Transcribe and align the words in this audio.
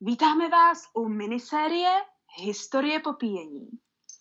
Vítáme 0.00 0.48
vás 0.48 0.82
u 0.94 1.08
minisérie 1.08 1.90
Historie 2.44 3.00
popíjení. 3.00 3.68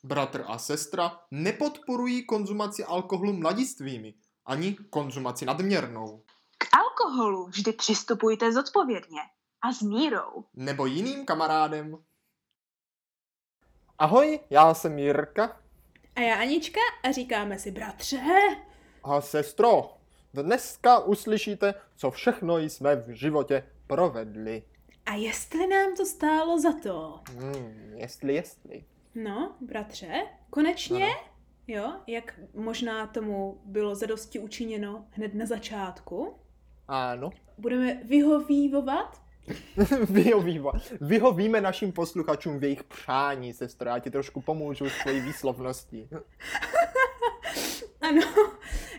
Bratr 0.03 0.43
a 0.47 0.57
sestra 0.57 1.19
nepodporují 1.31 2.25
konzumaci 2.25 2.83
alkoholu 2.83 3.33
mladistvými, 3.33 4.13
ani 4.45 4.73
konzumaci 4.89 5.45
nadměrnou, 5.45 6.23
K 6.57 6.65
alkoholu 6.77 7.45
vždy 7.47 7.73
přistupujte 7.73 8.51
zodpovědně 8.53 9.19
a 9.61 9.73
s 9.73 9.81
mírou. 9.81 10.45
nebo 10.53 10.85
jiným 10.85 11.25
kamarádem. 11.25 11.97
Ahoj, 13.99 14.39
já 14.49 14.73
jsem 14.73 14.99
Jirka 14.99 15.61
A 16.15 16.19
já 16.21 16.35
Anička 16.41 16.79
a 17.03 17.11
říkáme 17.11 17.59
si 17.59 17.71
bratře. 17.71 18.21
a 19.03 19.21
sestro. 19.21 19.97
Dneska 20.33 20.99
uslyšíte, 20.99 21.73
co 21.95 22.11
všechno 22.11 22.57
jsme 22.57 22.95
v 22.95 23.09
životě 23.09 23.69
provedli. 23.87 24.63
A 25.05 25.13
jestli 25.15 25.67
nám 25.67 25.95
to 25.95 26.05
stálo 26.05 26.59
za 26.59 26.71
to? 26.83 27.19
Hmm, 27.31 27.93
jestli, 27.95 28.33
jestli. 28.33 28.83
No, 29.15 29.55
bratře, 29.61 30.23
konečně, 30.49 31.05
Ano. 31.05 31.15
jo, 31.67 31.93
jak 32.07 32.39
možná 32.53 33.07
tomu 33.07 33.61
bylo 33.65 33.95
zadosti 33.95 34.39
učiněno 34.39 35.05
hned 35.11 35.33
na 35.33 35.45
začátku, 35.45 36.33
Ano. 36.87 37.29
budeme 37.57 37.93
vyhovívovat. 38.03 39.21
Vyhovíme, 40.09 40.69
vyhovíme 41.01 41.61
našim 41.61 41.91
posluchačům 41.91 42.59
v 42.59 42.63
jejich 42.63 42.83
přání, 42.83 43.53
sestro. 43.53 43.89
Já 43.89 43.99
ti 43.99 44.11
trošku 44.11 44.41
pomůžu 44.41 44.89
s 44.89 45.01
tvojí 45.01 45.21
výslovností. 45.21 46.09
Ano, 48.01 48.21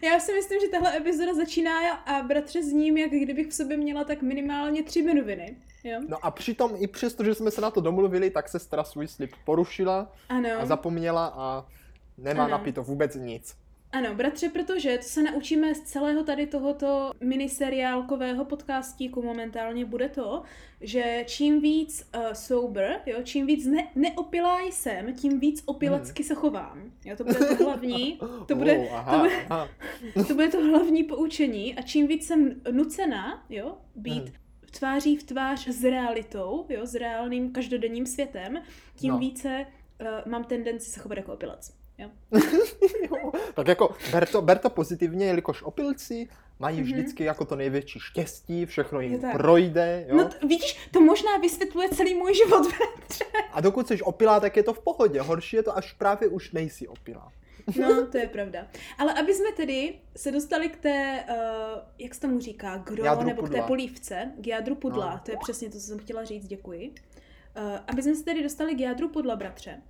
já 0.03 0.21
si 0.21 0.33
myslím, 0.33 0.61
že 0.61 0.69
tahle 0.69 0.97
epizoda 0.97 1.35
začíná 1.35 1.93
a 1.95 2.23
bratře 2.23 2.63
s 2.63 2.67
ním, 2.73 2.97
jak 2.99 3.11
kdybych 3.11 3.47
v 3.47 3.55
sobě 3.55 3.77
měla 3.77 4.05
tak 4.05 4.23
minimálně 4.23 4.83
tři 4.83 5.03
minuty, 5.03 5.57
jo? 5.85 6.01
No 6.09 6.25
a 6.25 6.31
přitom 6.31 6.73
i 6.79 6.87
přesto, 6.87 7.25
že 7.25 7.35
jsme 7.35 7.51
se 7.51 7.61
na 7.61 7.71
to 7.71 7.81
domluvili, 7.81 8.31
tak 8.31 8.49
sestra 8.49 8.85
svůj 8.85 9.09
slib 9.09 9.31
porušila 9.45 10.13
Ano. 10.29 10.49
a 10.61 10.67
zapomněla 10.67 11.27
a 11.37 11.67
nemá 12.19 12.43
Ano. 12.45 12.51
napito 12.51 12.83
vůbec 12.83 13.15
nic. 13.15 13.57
Ano, 13.93 14.15
bratře, 14.15 14.49
protože 14.49 14.97
to 14.99 15.03
se 15.05 15.23
naučíme 15.23 15.75
z 15.75 15.81
celého 15.81 16.23
tady 16.25 16.47
tohoto 16.47 17.11
miniseriálkového 17.21 18.45
podcastíku 18.45 19.23
momentálně 19.23 19.85
bude 19.85 20.09
to, 20.09 20.43
že 20.81 21.25
čím 21.27 21.61
víc 21.61 22.09
uh, 22.17 22.33
sober, 22.33 23.01
jo, 23.07 23.19
čím 23.25 23.47
víc 23.47 23.67
ne- 23.67 23.89
neopilá 23.95 24.61
jsem, 24.63 25.15
tím 25.15 25.41
víc 25.41 25.63
opilecky 25.67 26.25
se 26.25 26.35
chovám. 26.35 26.93
Jo, 27.05 27.17
to 27.17 27.25
bude 27.25 27.35
to 27.57 27.65
hlavní, 27.65 28.21
to 28.47 28.55
bude, 28.57 28.79
Oh, 28.79 28.95
aha, 28.95 29.13
to 29.13 29.19
bude, 29.23 29.47
aha. 29.51 29.69
to 30.29 30.35
bude 30.35 30.49
to 30.49 30.61
hlavní 30.65 31.05
poučení 31.05 31.75
a 31.75 31.83
čím 31.83 32.07
víc 32.07 32.27
jsem 32.27 32.55
nucena, 32.71 33.45
jo, 33.51 33.77
být 33.97 34.25
Hmm. 34.25 34.44
Tváří 34.79 35.17
v 35.17 35.23
tvář 35.23 35.69
s 35.69 35.85
realitou, 35.85 36.67
jo, 36.69 36.87
s 36.87 36.95
reálným 36.95 37.53
každodenním 37.53 38.07
světem, 38.07 38.63
tím 38.97 39.13
No. 39.13 39.19
více 39.19 39.67
uh, 40.01 40.07
mám 40.33 40.45
tendenci 40.45 40.91
se 40.91 41.01
chovat 41.01 41.19
jako 41.19 41.33
opilec. 41.33 41.73
Jo. 41.99 42.09
Jo, 43.11 43.33
tak 43.55 43.69
jako 43.69 43.95
ber 44.13 44.27
to, 44.27 44.43
ber 44.43 44.59
to 44.59 44.71
pozitivně, 44.71 45.27
jelikož 45.27 45.63
opilci 45.63 46.29
mají 46.59 46.77
Mhm. 46.77 46.85
vždycky 46.85 47.25
jako 47.25 47.45
to 47.45 47.57
největší 47.57 47.99
štěstí, 48.01 48.67
všechno 48.67 49.01
jim 49.01 49.23
projde, 49.33 50.05
jo? 50.09 50.17
No 50.17 50.25
t- 50.29 50.47
vidíš, 50.47 50.89
to 50.91 51.01
možná 51.01 51.37
vysvětluje 51.37 51.89
celý 51.89 52.15
můj 52.15 52.35
život. 52.35 52.67
A 53.53 53.61
dokud 53.61 53.89
jsi 53.89 54.03
opilá, 54.03 54.41
tak 54.41 54.57
je 54.57 54.63
to 54.63 54.73
v 54.73 54.81
pohodě. 54.81 55.21
Horší 55.21 55.57
je 55.57 55.63
to, 55.63 55.77
až 55.77 55.93
právě 55.93 56.29
už 56.29 56.53
nejsi 56.53 56.89
opilá. 56.89 57.33
No, 57.81 58.07
to 58.07 58.19
je 58.19 58.27
pravda. 58.29 58.67
Ale 58.99 59.15
aby 59.15 59.35
jsme 59.35 59.53
tedy 59.57 59.99
se 60.17 60.33
dostali 60.33 60.69
k 60.69 60.77
té, 60.77 61.25
uh, 61.29 61.37
jak 61.99 62.15
se 62.15 62.21
tomu 62.21 62.41
říká, 62.41 62.77
gro, 62.77 63.05
Jádru 63.05 63.27
nebo 63.27 63.43
k 63.43 63.45
té 63.45 63.51
pudla. 63.51 63.67
polívce, 63.67 64.33
k 64.41 64.47
jádru 64.47 64.75
pudla, 64.75 65.11
No. 65.15 65.21
to 65.25 65.31
je 65.31 65.37
přesně 65.43 65.69
to, 65.71 65.75
co 65.79 65.87
jsem 65.87 65.99
chtěla 65.99 66.25
říct, 66.25 66.47
děkuji. 66.47 66.89
Uh, 67.57 67.63
aby 67.87 68.03
jsme 68.03 68.15
se 68.15 68.25
tedy 68.25 68.43
dostali 68.43 68.75
k 68.75 68.81
jádru 68.81 69.09
pudla, 69.09 69.37
bratře, 69.37 69.83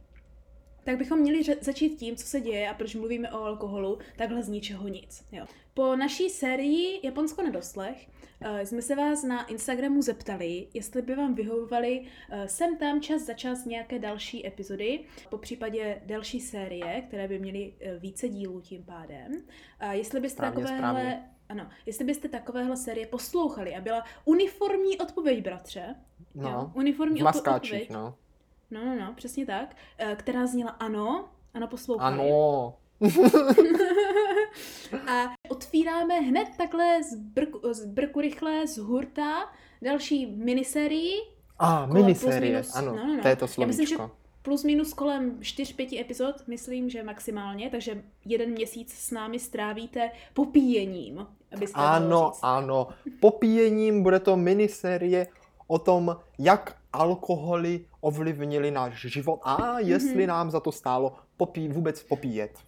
tak 0.84 0.98
bychom 0.98 1.18
měli 1.18 1.42
začít 1.60 1.96
tím, 1.96 2.16
co 2.16 2.26
se 2.26 2.40
děje 2.40 2.70
a 2.70 2.74
proč 2.74 2.94
mluvíme 2.94 3.32
o 3.32 3.42
alkoholu 3.42 3.98
takhle 4.16 4.42
z 4.42 4.48
ničeho 4.48 4.88
nic. 4.88 5.24
Jo. 5.32 5.46
Po 5.74 5.96
naší 5.96 6.30
sérii 6.30 7.00
Japonsko 7.06 7.42
na 7.42 7.50
doslech 7.50 8.08
uh, 8.40 8.58
jsme 8.58 8.82
se 8.82 8.94
vás 8.94 9.22
na 9.22 9.46
Instagramu 9.46 10.02
zeptali, 10.02 10.68
jestli 10.74 11.02
by 11.02 11.14
vám 11.14 11.34
vyhovovaly 11.34 12.00
uh, 12.00 12.44
sem 12.44 12.76
tam 12.76 13.00
čas 13.00 13.22
za 13.22 13.32
čas 13.34 13.64
nějaké 13.64 13.98
další 13.98 14.46
epizody, 14.46 15.00
po 15.30 15.38
případě 15.38 16.02
další 16.06 16.40
série, 16.40 17.02
které 17.08 17.28
by 17.28 17.38
měly 17.38 17.72
uh, 17.72 18.02
více 18.02 18.28
dílů 18.28 18.60
tím 18.60 18.82
pádem. 18.82 19.42
A 19.80 19.92
jestli 19.92 20.20
byste 20.20 20.36
Správně, 20.36 20.62
takovéhle... 20.62 20.78
správně. 20.78 21.30
Ano, 21.48 21.68
jestli 21.86 22.04
byste 22.04 22.28
takovéhle 22.28 22.76
série 22.76 23.06
poslouchali 23.06 23.74
a 23.74 23.80
byla 23.80 24.04
uniformní 24.24 24.98
odpověď, 24.98 25.44
bratře. 25.44 25.94
No, 26.34 26.50
jo, 26.50 26.70
uniformní 26.74 27.20
v 27.20 27.24
maskáčích, 27.24 27.72
odpověď. 27.72 27.90
no. 27.90 28.14
No, 28.74 28.84
no, 28.84 28.94
no, 29.00 29.12
přesně 29.14 29.46
tak. 29.46 29.76
eh, 29.98 30.16
Která 30.16 30.46
zněla 30.46 30.70
ano, 30.70 31.28
ano 31.54 31.66
poslouchali. 31.68 32.18
Ano. 32.30 32.74
A 35.08 35.34
otvíráme 35.48 36.14
hned 36.20 36.48
takhle 36.58 37.02
z 37.02 37.14
brku, 37.14 37.60
z 37.74 37.84
brku 37.86 38.20
rychle, 38.20 38.66
z 38.66 38.78
hurta, 38.78 39.52
další 39.82 40.26
minisérii, 40.26 41.14
A, 41.58 41.86
Kolem 41.88 42.02
miniserie, 42.04 42.60
minus- 42.60 42.78
ano, 42.78 42.96
no, 42.96 43.06
no, 43.06 43.16
no. 43.16 43.22
to 43.22 43.28
je 43.28 43.36
to 43.36 43.46
Já 43.58 43.66
myslím, 43.66 43.86
že 43.86 43.94
slovíčko. 43.96 44.16
plus 44.42 44.64
minus 44.64 44.92
kolem 44.92 45.38
4-5 45.40 46.00
epizod, 46.00 46.48
myslím, 46.48 46.90
že 46.90 47.02
maximálně, 47.02 47.70
takže 47.70 48.02
jeden 48.24 48.50
měsíc 48.50 48.92
s 48.92 49.10
námi 49.10 49.38
strávíte 49.38 50.10
popíjením, 50.34 51.26
abyste 51.56 51.80
Ano, 51.80 52.32
ano. 52.42 52.88
Popíjením 53.20 54.02
bude 54.02 54.20
to 54.20 54.36
miniserie 54.36 55.26
o 55.66 55.78
tom, 55.78 56.16
jak 56.38 56.76
alkoholy 56.94 57.86
ovlivnili 58.00 58.70
náš 58.70 59.00
život 59.00 59.40
a 59.42 59.78
jestli 59.80 60.14
Mhm. 60.18 60.26
nám 60.26 60.50
za 60.50 60.60
to 60.60 60.72
stálo 60.72 61.16
popí, 61.36 61.68
vůbec 61.68 62.02
popíjet. 62.02 62.58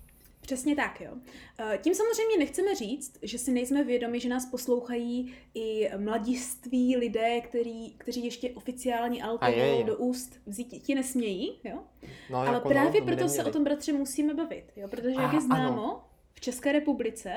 Přesně 0.41 0.77
tak, 0.77 1.01
jo. 1.01 1.11
Eh, 1.59 1.79
Tím 1.83 1.95
samozřejmě 1.95 2.37
nechceme 2.39 2.75
říct, 2.75 3.19
že 3.23 3.39
si 3.39 3.53
nejsme 3.53 3.85
vědomi, 3.85 4.21
že 4.21 4.29
nás 4.29 4.47
poslouchají 4.47 5.35
i 5.55 5.91
mladiství 5.97 6.97
lidé, 6.97 7.41
který, 7.41 7.91
kteří 7.99 8.25
ještě 8.25 8.51
oficiálně 8.51 9.23
A 9.23 9.27
je, 9.27 9.31
alkohol 9.31 9.79
je. 9.79 9.85
do 9.85 9.97
úst 9.97 10.41
vzít 10.47 10.65
ti 10.83 10.95
nesmějí, 10.95 11.61
jo. 11.65 11.79
No, 12.31 12.39
Ale 12.39 12.47
jako 12.55 12.69
právě 12.69 12.91
no, 12.91 12.99
to 12.99 13.05
by 13.05 13.17
proto 13.17 13.29
se 13.29 13.45
o 13.45 13.51
tom, 13.51 13.65
bratře, 13.65 13.93
musíme 13.93 14.35
bavit, 14.35 14.65
jo. 14.77 14.89
Protože 14.89 15.11
jak 15.11 15.31
A, 15.31 15.35
je 15.35 15.41
známo, 15.41 15.83
ano. 15.83 16.05
v 16.35 16.41
České 16.41 16.73
republice, 16.73 17.33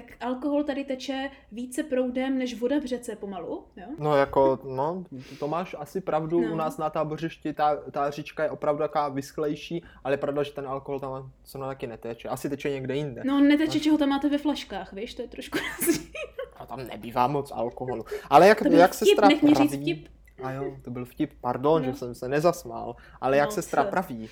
tak 0.00 0.16
alkohol 0.20 0.64
tady 0.64 0.84
teče 0.84 1.30
více 1.52 1.82
proudem 1.82 2.38
než 2.38 2.60
voda 2.60 2.78
v 2.78 2.84
řece 2.84 3.16
pomalu, 3.16 3.64
jo. 3.76 3.86
No 3.98 4.16
jako, 4.16 4.58
no, 4.64 5.04
to 5.38 5.48
máš 5.48 5.76
asi 5.78 6.00
pravdu, 6.00 6.40
No. 6.46 6.52
u 6.52 6.56
nás 6.56 6.78
na 6.78 6.90
tábořišti 6.90 7.52
ta, 7.52 7.76
ta 7.90 8.10
říčka 8.10 8.44
je 8.44 8.50
opravdu 8.50 8.78
taková 8.82 9.08
vysklejší, 9.08 9.84
ale 10.04 10.16
pravda, 10.16 10.42
že 10.42 10.52
ten 10.52 10.66
alkohol 10.68 11.00
tam 11.00 11.30
se 11.44 11.58
taky 11.58 11.86
neteče. 11.86 12.28
Asi 12.28 12.50
teče 12.50 12.70
někde 12.70 12.96
jinde. 12.96 13.22
No 13.24 13.40
neteče, 13.40 13.80
čeho 13.80 13.98
tam 13.98 14.08
máte 14.08 14.28
ve 14.28 14.38
flaškách, 14.38 14.92
víš, 14.92 15.14
to 15.14 15.22
je 15.22 15.28
trošku 15.28 15.58
rozdíl. 15.86 16.10
A 16.56 16.66
tam 16.66 16.86
nebývá 16.86 17.26
moc 17.26 17.52
alkoholu. 17.54 18.04
Ale 18.30 18.48
jak, 18.48 18.58
To 18.62 18.68
jak 18.72 18.92
vtip, 18.92 19.08
sestra 19.08 19.28
nech 19.28 19.40
praví... 19.40 19.68
vtip. 19.68 20.08
A 20.42 20.50
jo, 20.52 20.76
to 20.82 20.90
byl 20.90 21.04
vtip, 21.04 21.32
pardon, 21.40 21.82
No. 21.82 21.92
že 21.92 21.98
jsem 21.98 22.14
se 22.14 22.28
nezasmál. 22.28 22.96
Ale 23.20 23.36
jak 23.36 23.48
No, 23.48 23.52
sestra 23.52 23.84
co? 23.84 23.90
praví, 23.90 24.28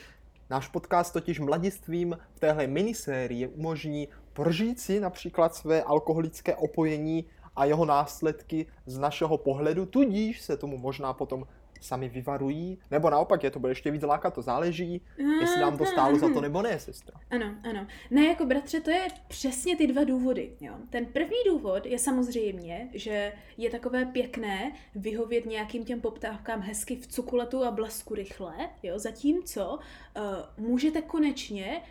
náš 0.51 0.69
podcast 0.69 1.13
totiž 1.13 1.41
mladistvím 1.41 2.19
v 2.35 2.41
téhle 2.41 2.67
minisérii 2.67 3.47
umožní 3.47 4.09
prožít 4.35 4.81
si 4.81 5.01
například 5.01 5.55
své 5.55 5.83
alkoholické 5.83 6.57
opojení 6.57 7.25
a 7.57 7.65
jeho 7.65 7.85
následky 7.85 8.67
z 8.87 8.99
našeho 8.99 9.39
pohledu, 9.39 9.87
tudíž 9.87 10.41
se 10.41 10.57
tomu 10.57 10.79
možná 10.79 11.13
potom 11.13 11.47
sami 11.81 12.09
vyvarují, 12.09 12.79
nebo 12.91 13.11
naopak 13.11 13.43
je 13.43 13.51
to 13.51 13.59
bude 13.59 13.71
ještě 13.71 13.91
víc 13.91 14.03
lákat, 14.03 14.35
to 14.35 14.43
záleží, 14.43 15.01
jestli 15.41 15.61
nám 15.61 15.79
to 15.79 15.87
stálo 15.87 16.19
za 16.19 16.29
to 16.29 16.41
nebo 16.41 16.63
ne, 16.63 16.79
sestra. 16.79 17.21
Ano, 17.31 17.55
ano. 17.71 17.87
Ne, 18.11 18.25
jako 18.25 18.47
bratře, 18.47 18.81
to 18.81 18.91
je 18.91 19.09
přesně 19.29 19.77
ty 19.77 19.87
dva 19.87 20.05
důvody. 20.05 20.53
Jo. 20.61 20.75
Ten 20.91 21.07
první 21.07 21.37
důvod 21.47 21.87
je 21.87 21.99
samozřejmě, 21.99 22.89
že 22.95 23.33
je 23.57 23.71
takové 23.71 24.05
pěkné 24.05 24.73
vyhovět 24.95 25.47
nějakým 25.47 25.85
těm 25.85 26.01
poptávkám 26.01 26.61
hezky 26.61 26.97
v 26.97 27.07
cukuletu 27.07 27.65
a 27.65 27.71
blasku 27.71 28.15
rychle, 28.15 28.55
jo, 28.83 28.99
zatímco 28.99 29.79
uh, 29.79 30.23
můžete 30.67 31.03
konečně 31.03 31.83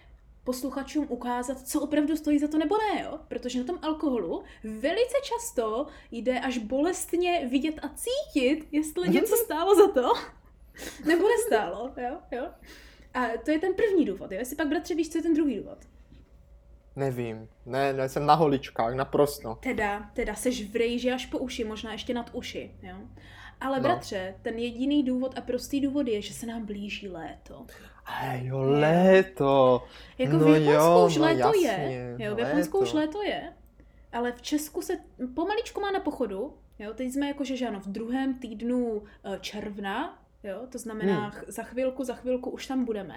posluchačům 0.44 1.06
ukázat, 1.10 1.68
co 1.68 1.82
opravdu 1.82 2.16
stojí 2.18 2.40
za 2.40 2.48
to 2.48 2.58
nebo 2.58 2.76
ne, 2.78 3.02
jo? 3.04 3.20
Protože 3.28 3.60
na 3.60 3.66
tom 3.66 3.80
alkoholu 3.82 4.44
velice 4.64 5.16
často 5.24 5.88
jde 6.12 6.40
až 6.40 6.58
bolestně 6.58 7.48
vidět 7.52 7.76
a 7.82 7.90
cítit, 7.90 8.68
jestli 8.72 9.10
něco 9.10 9.36
stálo 9.36 9.76
za 9.76 9.88
to, 9.92 10.14
nebo 11.06 11.26
nestálo, 11.30 11.92
jo, 11.98 12.18
jo. 12.32 12.48
A 13.14 13.26
to 13.46 13.52
je 13.52 13.60
ten 13.60 13.74
první 13.74 14.06
důvod, 14.06 14.32
jo? 14.32 14.38
Jestli 14.40 14.56
pak, 14.56 14.68
bratře, 14.68 14.96
víš, 14.96 15.10
co 15.10 15.18
je 15.18 15.22
ten 15.22 15.34
druhý 15.34 15.58
důvod? 15.58 15.78
Nevím, 16.96 17.50
ne, 17.66 17.94
ne, 17.94 18.10
jsem 18.10 18.26
na 18.26 18.34
holičkách, 18.34 18.94
naprosto. 18.96 19.58
Teda, 19.64 20.10
teda 20.14 20.36
seš 20.36 20.70
v 20.72 20.76
rejži 20.76 21.12
až 21.12 21.26
po 21.26 21.38
uši, 21.38 21.64
možná 21.64 21.92
ještě 21.92 22.14
nad 22.14 22.30
uši, 22.34 22.72
jo? 22.84 22.96
Ale 23.62 23.78
No. 23.78 23.84
bratře, 23.84 24.36
ten 24.42 24.58
jediný 24.60 25.04
důvod 25.04 25.38
a 25.38 25.42
prostý 25.42 25.82
důvod 25.82 26.08
je, 26.08 26.22
že 26.22 26.34
se 26.34 26.46
nám 26.46 26.66
blíží 26.66 27.08
léto. 27.10 27.66
A 28.06 28.34
jo, 28.34 28.58
léto. 28.62 29.84
Jako 30.18 30.34
No 30.38 30.40
v 30.46 30.48
Japonsku 30.48 30.72
jo, 30.72 31.06
už 31.08 31.18
no 31.18 31.24
léto 31.24 31.48
jasně, 31.48 31.68
je, 31.68 32.26
jo, 32.26 32.36
v 32.36 32.38
léto. 32.38 32.50
Japonsku 32.50 32.80
už 32.80 32.94
léto 32.94 33.24
je, 33.24 33.54
ale 34.12 34.32
v 34.32 34.42
Česku 34.42 34.82
se 34.82 34.94
pomaličku 35.36 35.82
má 35.82 35.92
na 35.92 36.00
pochodu, 36.00 36.54
Jo, 36.80 36.94
teď 36.94 37.12
jsme 37.12 37.28
jakože, 37.28 37.58
že 37.58 37.68
ano, 37.68 37.80
v 37.80 37.88
druhém 37.88 38.34
týdnu 38.40 39.04
eh, 39.26 39.38
června, 39.42 40.20
jo, 40.44 40.68
to 40.70 40.78
znamená 40.78 41.30
Hmm. 41.30 41.42
za 41.48 41.64
chvilku, 41.64 42.04
za 42.04 42.14
chvilku 42.14 42.50
už 42.50 42.68
tam 42.68 42.86
budeme. 42.86 43.16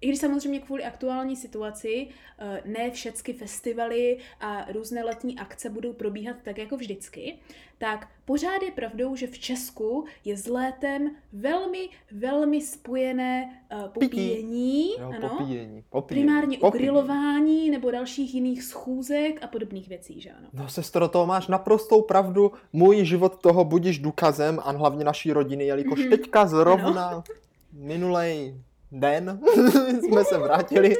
I 0.00 0.08
když 0.08 0.18
samozřejmě 0.20 0.60
kvůli 0.60 0.84
aktuální 0.84 1.36
situaci 1.36 2.08
eh, 2.38 2.62
ne 2.64 2.90
všechny 2.90 3.34
festivaly 3.34 4.18
a 4.40 4.66
různé 4.72 5.04
letní 5.04 5.38
akce 5.38 5.70
budou 5.70 5.92
probíhat 5.92 6.36
tak 6.44 6.58
jako 6.58 6.76
vždycky, 6.76 7.38
tak 7.78 8.08
pořád 8.24 8.62
je 8.62 8.70
pravdou, 8.70 9.16
že 9.16 9.26
v 9.26 9.38
Česku 9.38 10.04
je 10.24 10.36
s 10.36 10.46
létem 10.46 11.10
velmi, 11.32 11.88
velmi 12.12 12.60
spojené 12.60 13.62
uh, 13.72 13.88
popíjení, 13.88 14.90
Jo, 14.98 15.12
ano, 15.18 15.28
popíjení, 15.28 15.84
popíjení. 15.90 16.26
primárně 16.26 16.58
popíjení. 16.58 16.84
grilování 16.86 17.70
nebo 17.70 17.90
dalších 17.90 18.34
jiných 18.34 18.62
schůzek 18.62 19.42
a 19.42 19.46
podobných 19.46 19.88
věcí, 19.88 20.20
že 20.20 20.30
ano. 20.30 20.48
No 20.52 20.68
sestro, 20.68 21.08
to 21.08 21.26
máš 21.26 21.46
naprostou 21.48 22.02
pravdu. 22.02 22.52
Můj 22.72 23.04
život 23.04 23.42
toho 23.42 23.64
budíš 23.64 23.98
důkazem 23.98 24.60
a 24.64 24.70
hlavně 24.70 25.04
naší 25.04 25.32
rodiny, 25.32 25.64
jelikož 25.66 26.00
Mhm. 26.00 26.10
teďka 26.10 26.46
zrovna 26.46 27.22
minulej 27.72 28.54
den 28.92 29.40
jsme 30.02 30.24
se 30.24 30.38
vrátili 30.38 30.96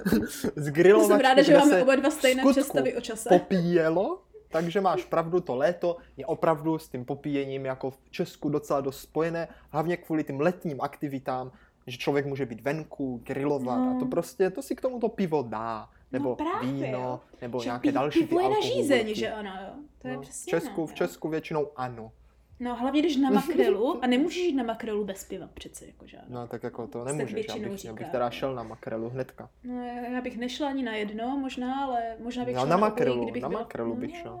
z 0.56 0.68
grilovačky, 0.70 1.12
Jsem 1.12 1.20
ráda, 1.20 1.42
že 1.42 1.58
máme 1.58 1.82
oba 1.82 1.94
dva 1.94 2.10
stejné 2.10 2.42
představy 2.50 2.96
o 2.96 3.00
čase. 3.00 3.28
popíjelo, 3.28 4.22
takže 4.48 4.80
máš 4.80 5.04
pravdu, 5.04 5.40
to 5.40 5.56
léto 5.56 5.96
je 6.16 6.26
opravdu 6.26 6.78
s 6.78 6.88
tím 6.88 7.04
popíjením 7.04 7.64
jako 7.64 7.90
v 7.90 7.98
Česku 8.10 8.48
docela 8.48 8.80
dost 8.80 9.00
spojené, 9.00 9.48
hlavně 9.70 9.96
kvůli 9.96 10.24
tím 10.24 10.40
letním 10.40 10.80
aktivitám, 10.80 11.52
že 11.86 11.96
člověk 11.98 12.26
může 12.26 12.46
být 12.46 12.60
venku, 12.60 13.20
grilovat 13.24 13.78
a 13.78 13.94
to 13.98 14.04
No. 14.04 14.10
prostě, 14.10 14.50
to 14.50 14.62
si 14.62 14.76
k 14.76 14.80
tomu 14.80 15.00
to 15.00 15.08
pivo 15.08 15.42
dá, 15.48 15.88
nebo 16.12 16.36
právě, 16.36 16.72
víno, 16.72 16.98
jo. 16.98 17.20
nebo 17.42 17.60
Že 17.60 17.66
nějaké 17.68 17.88
pi- 17.88 17.92
další 17.92 18.18
ty 18.20 18.26
pivo 18.26 18.40
je 18.40 18.48
na 18.48 18.60
žízeň, 18.60 19.14
že 19.14 19.30
ano, 19.32 19.50
jo. 19.66 19.72
To 19.98 20.08
je 20.08 20.14
No, 20.16 20.20
přesně 20.22 20.50
v 20.50 20.60
Česku, 20.62 20.80
no, 20.80 20.86
v. 20.86 20.94
Česku 20.94 21.28
většinou 21.28 21.68
ano. 21.76 22.12
No 22.60 22.74
hlavně 22.76 23.00
když 23.00 23.16
na 23.16 23.30
makrelu, 23.30 24.04
a 24.04 24.06
nemůžeš 24.06 24.38
jít 24.42 24.52
na 24.54 24.64
makrelu 24.64 25.04
bez 25.04 25.24
piva 25.24 25.48
přece, 25.54 25.86
jakože 25.86 26.16
ano. 26.16 26.26
No 26.28 26.46
tak 26.46 26.62
jako 26.62 26.86
to 26.86 27.04
nemůžeš, 27.04 27.46
já 27.48 27.56
bych, 27.68 27.84
já 27.84 27.92
bych 27.92 28.08
teda 28.08 28.30
šel 28.30 28.54
na 28.54 28.62
makrelu 28.62 29.08
hnedka. 29.08 29.50
No, 29.64 29.82
já 30.12 30.20
bych 30.20 30.38
nešla 30.38 30.68
ani 30.68 30.82
na 30.82 30.92
jedno, 30.94 31.36
možná, 31.36 31.84
ale 31.84 32.16
možná 32.18 32.44
bych 32.44 32.54
No, 32.54 32.60
šla 32.60 32.68
na 32.70 32.76
makrelu, 32.76 33.22
kdybych 33.22 33.42
na 33.42 33.48
byla... 33.48 33.60
makrelu 33.60 33.94
bych 33.94 34.12
no, 34.12 34.20
šel. 34.22 34.40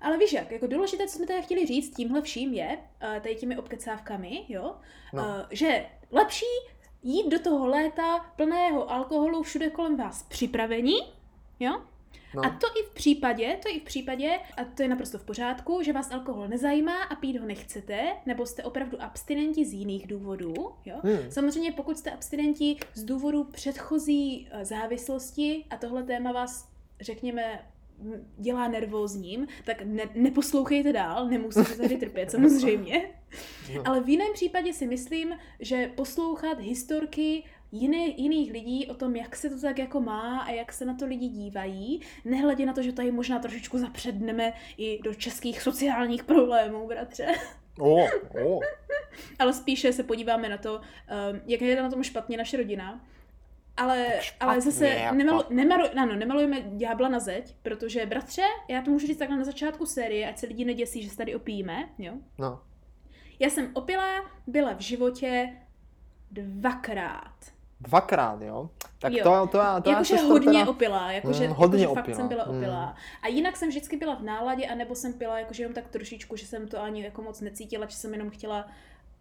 Ale 0.00 0.18
víš 0.18 0.32
jak, 0.32 0.50
jako 0.50 0.66
důležité, 0.66 1.06
co 1.06 1.16
jsme 1.16 1.26
tady 1.26 1.42
chtěli 1.42 1.66
říct 1.66 1.96
tímhle 1.96 2.22
vším 2.22 2.54
je, 2.54 2.78
eh, 3.00 3.20
tady 3.22 3.34
těmi 3.34 3.56
obkecávkami, 3.58 4.44
jo, 4.48 4.76
No. 5.12 5.22
eh, 5.40 5.46
že 5.50 5.86
lepší 6.12 6.44
jít 7.02 7.28
do 7.30 7.38
toho 7.38 7.66
léta 7.66 8.18
plného 8.36 8.90
alkoholu 8.90 9.42
všude 9.42 9.70
kolem 9.70 9.96
vás 9.96 10.22
připravení, 10.22 10.96
jo, 11.60 11.80
No. 12.36 12.44
A 12.44 12.50
to 12.50 12.66
i 12.80 12.82
v 12.82 12.94
případě, 12.94 13.58
to 13.62 13.68
i 13.68 13.80
v 13.80 13.84
případě, 13.84 14.38
a 14.56 14.64
to 14.64 14.82
je 14.82 14.88
naprosto 14.88 15.18
v 15.18 15.24
pořádku, 15.24 15.82
že 15.82 15.92
vás 15.92 16.10
alkohol 16.10 16.48
nezajímá 16.48 17.02
a 17.02 17.14
pít 17.14 17.38
ho 17.38 17.46
nechcete, 17.46 18.16
nebo 18.26 18.46
jste 18.46 18.62
opravdu 18.62 19.02
abstinenti 19.02 19.64
z 19.64 19.72
jiných 19.72 20.06
důvodů, 20.06 20.54
jo. 20.84 20.96
Hmm. 21.02 21.30
Samozřejmě 21.30 21.72
pokud 21.72 21.98
jste 21.98 22.10
abstinenti 22.10 22.76
z 22.94 23.04
důvodu 23.04 23.44
předchozí 23.44 24.48
eh, 24.50 24.64
závislosti 24.64 25.64
a 25.70 25.76
tohle 25.76 26.02
téma 26.02 26.32
vás, 26.32 26.68
řekněme, 27.00 27.60
dělá 28.38 28.68
nervózním, 28.68 29.46
tak 29.64 29.82
ne, 29.82 30.02
neposlouchejte 30.14 30.92
dál, 30.92 31.28
nemusíte 31.28 31.76
tady 31.76 31.96
trpět 32.00 32.30
samozřejmě. 32.30 33.10
No. 33.74 33.82
Ale 33.84 34.00
v 34.00 34.08
jiném 34.08 34.32
případě 34.32 34.72
si 34.72 34.86
myslím, 34.86 35.34
že 35.60 35.90
poslouchat 35.94 36.60
historky 36.60 37.44
jiné, 37.72 38.06
jiných 38.16 38.52
lidí 38.52 38.86
o 38.86 38.94
tom, 38.94 39.16
jak 39.16 39.36
se 39.36 39.50
to 39.50 39.60
tak 39.60 39.78
jako 39.78 40.00
má 40.00 40.40
a 40.40 40.50
jak 40.50 40.72
se 40.72 40.84
na 40.84 40.94
to 40.94 41.06
lidi 41.06 41.28
dívají, 41.28 42.00
nehledě 42.24 42.66
na 42.66 42.72
to, 42.72 42.82
že 42.82 42.92
tady 42.92 43.12
možná 43.12 43.38
trošičku 43.38 43.78
zapředneme 43.78 44.52
i 44.76 45.02
do 45.02 45.14
českých 45.14 45.62
sociálních 45.62 46.24
problémů, 46.24 46.86
bratře. 46.86 47.26
O, 47.80 48.04
o. 48.44 48.60
Ale 49.38 49.52
spíše 49.52 49.92
se 49.92 50.02
podíváme 50.02 50.48
na 50.48 50.58
to, 50.58 50.74
um, 50.74 51.40
jak 51.46 51.60
je 51.60 51.82
na 51.82 51.90
tom 51.90 52.02
špatně 52.02 52.36
naše 52.36 52.56
rodina. 52.56 53.04
Ale, 53.76 54.06
špatně, 54.20 54.46
ale 54.52 54.60
zase 54.60 54.88
jako. 54.88 55.14
nemalu, 55.14 55.42
nemalu, 55.50 55.84
ano, 55.96 56.16
nemalujeme 56.16 56.60
ďábla 56.60 57.08
na 57.08 57.18
zeď, 57.18 57.54
protože 57.62 58.06
bratře, 58.06 58.42
já 58.68 58.82
to 58.82 58.90
můžu 58.90 59.06
říct 59.06 59.18
takhle 59.18 59.36
na 59.36 59.44
začátku 59.44 59.86
série, 59.86 60.28
ať 60.28 60.38
se 60.38 60.46
lidi 60.46 60.64
neděsí, 60.64 61.02
že 61.02 61.10
se 61.10 61.16
tady 61.16 61.34
opijíme, 61.34 61.88
jo. 61.98 62.12
No. 62.38 62.60
Já 63.38 63.50
jsem 63.50 63.70
opilá 63.74 64.30
byla 64.46 64.74
v 64.74 64.80
životě 64.80 65.56
dvakrát. 66.30 67.55
Dvakrát, 67.80 68.40
jo? 68.42 68.70
Tak 68.98 69.12
Jo. 69.12 69.24
to, 69.24 69.46
to, 69.46 69.58
já, 69.58 69.80
to 69.80 69.90
já 69.90 69.94
Jakože 69.94 70.16
hodně 70.16 70.58
teda... 70.60 70.70
opilá, 70.70 71.12
jakože, 71.12 71.48
Mm, 71.48 71.54
hodně 71.54 71.80
jakože 71.82 71.94
fakt 71.94 72.04
opilá, 72.04 72.16
jsem 72.16 72.28
byla 72.28 72.44
mm. 72.44 72.56
opilá. 72.58 72.96
A 73.22 73.28
jinak 73.28 73.56
jsem 73.56 73.68
vždycky 73.68 73.96
byla 73.96 74.14
v 74.14 74.22
náladě, 74.22 74.66
anebo 74.66 74.94
jsem 74.94 75.12
pila 75.12 75.38
jakože 75.38 75.62
jenom 75.62 75.74
tak 75.74 75.88
trošičku, 75.88 76.36
že 76.36 76.46
jsem 76.46 76.68
to 76.68 76.82
ani 76.82 77.04
jako 77.04 77.22
moc 77.22 77.40
necítila, 77.40 77.86
že 77.86 77.96
jsem 77.96 78.12
jenom 78.12 78.30
chtěla 78.30 78.68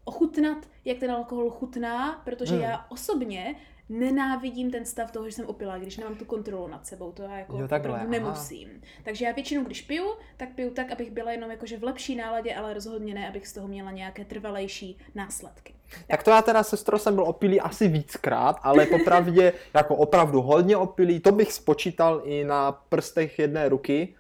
ochutnat, 0.04 0.58
jak 0.86 0.98
ten 0.98 1.12
alkohol 1.12 1.50
chutná, 1.50 2.22
protože 2.26 2.56
Mm. 2.56 2.62
já 2.62 2.86
osobně 2.90 3.56
nenávidím 3.90 4.72
ten 4.72 4.86
stav 4.86 5.12
toho, 5.12 5.26
že 5.26 5.32
jsem 5.36 5.46
opilá, 5.46 5.78
když 5.78 5.98
nemám 5.98 6.16
tu 6.16 6.26
kontrolu 6.26 6.68
nad 6.68 6.88
sebou, 6.88 7.12
to 7.12 7.22
já 7.24 7.38
jako 7.38 7.58
Jo, 7.58 7.68
takhle, 7.68 7.92
opravdu 7.92 8.18
aha. 8.18 8.26
nemusím. 8.26 8.82
Takže 9.04 9.26
já 9.26 9.32
většinou, 9.32 9.64
když 9.64 9.82
piju, 9.82 10.06
tak 10.38 10.50
piju 10.56 10.70
tak, 10.74 10.92
abych 10.92 11.12
byla 11.12 11.32
jenom 11.32 11.52
jakože 11.52 11.78
v 11.78 11.84
lepší 11.84 12.16
náladě, 12.16 12.56
ale 12.56 12.74
rozhodně 12.74 13.14
ne, 13.14 13.28
abych 13.30 13.48
z 13.48 13.54
toho 13.54 13.68
měla 13.68 13.92
nějaké 13.92 14.26
trvalejší 14.26 14.98
následky. 15.16 15.74
Tak 16.08 16.24
to 16.24 16.32
já 16.32 16.42
teda, 16.42 16.64
sestro, 16.64 17.00
jsem 17.00 17.16
byl 17.16 17.24
opilý 17.24 17.62
asi 17.62 17.88
víckrát, 17.88 18.60
ale 18.64 18.86
popravdě 18.86 19.54
jako 19.74 19.96
opravdu 19.96 20.42
hodně 20.42 20.78
opilý, 20.78 21.20
to 21.20 21.32
bych 21.32 21.54
spočítal 21.54 22.22
i 22.26 22.44
na 22.44 22.72
prstech 22.72 23.40
jedné 23.40 23.70
ruky, 23.70 24.16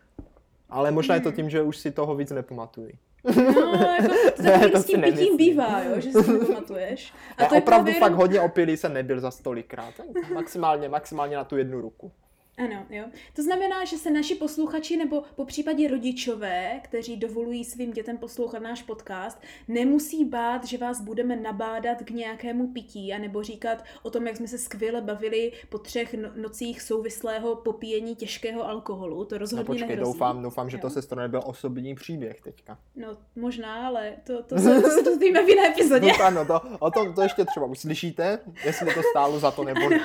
ale 0.69 0.91
možná 0.91 1.15
je 1.15 1.21
to 1.21 1.29
Hmm. 1.29 1.35
tím, 1.35 1.49
že 1.49 1.61
už 1.61 1.77
si 1.77 1.91
toho 1.91 2.15
víc 2.15 2.31
nepamatuji. 2.31 2.93
No, 3.35 3.95
jako 4.01 4.13
to 4.37 4.43
Ne, 4.43 4.69
to 4.69 4.79
s 4.79 4.85
tím 4.85 5.01
pitím 5.01 5.37
bývá, 5.37 5.81
jo, 5.83 5.99
že 6.01 6.11
si 6.11 6.25
to 6.25 6.31
nepamatuješ. 6.31 7.13
A 7.37 7.45
to 7.45 7.55
je 7.55 7.61
opravdu 7.61 7.85
právě 7.85 7.99
fakt 7.99 8.13
hodně 8.13 8.41
opilý 8.41 8.77
jsem 8.77 8.93
nebyl 8.93 9.19
za 9.19 9.31
stolikrát. 9.31 9.93
Maximálně, 10.33 10.89
maximálně 10.89 11.35
na 11.35 11.43
tu 11.43 11.57
jednu 11.57 11.81
ruku. 11.81 12.11
Ano, 12.57 12.85
jo. 12.89 13.03
To 13.35 13.43
znamená, 13.43 13.85
že 13.85 13.97
se 13.97 14.11
naši 14.11 14.35
posluchači 14.35 14.97
nebo 14.97 15.23
po 15.35 15.45
případě 15.45 15.87
rodičové, 15.87 16.79
kteří 16.83 17.17
dovolují 17.17 17.65
svým 17.65 17.91
dětem 17.91 18.17
poslouchat 18.17 18.59
náš 18.61 18.83
podcast, 18.83 19.41
nemusí 19.67 20.25
bát, 20.25 20.63
že 20.65 20.77
vás 20.77 21.01
budeme 21.01 21.35
nabádat 21.35 21.97
k 22.03 22.09
nějakému 22.09 22.67
pití, 22.67 23.13
anebo 23.13 23.43
říkat 23.43 23.83
o 24.03 24.09
tom, 24.09 24.27
jak 24.27 24.37
jsme 24.37 24.47
se 24.47 24.57
skvěle 24.57 25.01
bavili 25.01 25.51
po 25.69 25.77
třech 25.77 26.13
no- 26.13 26.29
nocích 26.35 26.81
souvislého 26.81 27.55
popíjení 27.55 28.15
těžkého 28.15 28.67
alkoholu. 28.69 29.25
To 29.25 29.35
No 29.35 29.39
rozhodně 29.39 29.65
počkej, 29.65 29.87
nehrozí. 29.87 30.11
doufám, 30.13 30.41
doufám, 30.43 30.69
že 30.69 30.77
to 30.77 30.87
Jo. 30.87 30.91
sestro 30.91 31.21
nebyl 31.21 31.41
osobní 31.45 31.95
příběh 31.95 32.41
teďka. 32.41 32.77
No, 32.95 33.17
možná, 33.35 33.87
ale 33.87 34.13
to, 34.23 34.43
to, 34.43 34.57
se, 34.59 34.81
to 34.81 34.89
se 34.89 35.01
dozvíme 35.03 35.45
v 35.45 35.49
jiné 35.49 35.67
epizodě. 35.71 36.07
No, 36.19 36.25
ano, 36.25 36.45
to, 36.45 36.61
o 36.79 36.91
tom 36.91 37.13
to 37.13 37.21
ještě 37.21 37.45
třeba 37.45 37.65
uslyšíte, 37.65 38.39
jestli 38.65 38.93
to 38.93 39.01
stálo 39.11 39.39
za 39.39 39.51
to 39.51 39.63
nebo 39.63 39.89
ne. 39.89 39.99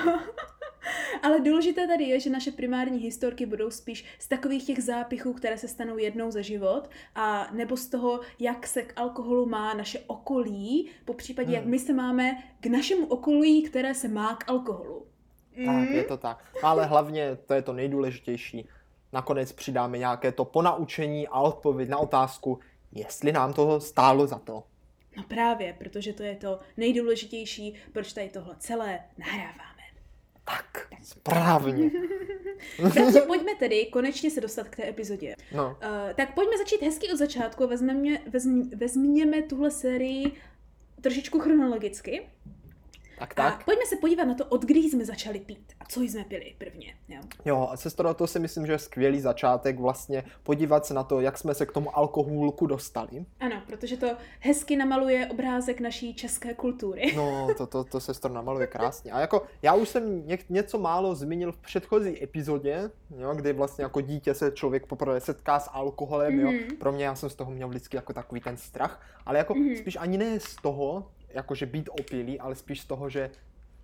Ale 1.23 1.39
důležité 1.39 1.87
tady 1.87 2.03
je, 2.03 2.19
že 2.19 2.29
naše 2.29 2.51
primární 2.51 2.99
historky 2.99 3.45
budou 3.45 3.69
spíš 3.71 4.05
z 4.19 4.27
takových 4.27 4.65
těch 4.65 4.83
zápichů, 4.83 5.33
které 5.33 5.57
se 5.57 5.67
stanou 5.67 5.97
jednou 5.97 6.31
za 6.31 6.41
život, 6.41 6.89
a 7.15 7.47
nebo 7.51 7.77
z 7.77 7.87
toho, 7.87 8.19
jak 8.39 8.67
se 8.67 8.81
k 8.81 8.93
alkoholu 8.99 9.45
má 9.45 9.73
naše 9.73 9.99
okolí, 10.07 10.89
po 11.05 11.13
případě, 11.13 11.53
jak 11.53 11.61
Hmm. 11.61 11.71
my 11.71 11.79
se 11.79 11.93
máme 11.93 12.43
k 12.59 12.65
našemu 12.65 13.05
okolí, 13.07 13.63
které 13.63 13.93
se 13.93 14.07
má 14.07 14.35
k 14.35 14.49
alkoholu. 14.49 15.05
Tak, 15.65 15.89
je 15.89 16.03
to 16.03 16.17
tak. 16.17 16.45
Ale 16.63 16.85
hlavně, 16.85 17.37
to 17.45 17.53
je 17.53 17.61
to 17.61 17.73
nejdůležitější, 17.73 18.67
nakonec 19.13 19.51
přidáme 19.51 19.97
nějaké 19.97 20.31
to 20.31 20.45
ponaučení 20.45 21.27
a 21.27 21.39
odpověď 21.39 21.89
na 21.89 21.97
otázku, 21.97 22.59
jestli 22.91 23.31
nám 23.31 23.53
to 23.53 23.79
stálo 23.81 24.27
za 24.27 24.39
to. 24.39 24.63
No 25.17 25.23
právě, 25.23 25.75
protože 25.79 26.13
to 26.13 26.23
je 26.23 26.35
to 26.35 26.59
nejdůležitější, 26.77 27.73
proč 27.93 28.13
tady 28.13 28.29
tohle 28.29 28.55
celé 28.59 28.99
nahráváme. 29.17 29.70
Tak, 30.51 30.87
správně. 31.03 31.91
Takže 32.93 33.21
pojďme 33.21 33.55
tedy 33.55 33.85
konečně 33.85 34.31
se 34.31 34.41
dostat 34.41 34.69
k 34.69 34.75
té 34.75 34.89
epizodě. 34.89 35.35
No, 35.55 35.77
Uh, 35.81 36.13
tak 36.15 36.33
pojďme 36.33 36.57
začít 36.57 36.81
hezky 36.81 37.11
od 37.11 37.17
začátku 37.17 37.63
a 37.63 37.67
vezmeme, 37.67 38.17
vezm, 38.27 38.69
vezměme 38.75 39.41
tuhle 39.41 39.71
sérii 39.71 40.31
trošičku 41.01 41.39
chronologicky. 41.39 42.21
Tak 43.21 43.39
A 43.39 43.51
tak. 43.51 43.65
pojďme 43.65 43.85
se 43.85 43.95
podívat 43.95 44.23
na 44.23 44.33
to, 44.33 44.45
od 44.45 44.65
kdy 44.65 44.79
jsme 44.79 45.05
začali 45.05 45.39
pít 45.39 45.73
a 45.79 45.85
co 45.85 46.01
jsme 46.01 46.23
pili 46.23 46.55
prvně. 46.57 46.95
Jo. 47.07 47.21
Jo, 47.45 47.67
a 47.71 47.77
sestro, 47.77 48.13
to 48.13 48.27
si 48.27 48.39
myslím, 48.39 48.65
že 48.65 48.71
je 48.71 48.79
skvělý 48.79 49.19
začátek 49.21 49.79
vlastně 49.79 50.23
podívat 50.43 50.85
se 50.85 50.93
na 50.93 51.03
to, 51.03 51.21
jak 51.21 51.37
jsme 51.37 51.53
se 51.53 51.65
k 51.65 51.71
tomu 51.71 51.97
alkoholku 51.97 52.67
dostali. 52.67 53.25
Ano, 53.39 53.61
protože 53.67 53.97
to 53.97 54.07
hezky 54.39 54.75
namaluje 54.75 55.27
obrázek 55.31 55.79
naší 55.79 56.13
české 56.15 56.53
kultury. 56.53 57.13
No, 57.15 57.47
to, 57.57 57.67
to, 57.67 57.83
to 57.83 57.99
sestro 57.99 58.33
namaluje 58.33 58.67
krásně. 58.67 59.11
A 59.11 59.19
jako, 59.19 59.43
já 59.61 59.73
už 59.73 59.89
jsem 59.89 60.27
ně, 60.27 60.37
něco 60.49 60.77
málo 60.79 61.15
zmínil 61.15 61.51
v 61.51 61.57
předchozí 61.57 62.23
epizodě, 62.23 62.89
jo, 63.17 63.33
kdy 63.35 63.53
vlastně 63.53 63.83
jako 63.83 64.01
dítě 64.01 64.33
se 64.33 64.51
člověk 64.51 64.85
poprvé 64.85 65.21
setká 65.21 65.59
s 65.59 65.69
alkoholem, 65.73 66.39
jo. 66.39 66.51
Mhm. 66.51 66.77
Pro 66.77 66.91
mě 66.91 67.05
já 67.05 67.15
jsem 67.15 67.29
z 67.29 67.35
toho 67.35 67.51
měl 67.51 67.67
vždycky 67.69 67.97
jako 67.97 68.13
takový 68.13 68.41
ten 68.41 68.57
strach, 68.57 69.01
ale 69.25 69.37
jako 69.37 69.53
Mhm. 69.55 69.75
spíš 69.75 69.97
ani 70.01 70.17
ne 70.17 70.39
z 70.39 70.55
toho, 70.55 71.07
jakože 71.33 71.65
být 71.65 71.89
opilý, 71.99 72.39
ale 72.39 72.55
spíš 72.55 72.81
z 72.81 72.85
toho, 72.85 73.09
že 73.09 73.29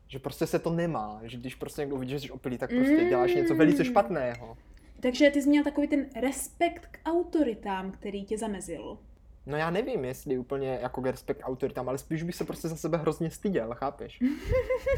že 0.09 0.19
prostě 0.19 0.47
se 0.47 0.59
to 0.59 0.69
nemá, 0.69 1.19
že 1.23 1.37
když 1.37 1.55
prostě 1.55 1.81
někdo 1.81 1.97
vidí, 1.97 2.11
že 2.11 2.19
jsi 2.19 2.31
opilý, 2.31 2.57
tak 2.57 2.69
prostě 2.69 3.05
děláš 3.09 3.33
něco 3.35 3.55
velice 3.55 3.83
Mm. 3.83 3.89
špatného. 3.89 4.57
takže 4.99 5.29
ty 5.31 5.41
jsi 5.41 5.49
měl 5.49 5.63
takový 5.63 5.87
ten 5.87 6.05
respekt 6.21 6.87
k 6.91 6.99
autoritám, 7.05 7.91
který 7.91 8.25
tě 8.25 8.37
zamezil. 8.37 8.97
No 9.45 9.57
já 9.57 9.69
nevím, 9.69 10.05
jestli 10.05 10.37
úplně 10.37 10.79
jako 10.81 11.01
respekt 11.01 11.41
autoritám, 11.43 11.89
ale 11.89 11.97
spíš 11.97 12.23
bych 12.23 12.35
se 12.35 12.43
prostě 12.45 12.67
za 12.67 12.75
sebe 12.75 12.97
hrozně 12.97 13.31
styděl, 13.31 13.69
chápeš? 13.73 14.19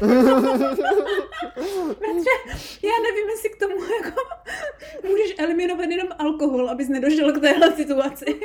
Bratře, 2.00 2.36
já 2.82 2.96
nevím, 3.02 3.28
jestli 3.30 3.50
k 3.50 3.56
tomu 3.58 3.74
jako 3.84 4.20
můžeš 5.08 5.34
eliminovat 5.38 5.90
jenom 5.90 6.08
alkohol, 6.18 6.70
abys 6.70 6.88
nedošel 6.88 7.32
k 7.32 7.40
téhle 7.40 7.76
situaci. 7.76 8.24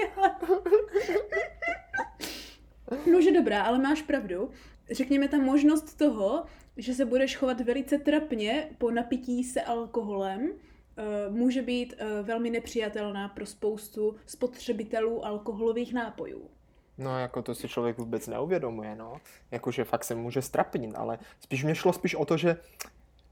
no, 3.12 3.22
že 3.22 3.32
dobrá, 3.32 3.64
ale 3.64 3.80
máš 3.80 4.02
pravdu. 4.02 4.50
Řekněme 4.92 5.28
ta 5.28 5.38
možnost 5.38 5.98
toho, 5.98 6.46
že 6.78 6.94
se 6.94 7.06
budeš 7.06 7.36
chovat 7.36 7.62
velice 7.62 7.98
trapně 7.98 8.70
po 8.78 8.92
napití 8.92 9.44
se 9.44 9.62
alkoholem, 9.62 10.52
eh, 10.98 11.04
může 11.30 11.62
být 11.62 11.94
eh, 11.98 12.24
velmi 12.24 12.50
nepřijatelná 12.50 13.30
pro 13.30 13.46
spoustu 13.46 14.16
spotřebitelů 14.26 15.26
alkoholových 15.26 15.94
nápojů. 15.94 16.50
No, 16.98 17.20
jako 17.20 17.42
to 17.42 17.56
si 17.56 17.68
člověk 17.68 17.98
vůbec 17.98 18.28
neuvědomuje, 18.28 18.96
no. 18.96 19.18
Jakože 19.52 19.84
fakt 19.84 20.04
se 20.04 20.16
může 20.16 20.42
strapnit, 20.42 20.96
ale 20.96 21.20
spíš 21.40 21.64
mě 21.64 21.76
šlo 21.76 21.94
spíš 21.94 22.16
o 22.16 22.26
to, 22.26 22.38
že 22.38 22.58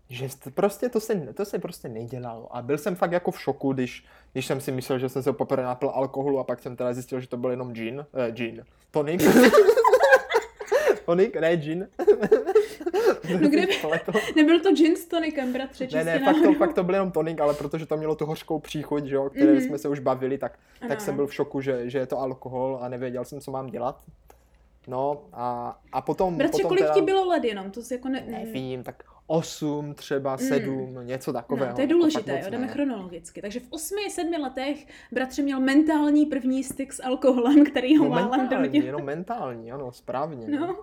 že 0.09 0.27
prostě 0.53 0.89
to 0.89 0.99
se, 0.99 1.15
to 1.33 1.45
se 1.45 1.59
prostě 1.59 1.89
nedělalo. 1.89 2.55
A 2.55 2.61
byl 2.61 2.77
jsem 2.77 2.95
fakt 2.95 3.11
jako 3.11 3.31
v 3.31 3.41
šoku, 3.41 3.73
když, 3.73 4.05
když 4.33 4.45
jsem 4.45 4.61
si 4.61 4.71
myslel, 4.71 4.99
že 4.99 5.09
jsem 5.09 5.23
se 5.23 5.33
poprvé 5.33 5.63
napil 5.63 5.89
alkoholu 5.89 6.39
a 6.39 6.43
pak 6.43 6.59
jsem 6.59 6.75
teda 6.75 6.93
zjistil, 6.93 7.19
že 7.19 7.27
to 7.27 7.37
byl 7.37 7.49
jenom 7.49 7.73
gin. 7.73 8.05
Eh, 8.13 8.31
gin. 8.31 8.65
Tonic. 8.91 9.23
Tonic, 11.05 11.33
ne 11.41 11.57
gin. 11.57 11.87
No 13.41 13.49
kde 13.49 13.67
by... 13.67 13.79
Nebyl 14.35 14.59
to 14.59 14.71
gin 14.71 14.95
s 14.95 15.05
tonikem, 15.05 15.53
bratře, 15.53 15.87
Ne, 15.93 16.03
ne, 16.03 16.19
fakt 16.19 16.41
to, 16.43 16.53
fakt 16.53 16.73
to 16.73 16.83
byl 16.83 16.95
jenom 16.95 17.11
tonik, 17.11 17.41
ale 17.41 17.53
protože 17.53 17.85
to 17.85 17.97
mělo 17.97 18.15
tu 18.15 18.25
hořkou 18.25 18.59
příchuť, 18.59 19.05
že 19.05 19.15
jo, 19.15 19.29
které 19.29 19.53
mm-hmm. 19.53 19.67
jsme 19.67 19.77
se 19.77 19.89
už 19.89 19.99
bavili, 19.99 20.37
tak, 20.37 20.59
ano. 20.81 20.89
tak 20.89 21.01
jsem 21.01 21.15
byl 21.15 21.27
v 21.27 21.33
šoku, 21.33 21.61
že, 21.61 21.89
že 21.89 21.97
je 21.97 22.05
to 22.05 22.19
alkohol 22.19 22.79
a 22.81 22.89
nevěděl 22.89 23.25
jsem, 23.25 23.41
co 23.41 23.51
mám 23.51 23.67
dělat. 23.67 24.01
No 24.87 25.21
a, 25.33 25.77
a 25.91 26.01
potom... 26.01 26.37
Bratře, 26.37 26.51
potom 26.51 26.69
kolik 26.69 26.83
teda... 26.83 26.93
ti 26.93 27.01
bylo 27.01 27.25
let 27.25 27.43
jenom? 27.43 27.71
To 27.71 27.81
si 27.81 27.93
jako 27.93 28.09
ne... 28.09 28.23
Nevím, 28.27 28.83
tak 28.83 29.03
8, 29.33 29.93
třeba 29.93 30.37
7, 30.37 30.75
mm. 30.75 31.07
něco 31.07 31.33
takového. 31.33 31.69
No, 31.69 31.75
to 31.75 31.81
je 31.81 31.87
důležité, 31.87 32.41
jo, 32.43 32.49
jdeme 32.49 32.67
chronologicky. 32.67 33.41
Takže 33.41 33.59
v 33.59 33.67
8, 33.69 33.97
7 34.09 34.33
letech 34.41 34.87
bratře 35.11 35.41
měl 35.41 35.59
mentální 35.59 36.25
první 36.25 36.63
styk 36.63 36.93
s 36.93 37.03
alkoholem, 37.03 37.65
který 37.65 37.97
ho 37.97 38.03
no, 38.05 38.09
málem 38.09 38.49
donutil. 38.49 38.85
jenom 38.85 39.03
mentální, 39.03 39.71
ano, 39.71 39.91
správně. 39.91 40.59
No. 40.59 40.75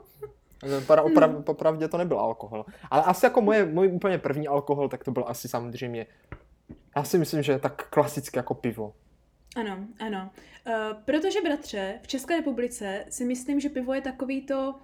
Para, 0.86 1.02
oprav, 1.02 1.30
hmm. 1.30 1.42
Popravdě 1.42 1.88
to 1.88 1.98
nebyl 1.98 2.18
alkohol. 2.18 2.64
Ale 2.90 3.02
asi 3.02 3.26
jako 3.26 3.40
moje, 3.40 3.64
můj 3.66 3.88
úplně 3.88 4.18
první 4.18 4.48
alkohol, 4.48 4.88
tak 4.88 5.04
to 5.04 5.10
byl 5.10 5.24
asi 5.26 5.48
samozřejmě, 5.48 6.06
já 6.96 7.04
si 7.04 7.18
myslím, 7.18 7.42
že 7.42 7.58
tak 7.58 7.88
klasicky 7.90 8.38
jako 8.38 8.54
pivo. 8.54 8.94
Ano, 9.56 9.78
ano. 10.00 10.30
Uh, 10.66 10.74
protože, 11.04 11.40
bratře, 11.40 11.98
v 12.02 12.06
České 12.06 12.36
republice 12.36 13.04
si 13.08 13.24
myslím, 13.24 13.60
že 13.60 13.68
pivo 13.68 13.94
je 13.94 14.00
takový 14.00 14.42
to 14.42 14.74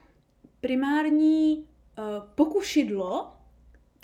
primární 0.61 1.57
uh, 1.59 2.05
pokušidlo, 2.35 3.36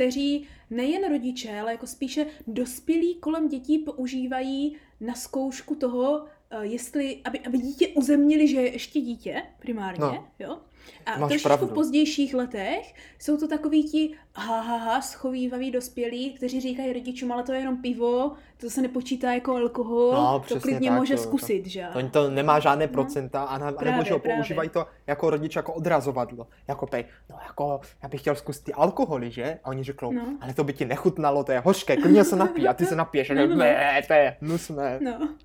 kteří 0.03 0.47
nejen 0.71 1.09
rodiče, 1.09 1.61
ale 1.61 1.73
jako 1.73 1.87
spíše 1.87 2.27
dospělí 2.47 3.15
kolem 3.15 3.49
dětí 3.49 3.79
používají 3.79 4.77
na 5.01 5.15
zkoušku 5.15 5.75
toho, 5.75 6.19
uh, 6.21 6.63
jestli, 6.63 7.21
aby, 7.25 7.41
aby 7.41 7.59
dítě 7.59 7.89
uzemnili, 7.89 8.49
že 8.49 8.61
je 8.61 8.73
ještě 8.73 9.01
dítě 9.01 9.43
primárně, 9.59 10.01
no. 10.01 10.29
jo? 10.39 10.59
A 11.07 11.19
Máš 11.19 11.29
trošku 11.31 11.49
pravdu. 11.49 11.67
v 11.67 11.73
pozdějších 11.73 12.35
letech 12.35 12.95
jsou 13.19 13.37
to 13.37 13.49
takový 13.49 13.85
ti 13.91 14.15
ha, 14.35 14.61
ha, 14.61 14.77
ha, 14.77 15.01
schovývaví 15.01 15.71
dospělí, 15.71 16.33
kteří 16.33 16.61
říkají 16.61 16.93
rodičům, 16.93 17.33
ale 17.33 17.43
to 17.43 17.53
je 17.53 17.59
jenom 17.59 17.77
pivo, 17.83 18.33
to 18.57 18.71
se 18.71 18.83
nepočítá 18.83 19.33
jako 19.33 19.57
alkohol, 19.57 20.13
No, 20.13 20.45
to 20.49 20.61
klidně 20.61 20.91
tak, 20.91 20.99
může 20.99 21.15
to- 21.15 21.23
zkusit, 21.23 21.67
že? 21.67 21.87
To, 21.93 22.09
to 22.11 22.31
nemá 22.31 22.61
žádné 22.61 22.89
procenta 22.89 23.43
a, 23.45 23.59
na, 23.59 23.69
a 23.69 23.73
Právě, 23.73 23.93
nebo 23.93 24.05
že 24.05 24.13
ho 24.13 24.19
používají 24.19 24.69
to 24.69 24.87
jako 25.07 25.31
rodič 25.31 25.57
jako 25.57 25.73
odrazovadlo. 25.73 26.47
Jako 26.69 26.87
pej, 26.87 27.05
no 27.31 27.37
jako, 27.49 27.81
já 28.03 28.09
bych 28.09 28.21
chtěl 28.21 28.35
zkusit 28.35 28.65
ty 28.65 28.73
alkoholy, 28.73 29.31
že? 29.31 29.59
A 29.65 29.69
oni 29.71 29.85
řeknou, 29.85 30.13
No. 30.13 30.23
ale 30.41 30.55
to 30.55 30.65
by 30.65 30.73
ti 30.73 30.85
nechutnalo, 30.85 31.45
to 31.45 31.53
je 31.53 31.61
hořké, 31.61 31.97
klidně 31.97 32.25
se 32.25 32.37
napij 32.37 32.69
a 32.69 32.75
ty 32.75 32.87
se 32.87 32.97
napiješ. 32.97 33.31
A 33.31 33.35
No, 33.35 33.41
no, 33.41 33.47
no, 33.49 33.55
no. 33.55 33.65
ne, 33.65 34.03
to 34.07 34.13
je 34.13 34.37
hnusné. 34.41 34.99
No. 35.03 35.29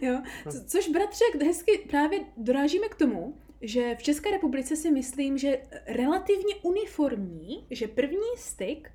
Jo. 0.00 0.20
Co, 0.50 0.64
což, 0.66 0.88
bratře, 0.88 1.24
hezky 1.46 1.78
právě 1.90 2.20
dorážíme 2.36 2.88
k 2.88 2.94
tomu, 2.94 3.34
že 3.60 3.94
v 3.94 4.02
České 4.02 4.30
republice 4.30 4.76
si 4.76 4.90
myslím, 4.90 5.38
že 5.38 5.58
relativně 5.86 6.54
uniformní, 6.62 7.66
že 7.70 7.88
první 7.88 8.36
styk 8.36 8.90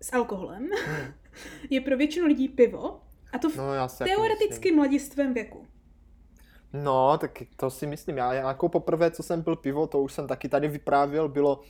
s 0.00 0.12
alkoholem 0.12 0.68
Hmm. 0.86 1.12
je 1.70 1.80
pro 1.80 1.96
většinu 1.96 2.26
lidí 2.26 2.48
pivo, 2.48 3.00
a 3.32 3.38
to 3.38 3.50
v 3.50 3.56
No, 3.56 3.74
já 3.74 3.88
teoreticky 3.88 4.72
mladistvém 4.72 5.34
věku. 5.34 5.66
No, 6.72 7.18
tak 7.18 7.42
to 7.56 7.70
si 7.70 7.86
myslím. 7.86 8.16
Já 8.16 8.32
jako 8.32 8.68
poprvé, 8.68 9.10
co 9.10 9.22
jsem 9.22 9.42
pil 9.42 9.56
pivo, 9.56 9.86
to 9.86 10.00
už 10.00 10.12
jsem 10.12 10.26
taky 10.26 10.48
tady 10.48 10.68
vyprávěl, 10.68 11.28
bylo 11.28 11.60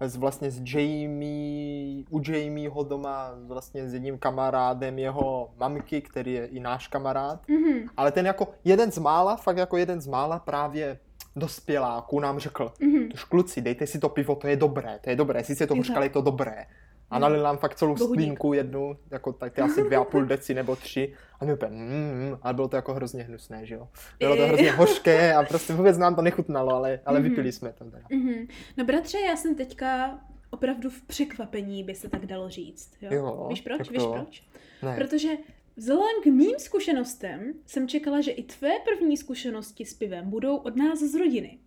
z, 0.00 0.16
vlastně 0.16 0.50
s 0.50 0.62
Jamie, 0.74 2.04
u 2.10 2.20
Jamieho 2.30 2.82
doma 2.82 3.34
vlastně 3.46 3.88
s 3.88 3.94
jedním 3.94 4.18
kamarádem 4.18 4.98
jeho 4.98 5.50
mamky, 5.56 6.02
který 6.02 6.32
je 6.32 6.46
i 6.46 6.60
náš 6.60 6.88
kamarád. 6.88 7.48
Mhm. 7.48 7.88
Ale 7.96 8.12
ten 8.12 8.26
jako 8.26 8.48
jeden 8.64 8.92
z 8.92 8.98
mála, 8.98 9.36
fakt 9.36 9.56
jako 9.56 9.76
jeden 9.76 10.00
z 10.00 10.06
mála 10.06 10.38
právě 10.38 10.98
dospěláků 11.36 12.20
nám 12.20 12.38
řekl, 12.38 12.72
Mhm. 12.80 13.08
tož 13.08 13.24
kluci, 13.24 13.60
dejte 13.60 13.86
si 13.86 13.98
to 13.98 14.08
pivo, 14.08 14.34
to 14.34 14.46
je 14.46 14.56
dobré, 14.56 14.98
to 15.00 15.10
je 15.10 15.16
dobré, 15.16 15.44
sice 15.44 15.66
to 15.66 15.74
je 16.02 16.10
to 16.10 16.20
dobré. 16.20 16.66
A 17.10 17.14
Mhm. 17.14 17.22
nalil 17.22 17.42
nám 17.42 17.56
fakt 17.58 17.74
celou 17.74 17.94
Bohudík. 17.94 18.22
sklínku 18.22 18.52
jednu, 18.52 18.96
jako 19.10 19.32
tak 19.32 19.52
ty 19.52 19.60
asi 19.60 19.82
dvě 19.84 19.98
a 19.98 20.04
půl 20.04 20.24
deci 20.24 20.54
nebo 20.54 20.76
tři. 20.76 21.12
A 21.40 21.44
my 21.44 21.52
úplně, 21.54 21.70
mm, 21.70 22.28
mm, 22.28 22.38
ale 22.42 22.54
bylo 22.54 22.68
to 22.68 22.76
jako 22.76 22.94
hrozně 22.94 23.22
hnusné, 23.22 23.66
že 23.66 23.74
jo. 23.74 23.88
Bylo 24.18 24.36
to 24.36 24.46
hrozně 24.46 24.72
hořké 24.72 25.34
a 25.34 25.42
prostě 25.42 25.72
vůbec 25.72 25.98
nám 25.98 26.14
to 26.14 26.22
nechutnalo, 26.22 26.74
ale, 26.74 27.00
ale 27.06 27.20
Mhm. 27.20 27.28
vypili 27.28 27.52
jsme 27.52 27.72
to 27.72 27.84
teda. 27.84 28.06
Mhm. 28.10 28.46
No 28.76 28.84
bratře, 28.84 29.18
já 29.20 29.36
jsem 29.36 29.54
teďka 29.54 30.18
opravdu 30.50 30.90
v 30.90 31.02
překvapení, 31.02 31.84
by 31.84 31.94
se 31.94 32.08
tak 32.08 32.26
dalo 32.26 32.48
říct. 32.48 32.92
Jo? 33.00 33.08
Jo, 33.12 33.46
Víš 33.50 33.60
proč? 33.60 33.90
Víš 33.90 34.02
proč? 34.12 34.42
Ne. 34.82 34.96
Protože 34.96 35.28
vzhledem 35.76 36.22
k 36.22 36.26
mým 36.26 36.58
zkušenostem 36.58 37.52
jsem 37.66 37.88
čekala, 37.88 38.20
že 38.20 38.30
i 38.30 38.42
tvé 38.42 38.70
první 38.84 39.16
zkušenosti 39.16 39.84
s 39.84 39.94
pivem 39.94 40.30
budou 40.30 40.56
od 40.56 40.76
nás 40.76 40.98
z 40.98 41.14
rodiny. 41.14 41.58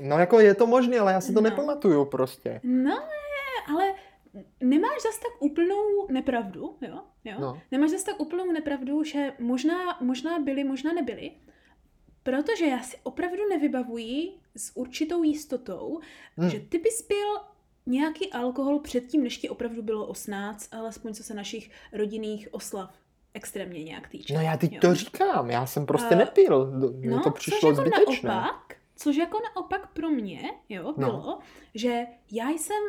No 0.00 0.18
jako 0.18 0.40
je 0.40 0.54
to 0.54 0.66
možné, 0.66 0.98
ale 0.98 1.12
já 1.12 1.20
si 1.20 1.32
to 1.34 1.40
No. 1.40 1.50
nepamatuju 1.50 2.04
prostě. 2.04 2.60
No, 2.64 2.90
ne, 2.90 3.74
ale 3.74 3.94
nemáš 4.60 5.02
zas 5.02 5.18
tak 5.18 5.42
úplnou 5.42 6.06
nepravdu, 6.10 6.76
jo? 6.80 6.98
jo? 7.24 7.36
No. 7.40 7.60
Nemáš 7.70 7.90
zas 7.90 8.02
tak 8.04 8.20
úplnou 8.20 8.52
nepravdu, 8.52 9.04
že 9.04 9.32
možná, 9.38 9.98
možná 10.00 10.38
byly, 10.38 10.64
možná 10.64 10.92
nebyly, 10.92 11.30
protože 12.22 12.66
já 12.66 12.82
si 12.82 12.96
opravdu 13.02 13.48
nevybavuji 13.48 14.32
s 14.56 14.76
určitou 14.76 15.22
jistotou, 15.22 16.00
Hm. 16.38 16.48
že 16.50 16.60
ty 16.60 16.78
bys 16.78 17.02
pil 17.02 17.28
nějaký 17.86 18.32
alkohol 18.32 18.78
předtím, 18.80 19.22
než 19.22 19.36
ti 19.38 19.48
opravdu 19.48 19.82
bylo 19.82 20.06
18, 20.06 20.74
alespoň 20.74 21.14
co 21.14 21.22
se 21.24 21.34
našich 21.34 21.70
rodinných 21.92 22.48
oslav 22.54 22.94
extrémně 23.34 23.84
nějak 23.84 24.08
týče. 24.08 24.34
No 24.34 24.40
já 24.40 24.56
teď 24.56 24.72
jo. 24.72 24.78
to 24.80 24.94
říkám, 24.94 25.50
já 25.50 25.66
jsem 25.66 25.86
prostě 25.86 26.14
A- 26.14 26.18
nepil, 26.18 26.66
mně 26.96 27.10
No, 27.10 27.22
to 27.22 27.30
což 27.30 27.40
přišlo 27.40 27.70
jako 27.70 27.80
zbytečné. 27.80 28.28
naopak, 28.28 28.76
což 28.96 29.16
jako 29.16 29.38
naopak 29.54 29.92
pro 29.92 30.10
mě, 30.10 30.40
jo, 30.68 30.82
No. 30.84 30.92
bylo, 30.92 31.38
že 31.74 32.06
já 32.32 32.50
jsem 32.50 32.82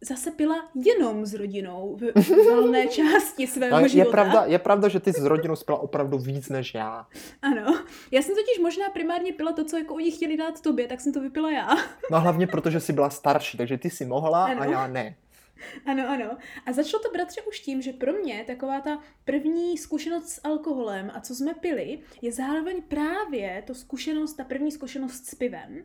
zase 0.00 0.30
pila 0.30 0.68
jenom 0.74 1.26
s 1.26 1.34
rodinou 1.34 1.96
v 2.00 2.28
valné 2.50 2.86
části 2.86 3.46
svého 3.46 3.76
No, 3.76 3.82
je, 3.82 3.88
života. 3.88 4.10
pravda, 4.10 4.44
je 4.44 4.58
pravda, 4.58 4.88
že 4.88 5.00
ty 5.00 5.12
s 5.12 5.24
rodinou 5.24 5.56
spila 5.56 5.78
opravdu 5.78 6.18
víc 6.18 6.48
než 6.48 6.74
já. 6.74 7.06
Ano. 7.42 7.78
Já 8.10 8.22
jsem 8.22 8.34
totiž 8.34 8.58
možná 8.62 8.90
primárně 8.90 9.32
pila 9.32 9.52
to, 9.52 9.64
co 9.64 9.76
jako 9.76 9.94
oni 9.94 10.10
chtěli 10.10 10.36
dát 10.36 10.60
tobě, 10.60 10.86
tak 10.86 11.00
jsem 11.00 11.12
to 11.12 11.20
vypila 11.20 11.50
já. 11.52 11.68
No 12.10 12.20
hlavně 12.20 12.46
protože 12.46 12.80
jsi 12.80 12.92
byla 12.92 13.10
starší, 13.10 13.58
takže 13.58 13.78
ty 13.78 13.90
si 13.90 14.04
mohla 14.06 14.44
a 14.44 14.50
Ano. 14.52 14.70
já 14.72 14.86
ne. 14.86 15.16
Ano, 15.86 16.08
ano. 16.08 16.36
A 16.66 16.72
začalo 16.72 17.02
to 17.02 17.10
bratře 17.10 17.40
už 17.42 17.60
tím, 17.60 17.82
že 17.82 17.92
pro 17.92 18.12
mě 18.12 18.44
taková 18.46 18.80
ta 18.80 18.98
první 19.24 19.78
zkušenost 19.78 20.28
s 20.28 20.40
alkoholem 20.44 21.10
a 21.14 21.20
co 21.20 21.34
jsme 21.34 21.54
pili, 21.54 21.98
je 22.22 22.32
zároveň 22.32 22.82
právě 22.82 23.62
to 23.66 23.74
zkušenost, 23.74 24.34
ta 24.34 24.44
první 24.44 24.72
zkušenost 24.72 25.26
s 25.26 25.34
pivem. 25.34 25.84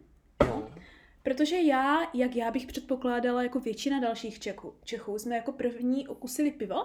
Protože 1.24 1.56
já, 1.62 2.12
jak 2.14 2.36
já 2.36 2.52
bych 2.52 2.66
předpokládala, 2.68 3.44
jako 3.44 3.60
většina 3.60 4.00
dalších 4.00 4.40
Čechů, 4.40 4.74
Čechů 4.84 5.20
jsme 5.20 5.36
jako 5.36 5.52
první 5.52 6.08
okusili 6.08 6.52
pivo. 6.52 6.76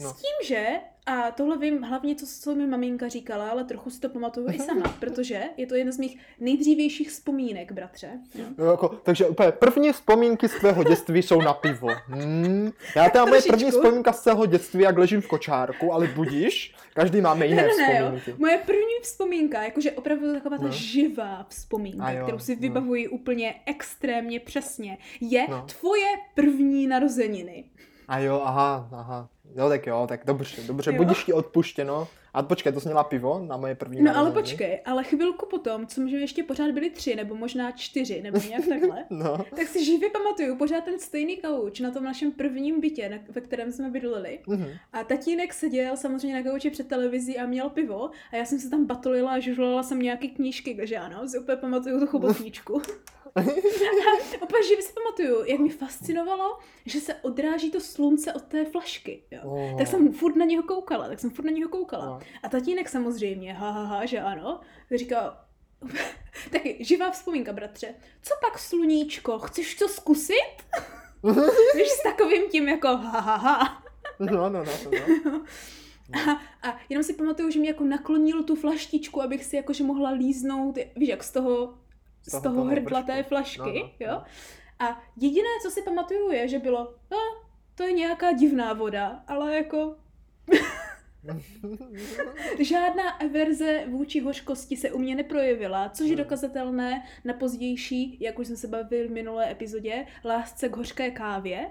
No. 0.00 0.10
S 0.10 0.12
tím, 0.12 0.46
že, 0.56 0.66
a 1.06 1.30
tohle 1.30 1.58
vím 1.58 1.82
hlavně, 1.82 2.14
co, 2.14 2.26
co 2.40 2.54
mi 2.54 2.66
maminka 2.66 3.08
říkala, 3.08 3.50
ale 3.50 3.64
trochu 3.64 3.90
si 3.90 4.00
to 4.00 4.08
pamatuju 4.08 4.48
i 4.50 4.58
sama, 4.58 4.96
protože 5.00 5.42
je 5.56 5.66
to 5.66 5.74
jedna 5.74 5.92
z 5.92 5.98
mých 5.98 6.18
nejdřívějších 6.40 7.10
vzpomínek, 7.10 7.72
bratře. 7.72 8.10
No, 8.58 8.64
jako, 8.70 8.88
takže 8.88 9.26
úplně 9.26 9.52
první 9.52 9.92
vzpomínky 9.92 10.48
z 10.48 10.54
tvého 10.54 10.84
dětství 10.84 11.22
jsou 11.22 11.40
na 11.42 11.52
pivo. 11.54 11.88
Hmm. 12.06 12.70
Já 12.96 13.10
teda 13.10 13.24
moje 13.24 13.42
první 13.42 13.70
vzpomínka 13.70 14.12
z 14.12 14.22
celého 14.22 14.46
dětství, 14.46 14.82
jak 14.82 14.98
ležím 14.98 15.20
v 15.20 15.28
kočárku, 15.28 15.92
ale 15.92 16.06
budíš, 16.06 16.74
každý 16.94 17.20
máme 17.20 17.46
jiné 17.46 17.62
Ne, 17.62 17.68
ne, 17.68 17.88
ne, 17.88 17.98
jo. 18.00 18.04
vzpomínky. 18.06 18.34
Moje 18.38 18.58
první 18.58 18.82
vzpomínka, 19.02 19.62
jakože 19.62 19.92
opravdu 19.92 20.32
taková 20.34 20.58
ta 20.58 20.64
No. 20.64 20.70
živá 20.70 21.46
vzpomínka, 21.48 22.10
jo, 22.10 22.22
kterou 22.24 22.38
si 22.38 22.54
no. 22.54 22.60
vybavuji 22.60 23.08
úplně 23.08 23.54
extrémně 23.66 24.40
přesně, 24.40 24.98
je 25.20 25.46
No. 25.50 25.66
tvoje 25.78 26.06
první 26.34 26.86
narozeniny. 26.86 27.64
A 28.08 28.18
jo, 28.18 28.42
aha, 28.44 28.88
aha. 28.92 29.28
No 29.54 29.68
tak 29.68 29.86
jo, 29.86 30.06
tak 30.08 30.20
dobře, 30.26 30.62
dobře, 30.66 30.90
Jo. 30.90 30.96
budíš 30.96 31.24
ti 31.24 31.32
odpuštěno. 31.32 32.08
A 32.34 32.42
počkej, 32.42 32.72
to 32.72 32.80
sněla 32.80 33.04
pivo 33.04 33.44
na 33.48 33.56
moje 33.56 33.74
první 33.74 34.02
No 34.02 34.10
ale 34.10 34.14
narozeniny? 34.14 34.42
počkej, 34.42 34.80
ale 34.84 35.04
chvilku 35.04 35.46
potom, 35.46 35.86
co 35.86 36.00
může 36.00 36.16
ještě 36.16 36.42
pořád 36.42 36.70
byly 36.70 36.90
tři, 36.90 37.16
nebo 37.16 37.34
možná 37.34 37.70
čtyři, 37.70 38.22
nebo 38.22 38.38
nějak 38.48 38.66
takhle, 38.68 39.04
No, 39.10 39.38
tak 39.56 39.68
si 39.68 39.84
živě 39.84 40.10
pamatuju 40.10 40.56
pořád 40.56 40.84
ten 40.84 40.98
stejný 40.98 41.36
kauč 41.36 41.80
na 41.80 41.90
tom 41.90 42.04
našem 42.04 42.32
prvním 42.32 42.80
bytě, 42.80 43.08
na, 43.08 43.16
ve 43.28 43.40
kterém 43.40 43.72
jsme 43.72 43.90
bydleli. 43.90 44.38
mhm. 44.46 44.68
A 44.92 45.04
tatínek 45.04 45.54
seděl 45.54 45.96
samozřejmě 45.96 46.42
na 46.44 46.50
kauči 46.50 46.70
před 46.70 46.88
televizí 46.88 47.38
a 47.38 47.46
měl 47.46 47.70
pivo 47.70 48.10
a 48.32 48.36
já 48.36 48.44
jsem 48.44 48.58
se 48.58 48.70
tam 48.70 48.86
batolila 48.86 49.30
a 49.32 49.38
žužlala 49.38 49.82
jsem 49.82 49.98
nějaký 49.98 50.28
knížky, 50.28 50.74
takže 50.74 50.96
ano, 50.96 51.28
si 51.28 51.38
úplně 51.38 51.56
pamatuju 51.56 52.00
tu 52.00 52.06
chobotničku. 52.06 52.82
úplně 54.42 54.62
živě 54.68 54.82
si 54.82 54.92
pamatuju, 54.92 55.44
jak 55.44 55.60
mi 55.60 55.68
fascinovalo, 55.68 56.58
že 56.86 57.00
se 57.00 57.14
odráží 57.14 57.70
to 57.70 57.80
slunce 57.80 58.32
od 58.32 58.42
té 58.42 58.64
flašky. 58.64 59.22
Jo. 59.30 59.40
Oh. 59.44 59.78
Tak 59.78 59.86
jsem 59.86 60.12
furt 60.12 60.36
na 60.36 60.44
něho 60.44 60.62
koukala, 60.62 61.08
tak 61.08 61.20
jsem 61.20 61.30
furt 61.30 61.44
na 61.44 61.50
něho 61.50 61.68
koukala. 61.68 62.06
No. 62.06 62.20
A 62.42 62.48
tatínek 62.48 62.88
samozřejmě, 62.88 63.52
ha, 63.52 63.70
ha, 63.70 63.84
ha, 63.84 64.06
že 64.06 64.20
ano, 64.20 64.60
říkal, 64.94 65.36
taky 66.52 66.76
živá 66.80 67.10
vzpomínka, 67.10 67.52
bratře. 67.52 67.94
Co 68.22 68.34
pak, 68.40 68.58
sluníčko, 68.58 69.38
chceš 69.38 69.74
to 69.74 69.88
zkusit? 69.88 70.56
Víš, 71.74 71.88
s 71.88 72.02
takovým 72.02 72.50
tím 72.50 72.68
jako 72.68 72.88
ha, 72.88 73.20
ha, 73.20 73.36
ha. 73.36 73.82
No, 74.18 74.48
no, 74.48 74.64
no, 74.64 74.72
no. 75.24 75.44
A, 76.12 76.32
a 76.68 76.78
jenom 76.88 77.04
si 77.04 77.14
pamatuju, 77.14 77.50
že 77.50 77.60
mi 77.60 77.66
jako 77.66 77.84
naklonil 77.84 78.42
tu 78.42 78.56
flaštičku, 78.56 79.22
abych 79.22 79.44
si 79.44 79.56
jakože 79.56 79.84
mohla 79.84 80.10
líznout, 80.10 80.78
víš, 80.96 81.08
jak 81.08 81.24
z 81.24 81.32
toho, 81.32 81.74
z 82.22 82.30
toho 82.30 82.42
toho, 82.42 82.64
hrdla 82.64 83.02
té 83.02 83.22
flašky, 83.22 83.58
No, 83.60 83.66
no, 83.66 83.90
jo. 84.00 84.08
no. 84.10 84.24
A 84.86 85.02
jediné, 85.16 85.48
co 85.62 85.70
si 85.70 85.82
pamatuju, 85.82 86.30
je, 86.30 86.48
že 86.48 86.58
bylo, 86.58 86.94
no, 87.10 87.18
to 87.74 87.82
je 87.82 87.92
nějaká 87.92 88.32
divná 88.32 88.72
voda, 88.72 89.24
ale 89.26 89.56
jako 89.56 89.96
Žádná 92.60 93.10
averze 93.10 93.84
vůči 93.88 94.20
hořkosti 94.20 94.76
se 94.76 94.90
u 94.90 94.98
mě 94.98 95.14
neprojevila, 95.14 95.88
což 95.88 96.06
je 96.06 96.14
Hmm. 96.16 96.24
dokazatelné 96.24 97.02
na 97.24 97.34
pozdější, 97.34 98.16
jak 98.20 98.38
už 98.38 98.46
jsem 98.46 98.56
se 98.56 98.68
bavil 98.68 99.08
v 99.08 99.10
minulé 99.10 99.50
epizodě, 99.50 100.06
lásce 100.24 100.68
k 100.68 100.76
hořké 100.76 101.10
kávě. 101.10 101.70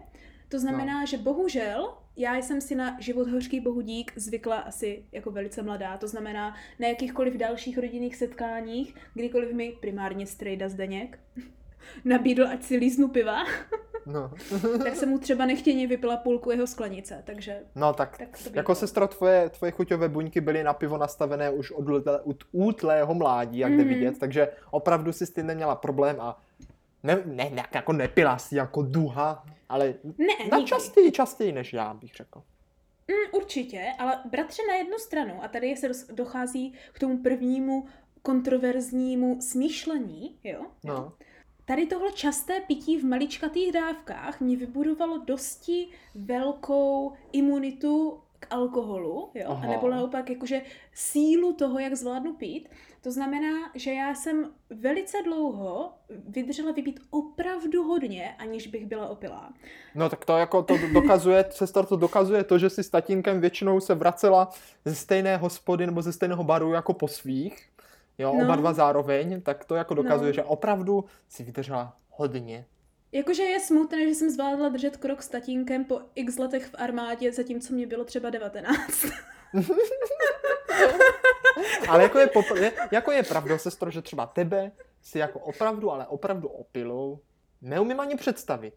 To 0.49 0.59
znamená, 0.59 1.05
že 1.05 1.17
bohužel 1.17 1.93
já 2.19 2.35
jsem 2.35 2.61
si 2.61 2.75
na 2.75 2.97
život 2.99 3.27
hořký 3.27 3.59
bohu 3.59 3.81
dík 3.81 4.11
zvykla 4.15 4.57
asi 4.57 5.03
jako 5.11 5.31
velice 5.31 5.61
mladá. 5.63 5.97
To 5.97 6.07
znamená 6.07 6.55
na 6.79 6.87
jakýchkoliv 6.87 7.33
dalších 7.33 7.77
rodinných 7.77 8.15
setkáních, 8.15 8.95
kdykoliv 9.13 9.53
mi 9.53 9.73
primárně 9.81 10.27
strejda 10.27 10.69
Zdeněk 10.69 11.19
nabídl, 12.05 12.47
ať 12.47 12.63
si 12.63 12.75
líznu 12.77 13.07
piva, 13.07 13.43
no. 14.05 14.31
tak 14.83 14.95
jsem 14.95 15.09
mu 15.09 15.17
třeba 15.19 15.45
nechtěně 15.45 15.87
vypila 15.87 16.17
půlku 16.17 16.51
jeho 16.51 16.67
sklenice, 16.67 17.23
takže 17.25 17.59
no 17.75 17.93
tak, 17.93 18.17
tak 18.17 18.37
to 18.43 18.49
jako 18.53 18.75
sestro, 18.75 19.07
tvoje, 19.07 19.49
tvoje 19.49 19.71
chuťové 19.71 20.09
buňky 20.09 20.41
byly 20.41 20.63
na 20.63 20.73
pivo 20.73 20.97
nastavené 20.97 21.49
už 21.49 21.71
od 21.71 21.85
útle- 21.85 22.19
od 22.23 22.43
útlého 22.51 23.13
mládí, 23.13 23.57
jak 23.59 23.71
jde 23.71 23.83
Mhm. 23.83 23.87
vidět, 23.93 24.19
takže 24.19 24.47
opravdu 24.71 25.11
si 25.13 25.25
s 25.25 25.33
tím 25.33 25.47
neměla 25.47 25.75
problém 25.75 26.15
a 26.19 26.41
ne, 27.03 27.21
ne, 27.25 27.49
ne 27.53 27.63
jako 27.73 27.93
nepila 27.93 28.37
si 28.37 28.55
jako 28.55 28.81
duha, 28.81 29.43
ale 29.69 29.93
Ne, 30.17 30.49
na 30.51 30.57
nikdy. 30.57 30.69
častěji, 30.69 31.11
častěji 31.11 31.51
než 31.51 31.73
já, 31.73 31.93
bych 31.93 32.13
řekl. 32.15 32.43
Mm, 33.07 33.39
určitě, 33.41 33.85
ale 33.99 34.21
bratře 34.31 34.61
na 34.67 34.75
jednu 34.75 34.97
stranu, 34.97 35.43
a 35.43 35.47
tady 35.47 35.75
se 35.75 35.89
dochází 36.13 36.73
k 36.93 36.99
tomu 36.99 37.17
prvnímu 37.23 37.85
kontroverznímu 38.21 39.41
smýšlení, 39.41 40.39
jo? 40.43 40.61
No. 40.83 41.13
Tady 41.65 41.85
tohle 41.85 42.11
časté 42.11 42.61
pití 42.67 42.97
v 42.97 43.05
maličkatých 43.05 43.71
dávkách 43.71 44.41
mě 44.41 44.57
vybudovalo 44.57 45.17
dosti 45.17 45.87
velkou 46.15 47.13
imunitu 47.31 48.19
k 48.39 48.47
alkoholu, 48.49 49.31
jo? 49.33 49.45
Aha. 49.49 49.67
A 49.67 49.71
nebo 49.71 49.89
naopak 49.89 50.29
jakože 50.29 50.61
sílu 50.93 51.53
toho, 51.53 51.79
jak 51.79 51.95
zvládnu 51.95 52.33
pít. 52.33 52.69
To 53.01 53.11
znamená, 53.11 53.71
že 53.75 53.93
já 53.93 54.15
jsem 54.15 54.49
velice 54.69 55.17
dlouho 55.25 55.93
vydržela 56.09 56.71
vypít 56.71 56.99
opravdu 57.09 57.83
hodně, 57.83 58.35
aniž 58.39 58.67
bych 58.67 58.85
byla 58.85 59.07
opilá. 59.07 59.53
No 59.95 60.09
tak 60.09 60.25
to 60.25 60.37
jako 60.37 60.63
to 60.63 60.73
dokazuje, 60.93 61.45
sestra 61.51 61.83
to 61.83 61.95
dokazuje 61.95 62.43
to, 62.43 62.57
že 62.57 62.69
si 62.69 62.83
s 62.83 62.89
tatínkem 62.89 63.41
většinou 63.41 63.79
se 63.79 63.95
vracela 63.95 64.49
ze 64.85 64.95
stejné 64.95 65.37
hospody 65.37 65.85
nebo 65.85 66.01
ze 66.01 66.13
stejného 66.13 66.43
baru 66.43 66.73
jako 66.73 66.93
po 66.93 67.07
svých, 67.07 67.69
jo, 68.17 68.33
No. 68.37 68.43
oba 68.45 68.55
dva 68.55 68.73
zároveň, 68.73 69.41
tak 69.41 69.65
to 69.65 69.75
jako 69.75 69.93
dokazuje, 69.93 70.29
No. 70.29 70.33
že 70.33 70.43
opravdu 70.43 71.05
si 71.29 71.43
vydržela 71.43 71.95
hodně. 72.09 72.65
Jakože 73.11 73.43
je 73.43 73.59
smutné, 73.59 74.07
že 74.09 74.15
jsem 74.15 74.29
zvládla 74.29 74.69
držet 74.69 74.97
krok 74.97 75.23
s 75.23 75.27
tatínkem 75.29 75.85
po 75.85 76.01
x 76.15 76.37
letech 76.37 76.65
v 76.65 76.75
armádě, 76.77 77.31
zatímco 77.31 77.73
mě 77.73 77.87
bylo 77.87 78.03
třeba 78.03 78.29
19. 78.29 79.05
Ale 81.89 82.03
jako 82.03 82.19
je, 82.19 82.25
popr- 82.27 82.61
je, 82.61 82.71
jako 82.91 83.11
je 83.11 83.23
pravda, 83.23 83.57
sestro, 83.57 83.91
že 83.91 84.01
třeba 84.01 84.25
tebe 84.25 84.71
si 85.01 85.19
jako 85.19 85.39
opravdu, 85.39 85.91
ale 85.91 86.07
opravdu 86.07 86.47
opilou 86.47 87.19
neumím 87.61 87.99
ani 87.99 88.15
představit. 88.15 88.73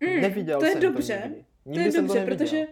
Mm, 0.00 0.20
Neviděl 0.20 0.58
to 0.60 0.64
je 0.66 0.72
jsem 0.72 0.80
dobře. 0.80 1.18
to 1.22 1.28
nikdy. 1.28 1.44
To 1.64 1.70
Nikdy 1.70 1.84
je 1.84 1.92
jsem 1.92 2.06
dobře, 2.06 2.20
to 2.20 2.26
neviděl. 2.26 2.46
protože, 2.46 2.66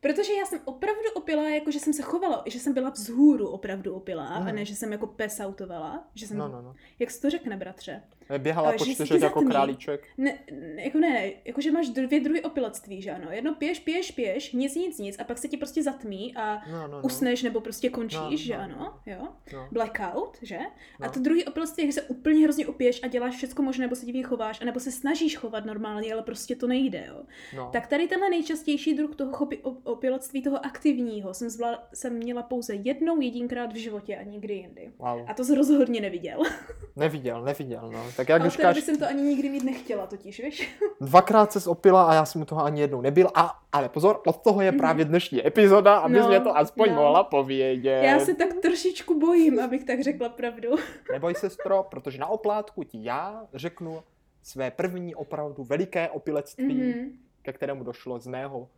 protože 0.00 0.32
já 0.32 0.44
jsem 0.46 0.60
opravdu 0.64 1.00
opilá, 1.14 1.48
jako 1.50 1.70
že 1.70 1.78
jsem 1.80 1.92
se 1.92 2.02
chovala, 2.02 2.42
že 2.46 2.58
jsem 2.60 2.74
byla 2.74 2.90
vzhůru 2.90 3.48
opravdu 3.48 3.94
opilá, 3.94 4.26
a 4.26 4.40
Mhm. 4.40 4.54
ne, 4.54 4.64
že 4.64 4.74
jsem 4.76 4.92
jako 4.92 5.06
pesautovala. 5.06 6.08
Že 6.14 6.26
jsem, 6.26 6.38
No, 6.38 6.48
no, 6.48 6.62
no. 6.62 6.74
Jak 6.98 7.10
se 7.10 7.20
to 7.20 7.30
řekne, 7.30 7.56
bratře? 7.56 8.02
Běhala 8.38 8.72
po 8.72 8.84
čtyřech 8.84 9.22
jako 9.22 9.42
králíček. 9.42 10.06
Ne, 10.18 10.38
ne, 10.52 10.82
jako 10.84 10.98
ne, 10.98 11.10
ne, 11.10 11.32
jako 11.44 11.60
že 11.60 11.72
máš 11.72 11.88
dvě 11.88 12.20
druhy 12.20 12.42
opilectví, 12.42 13.02
že 13.02 13.10
ano? 13.10 13.26
Jedno 13.30 13.54
piješ, 13.54 13.80
piješ, 13.80 14.10
piješ, 14.10 14.52
nic, 14.52 14.74
nic, 14.74 14.98
nic 14.98 15.16
a 15.20 15.24
pak 15.24 15.38
se 15.38 15.48
ti 15.48 15.56
prostě 15.56 15.82
zatmí 15.82 16.36
a 16.36 16.62
No, 16.72 16.80
no, 16.82 16.88
no. 16.88 17.00
usneš 17.02 17.42
nebo 17.42 17.60
prostě 17.60 17.90
končíš, 17.90 18.18
No, 18.20 18.36
že 18.36 18.56
no, 18.56 18.62
ano? 18.62 18.94
Jo? 19.06 19.28
No. 19.52 19.68
Blackout, 19.72 20.38
že? 20.42 20.58
A 21.00 21.06
No. 21.06 21.10
to 21.12 21.20
druhý 21.20 21.44
opilectví 21.44 21.82
je, 21.82 21.86
že 21.86 21.92
se 21.92 22.02
úplně 22.02 22.44
hrozně 22.44 22.66
opiješ 22.66 23.00
a 23.02 23.06
děláš 23.06 23.36
všechno 23.36 23.64
možné, 23.64 23.82
nebo 23.84 23.96
se 23.96 24.06
divně 24.06 24.22
chováš, 24.22 24.60
anebo 24.60 24.80
se 24.80 24.90
snažíš 24.92 25.36
chovat 25.36 25.64
normálně, 25.64 26.12
ale 26.12 26.22
prostě 26.22 26.56
to 26.56 26.66
nejde, 26.66 27.04
jo? 27.08 27.22
No. 27.56 27.70
Tak 27.72 27.86
tady 27.86 28.08
tenhle 28.08 28.30
nejčastější 28.30 28.94
druh 28.94 29.16
toho 29.16 29.32
chopi, 29.32 29.56
op- 29.56 29.80
opilectví, 29.84 30.42
toho 30.42 30.66
aktivního, 30.66 31.34
jsem, 31.34 31.50
zvla, 31.50 31.88
jsem 31.94 32.12
měla 32.16 32.42
pouze 32.42 32.74
jednou 32.74 33.20
jedinkrát 33.20 33.72
v 33.72 33.76
životě 33.76 34.16
a 34.16 34.22
nikdy 34.22 34.54
jindy. 34.54 34.92
Wow. 34.98 35.24
A 35.26 35.34
to 35.34 35.44
jsi 35.44 35.54
rozhodně 35.54 36.00
neviděl. 36.00 36.42
Neviděl, 36.96 37.42
neviděl, 37.44 37.90
no. 37.92 38.04
Tak 38.20 38.28
jak 38.28 38.42
a 38.42 38.44
od 38.44 38.56
té 38.56 38.62
doby 38.62 38.74
říkáš, 38.74 38.84
jsem 38.84 38.98
to 38.98 39.06
ani 39.06 39.22
nikdy 39.22 39.48
mít 39.48 39.64
nechtěla 39.64 40.06
totiž, 40.06 40.40
víš? 40.40 40.78
dvakrát 41.00 41.52
se 41.52 41.70
opila 41.70 42.04
a 42.04 42.14
já 42.14 42.24
jsem 42.24 42.42
u 42.42 42.44
toho 42.44 42.64
ani 42.64 42.80
jednou 42.80 43.00
nebyl. 43.00 43.30
A, 43.34 43.62
ale 43.72 43.88
pozor, 43.88 44.20
od 44.26 44.42
toho 44.42 44.60
je 44.60 44.70
Mhm. 44.70 44.78
právě 44.80 45.04
dnešní 45.04 45.46
epizoda, 45.46 45.98
abys 45.98 46.22
No, 46.22 46.28
mě 46.28 46.40
to 46.40 46.56
aspoň 46.56 46.88
no. 46.88 46.94
mohla 46.94 47.24
povědět. 47.24 48.02
Já 48.04 48.20
se 48.20 48.34
tak 48.34 48.48
trošičku 48.62 49.20
bojím, 49.20 49.60
abych 49.60 49.84
tak 49.84 50.00
řekla 50.02 50.28
pravdu. 50.28 50.68
Neboj 51.12 51.34
sestro, 51.34 51.82
protože 51.90 52.18
na 52.18 52.26
oplátku 52.26 52.84
ti 52.84 52.98
já 53.04 53.46
řeknu 53.54 54.02
své 54.42 54.70
první 54.70 55.14
opravdu 55.14 55.64
veliké 55.64 56.08
opilectví, 56.10 56.74
Mhm. 56.74 57.12
ke 57.42 57.52
kterému 57.52 57.84
došlo 57.84 58.18
z 58.18 58.26
mého, 58.26 58.68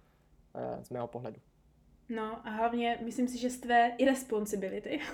eh, 0.54 0.84
z 0.84 0.90
mého 0.90 1.06
pohledu. 1.06 1.36
No 2.08 2.40
a 2.46 2.50
hlavně 2.50 2.98
myslím 3.04 3.28
si, 3.28 3.38
že 3.38 3.50
z 3.50 3.58
tvé 3.60 3.92
irresponsibility. 3.98 5.00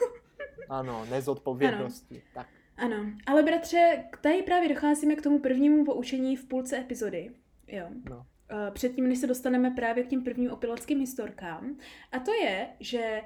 Ano, 0.68 1.06
nezodpovědnosti. 1.10 2.22
Tak. 2.34 2.46
Ano, 2.78 2.96
ale 3.26 3.42
bratře, 3.42 4.04
tady 4.20 4.42
právě 4.42 4.68
docházíme 4.68 5.16
k 5.16 5.22
tomu 5.22 5.38
prvnímu 5.38 5.84
poučení 5.84 6.36
v 6.36 6.44
půlce 6.44 6.78
epizody. 6.78 7.30
Jo. 7.66 7.86
No. 8.10 8.26
Eh, 8.50 8.70
Předtím, 8.70 9.08
než 9.08 9.18
se 9.18 9.26
dostaneme 9.26 9.70
právě 9.70 10.04
k 10.04 10.08
těm 10.08 10.24
prvním 10.24 10.50
opileckým 10.50 11.00
historkám. 11.00 11.76
A 12.12 12.18
to 12.18 12.32
je, 12.32 12.68
že 12.80 13.22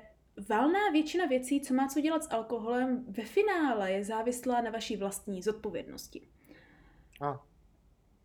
valná 0.49 0.91
většina 0.93 1.27
věcí, 1.27 1.61
co 1.61 1.75
má 1.75 1.89
co 1.89 2.01
dělat 2.01 2.25
s 2.25 2.31
alkoholem, 2.31 3.05
ve 3.09 3.23
finále 3.23 3.93
je 3.93 4.05
závislá 4.05 4.61
na 4.61 4.71
vaší 4.71 4.97
vlastní 4.97 5.43
zodpovědnosti. 5.43 6.29
A, 7.21 7.41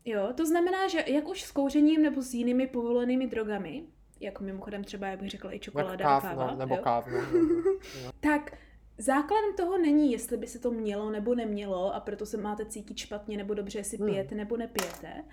Jo, 0.05 0.33
to 0.35 0.45
znamená, 0.45 0.87
že 0.87 1.03
jak 1.07 1.27
už 1.27 1.41
s 1.43 1.51
kouřením 1.51 2.01
nebo 2.01 2.21
s 2.21 2.33
jinými 2.33 2.67
povolenými 2.67 3.27
drogami, 3.27 3.83
jako 4.19 4.43
mimochodem 4.43 4.83
třeba, 4.83 5.07
jak 5.07 5.19
bych 5.19 5.29
řekla, 5.29 5.53
i 5.55 5.59
čokoláda 5.59 6.05
káv, 6.05 6.25
a 6.25 6.27
káva, 6.29 6.55
nebo 6.55 6.75
jo? 6.75 6.81
káv. 6.83 7.07
No. 7.07 7.19
Tak 8.19 8.57
základem 8.97 9.53
toho 9.57 9.77
není, 9.77 10.12
jestli 10.12 10.38
by 10.38 10.47
se 10.47 10.60
to 10.60 10.71
mělo 10.71 11.10
nebo 11.12 11.36
nemělo 11.36 11.95
a 11.95 11.99
proto 11.99 12.25
se 12.25 12.38
máte 12.38 12.65
cítit 12.65 12.97
špatně 12.97 13.38
nebo 13.38 13.53
dobře, 13.53 13.79
jestli 13.79 13.97
Hmm. 13.97 14.07
pijete 14.10 14.36
nebo 14.36 14.57
nepijete. 14.57 15.23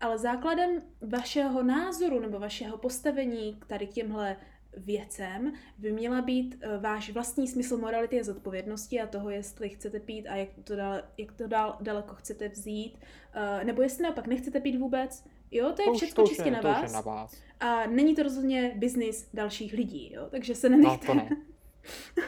Ale 0.00 0.18
základem 0.18 0.82
vašeho 1.00 1.62
názoru 1.62 2.20
nebo 2.20 2.38
vašeho 2.38 2.78
postavení 2.78 3.56
k 3.60 3.66
tady 3.66 3.86
k 3.86 3.90
těmhle 3.92 4.36
věcem 4.76 5.52
by 5.78 5.92
měla 5.92 6.22
být 6.22 6.56
eh, 6.60 6.78
váš 6.78 7.10
vlastní 7.10 7.48
smysl 7.48 7.76
morality 7.76 8.20
a 8.20 8.24
zodpovědnosti 8.24 9.00
a 9.00 9.06
toho, 9.06 9.30
jestli 9.30 9.68
chcete 9.68 10.00
pít 10.00 10.26
a 10.26 10.36
jak 10.36 10.48
to, 10.64 10.76
dál, 10.76 11.02
jak 11.18 11.32
to 11.32 11.46
dál 11.46 11.76
daleko 11.80 12.14
chcete 12.14 12.48
vzít, 12.48 12.98
eh, 13.34 13.64
nebo 13.64 13.82
jestli 13.82 14.02
naopak 14.02 14.26
nechcete 14.26 14.60
pít 14.60 14.78
vůbec. 14.78 15.24
Jo, 15.50 15.72
to 15.72 15.82
je 15.82 15.86
To 15.86 15.94
všechno 15.94 16.26
čistě 16.26 16.44
je, 16.44 16.50
na 16.50 16.60
vás. 16.60 16.92
na 16.92 17.00
vás. 17.00 17.36
A 17.60 17.86
není 17.86 18.14
to 18.14 18.22
rozhodně 18.22 18.72
biznis 18.76 19.28
dalších 19.34 19.72
lidí, 19.72 20.12
jo? 20.14 20.26
takže 20.30 20.54
se 20.54 20.68
No, 20.68 20.76
nenechte. 20.76 21.06
to 21.06 21.14
ne. 21.14 21.28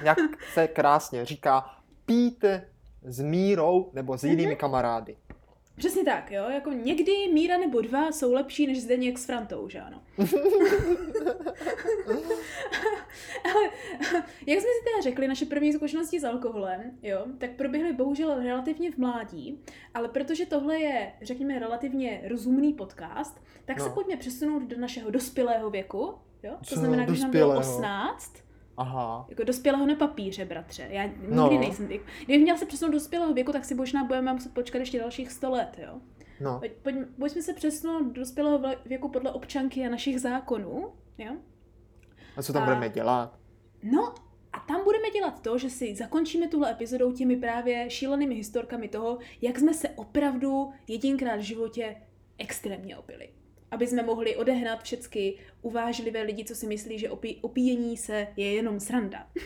Jak 0.02 0.18
se 0.52 0.68
krásně 0.68 1.24
říká, 1.24 1.70
pijte 2.06 2.68
s 3.04 3.20
mírou 3.20 3.90
nebo 3.92 4.18
s 4.18 4.24
jinými 4.24 4.46
Mhm. 4.46 4.56
kamarády. 4.56 5.16
Přesně 5.76 6.04
tak, 6.04 6.30
jo, 6.30 6.44
jako 6.50 6.70
někdy 6.72 7.12
Míra 7.32 7.58
nebo 7.58 7.80
dva 7.80 8.12
jsou 8.12 8.32
lepší 8.32 8.66
než 8.66 8.82
Zdeněk 8.82 9.18
s 9.18 9.24
Frantou, 9.26 9.68
že 9.68 9.80
ano. 9.80 10.02
Ale 13.44 13.64
jak 14.46 14.58
jsme 14.60 14.68
si 14.68 14.84
teda 14.84 15.02
řekli, 15.02 15.28
naše 15.28 15.46
první 15.46 15.72
zkušenosti 15.72 16.20
s 16.20 16.24
alkoholem, 16.24 16.80
jo, 17.02 17.24
tak 17.38 17.50
proběhly 17.50 17.92
bohužel 17.92 18.42
relativně 18.42 18.92
v 18.92 18.96
mládí, 18.98 19.62
ale 19.94 20.08
protože 20.08 20.46
tohle 20.46 20.78
je, 20.78 21.12
řekněme, 21.22 21.58
relativně 21.58 22.22
rozumný 22.28 22.72
podcast, 22.72 23.40
tak 23.64 23.78
no. 23.78 23.84
se 23.84 23.90
pojďme 23.90 24.16
přesunout 24.16 24.62
do 24.62 24.78
našeho 24.78 25.10
dospělého 25.10 25.70
věku, 25.70 26.14
jo, 26.42 26.52
to 26.58 26.64
Co 26.64 26.74
znamená, 26.74 27.04
když 27.04 27.20
nám 27.20 27.30
bylo 27.30 27.54
dospělého? 27.54 27.76
18, 27.76 28.34
Aha. 28.80 29.26
jako 29.28 29.44
dospělého 29.44 29.86
na 29.86 29.94
papíře, 29.94 30.44
bratře. 30.44 30.86
Já 30.90 31.02
nikdy 31.06 31.26
No. 31.34 31.50
nejsem. 31.60 31.86
Kdybych 31.86 32.42
měl 32.42 32.56
se 32.56 32.66
přesunout 32.66 32.90
do 32.92 32.96
dospělého 32.98 33.34
věku, 33.34 33.52
tak 33.52 33.64
si 33.64 33.74
možná 33.74 34.04
budeme 34.04 34.32
muset 34.32 34.54
počkat 34.54 34.78
ještě 34.78 34.98
dalších 34.98 35.30
100 35.32 35.50
let, 35.50 35.78
jo. 35.86 36.00
No. 36.40 36.58
Pojď, 36.58 36.72
pojď, 36.82 36.96
pojďme 37.18 37.42
se 37.42 37.52
přesunout 37.54 38.02
do 38.04 38.12
dospělého 38.20 38.60
věku 38.86 39.08
podle 39.08 39.32
občanky 39.32 39.86
a 39.86 39.90
našich 39.90 40.20
zákonů, 40.20 40.92
jo. 41.18 41.32
A 42.36 42.42
co 42.42 42.52
tam 42.52 42.62
A- 42.62 42.66
budeme 42.66 42.88
dělat? 42.88 43.38
No 43.82 44.14
a 44.52 44.58
tam 44.68 44.84
budeme 44.84 45.10
dělat 45.10 45.42
to, 45.42 45.58
že 45.58 45.70
si 45.70 45.94
zakončíme 45.94 46.48
tuhle 46.48 46.70
epizodou 46.72 47.12
těmi 47.12 47.36
právě 47.36 47.90
šílenými 47.90 48.34
historkami 48.34 48.88
toho, 48.88 49.18
jak 49.42 49.58
jsme 49.58 49.74
se 49.74 49.88
opravdu 49.88 50.70
jedinkrát 50.88 51.36
v 51.36 51.42
životě 51.42 51.96
extrémně 52.38 52.96
opili. 52.96 53.28
Aby 53.70 53.86
jsme 53.86 54.02
mohli 54.02 54.36
odehnat 54.36 54.82
všechny 54.82 55.34
uvážlivé 55.62 56.22
lidi, 56.22 56.44
co 56.44 56.54
si 56.54 56.66
myslí, 56.66 56.98
že 56.98 57.08
opí- 57.10 57.38
opíjení 57.42 57.96
se 57.96 58.26
je 58.36 58.52
jenom 58.54 58.80
sranda. 58.80 59.26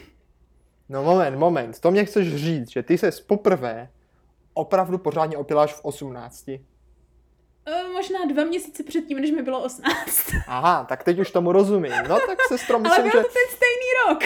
No 0.88 1.02
moment, 1.02 1.38
moment. 1.38 1.80
To 1.80 1.90
mě 1.90 2.04
chceš 2.04 2.34
říct, 2.36 2.70
že 2.70 2.82
ty 2.82 2.98
se 2.98 3.10
poprvé 3.26 3.88
opravdu 4.54 4.98
pořádně 4.98 5.36
opiláš 5.36 5.74
v 5.74 5.84
18. 5.84 6.48
E, 6.48 6.58
možná 7.92 8.24
dva 8.24 8.44
měsíce 8.44 8.82
předtím, 8.82 9.20
než 9.20 9.30
mi 9.30 9.42
bylo 9.42 9.62
18. 9.64 10.30
Aha, 10.46 10.84
tak 10.88 11.04
teď 11.04 11.18
už 11.18 11.30
tomu 11.30 11.52
rozumím. 11.52 11.92
No 12.08 12.18
tak 12.26 12.38
sestro, 12.48 12.74
Ale 12.78 12.82
myslím, 12.82 13.02
byl 13.02 13.10
že 13.10 13.26
to 13.26 13.32
ten 13.32 13.56
stejný 13.56 13.86
rok. 14.08 14.22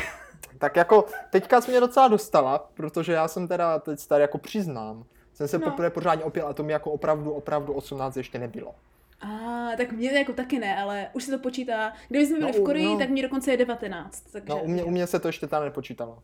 tak 0.59 0.77
jako 0.77 1.07
teďka 1.31 1.61
jsi 1.61 1.71
mě 1.71 1.81
docela 1.81 2.09
dostala, 2.09 2.71
protože 2.75 3.13
já 3.13 3.29
jsem 3.29 3.49
teda 3.49 3.79
teď 3.79 4.07
tady 4.07 4.23
jako 4.23 4.39
přiznám, 4.39 5.05
jsem 5.35 5.49
se 5.49 5.59
No. 5.59 5.65
poprvé 5.71 5.91
pořádně 5.91 6.25
opil 6.25 6.47
a 6.47 6.53
to 6.53 6.63
mi 6.63 6.73
jako 6.73 6.91
opravdu, 6.91 7.33
opravdu 7.33 7.73
18 7.73 8.17
ještě 8.17 8.39
nebylo. 8.39 8.75
A 9.21 9.69
tak 9.77 9.93
mě 9.93 10.11
jako 10.11 10.33
taky 10.33 10.59
ne, 10.59 10.77
ale 10.77 11.09
už 11.13 11.25
se 11.25 11.31
to 11.31 11.39
počítá. 11.39 11.93
Kdyby 12.09 12.27
jsme 12.27 12.39
byli 12.39 12.53
No, 12.53 12.59
v 12.59 12.65
Koreji, 12.65 12.87
no. 12.87 12.99
tak 12.99 13.09
mě 13.11 13.23
dokonce 13.23 13.51
je 13.51 13.57
19. 13.57 14.21
Takže... 14.33 14.49
No 14.49 14.63
u 14.63 14.69
mě, 14.69 14.85
u 14.85 14.91
mě 14.91 15.07
se 15.07 15.19
to 15.19 15.29
ještě 15.29 15.47
tam 15.47 15.65
nepočítalo. 15.65 16.23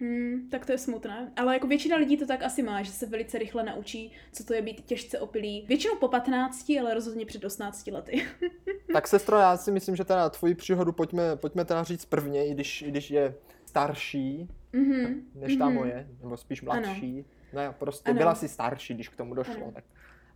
Hmm, 0.00 0.48
tak 0.50 0.66
to 0.66 0.72
je 0.72 0.78
smutné. 0.78 1.32
Ale 1.36 1.54
jako 1.54 1.66
většina 1.66 1.96
lidí 1.96 2.16
to 2.16 2.26
tak 2.26 2.42
asi 2.42 2.62
má, 2.62 2.82
že 2.82 2.92
se 2.92 3.06
velice 3.06 3.38
rychle 3.38 3.62
naučí, 3.62 4.12
co 4.32 4.44
to 4.44 4.54
je 4.54 4.62
být 4.62 4.80
těžce 4.84 5.20
opilý. 5.20 5.64
Většinou 5.68 5.96
po 5.96 6.08
15, 6.08 6.72
ale 6.80 6.94
rozhodně 6.94 7.26
před 7.26 7.44
18 7.44 7.86
lety. 7.86 8.26
Tak 8.92 9.08
sestro, 9.08 9.36
já 9.38 9.56
si 9.56 9.70
myslím, 9.70 9.96
že 9.96 10.04
teda 10.04 10.30
tvoji 10.30 10.54
příhodu 10.54 10.92
pojďme, 10.92 11.36
pojďme 11.36 11.64
teda 11.64 11.82
říct 11.82 12.04
prvně, 12.04 12.46
i 12.46 12.54
když, 12.54 12.82
i 12.82 12.88
když 12.90 13.10
je 13.10 13.34
starší 13.66 14.48
Mhm. 14.72 15.20
než 15.34 15.56
ta 15.56 15.66
mhm. 15.66 15.74
moje, 15.74 16.08
nebo 16.22 16.36
spíš 16.36 16.62
Ano. 16.68 16.80
mladší. 16.80 17.24
Ne, 17.52 17.74
prostě 17.78 18.10
Ano. 18.10 18.18
byla 18.18 18.34
si 18.34 18.48
starší, 18.48 18.94
když 18.94 19.08
k 19.08 19.16
tomu 19.16 19.34
došlo. 19.34 19.54
Ano. 19.56 19.72
Tak 19.74 19.84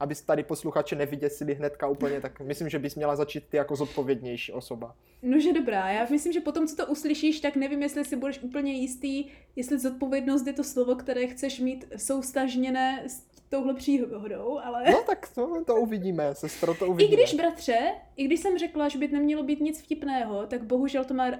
aby 0.00 0.14
tady 0.26 0.42
posluchače 0.42 0.96
nevyděsili 0.96 1.54
hnedka 1.54 1.88
úplně, 1.88 2.20
tak 2.20 2.40
myslím, 2.40 2.68
že 2.68 2.78
bys 2.78 2.94
měla 2.94 3.16
začít 3.16 3.44
ty 3.48 3.56
jako 3.56 3.76
zodpovědnější 3.76 4.52
osoba. 4.52 4.94
Nože 5.22 5.52
dobrá, 5.52 5.88
já 5.90 6.06
myslím, 6.10 6.32
že 6.32 6.40
potom, 6.40 6.66
co 6.66 6.76
to 6.76 6.86
uslyšíš, 6.86 7.40
tak 7.40 7.56
nevím, 7.56 7.82
jestli 7.82 8.04
si 8.04 8.16
budeš 8.16 8.42
úplně 8.42 8.72
jistý, 8.72 9.24
jestli 9.56 9.78
zodpovědnost 9.78 10.46
je 10.46 10.52
to 10.52 10.64
slovo, 10.64 10.94
které 10.94 11.26
chceš 11.26 11.60
mít 11.60 11.84
soustažněné 11.96 13.04
s 13.06 13.22
touhle 13.48 13.74
příhodou, 13.74 14.58
ale... 14.64 14.84
No 14.90 15.02
tak 15.06 15.28
to, 15.34 15.64
to 15.64 15.76
uvidíme, 15.76 16.34
sestro, 16.34 16.74
to 16.74 16.84
I 16.86 16.88
uvidíme. 16.88 17.16
když, 17.16 17.34
bratře, 17.34 17.78
i 18.16 18.24
když 18.24 18.40
jsem 18.40 18.58
řekla, 18.58 18.88
že 18.88 18.98
by 18.98 19.08
nemělo 19.08 19.42
být 19.42 19.60
nic 19.60 19.82
vtipného, 19.82 20.46
tak 20.46 20.62
bohužel 20.62 21.04
to 21.04 21.14
má 21.14 21.30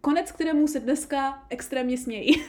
konec, 0.00 0.32
kterému 0.32 0.68
se 0.68 0.80
dneska 0.80 1.42
extrémně 1.50 1.98
smějí. 1.98 2.44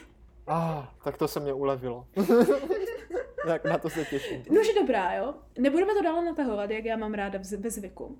Ah, 0.48 0.86
tak 1.04 1.18
to 1.18 1.28
se 1.28 1.40
mě 1.40 1.54
ulevilo. 1.54 2.08
tak 3.48 3.66
na 3.66 3.78
to 3.78 3.90
se 3.90 4.06
těším. 4.06 4.44
Nože 4.52 4.74
dobrá, 4.80 5.14
jo? 5.14 5.34
Nebudeme 5.60 5.94
to 5.94 6.02
dále 6.02 6.26
natahovat, 6.26 6.70
jak 6.72 6.86
já 6.86 6.98
mám 6.98 7.14
ráda 7.14 7.40
ve 7.58 7.70
zvyku. 7.70 8.18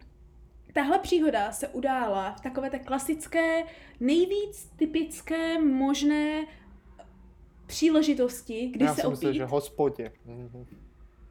Tahle 0.74 1.00
příhoda 1.00 1.52
se 1.52 1.68
udála 1.68 2.32
v 2.36 2.42
takové 2.42 2.70
té 2.70 2.80
klasické, 2.80 3.64
nejvíc 4.00 4.70
typické 4.76 5.62
možné 5.62 6.46
příležitosti, 7.68 8.68
kdy 8.68 8.86
Já 8.86 8.96
se 8.96 9.04
opít. 9.04 9.12
myslel, 9.12 9.34
že 9.34 9.46
hospodě. 9.46 10.12
Mhm. 10.26 10.66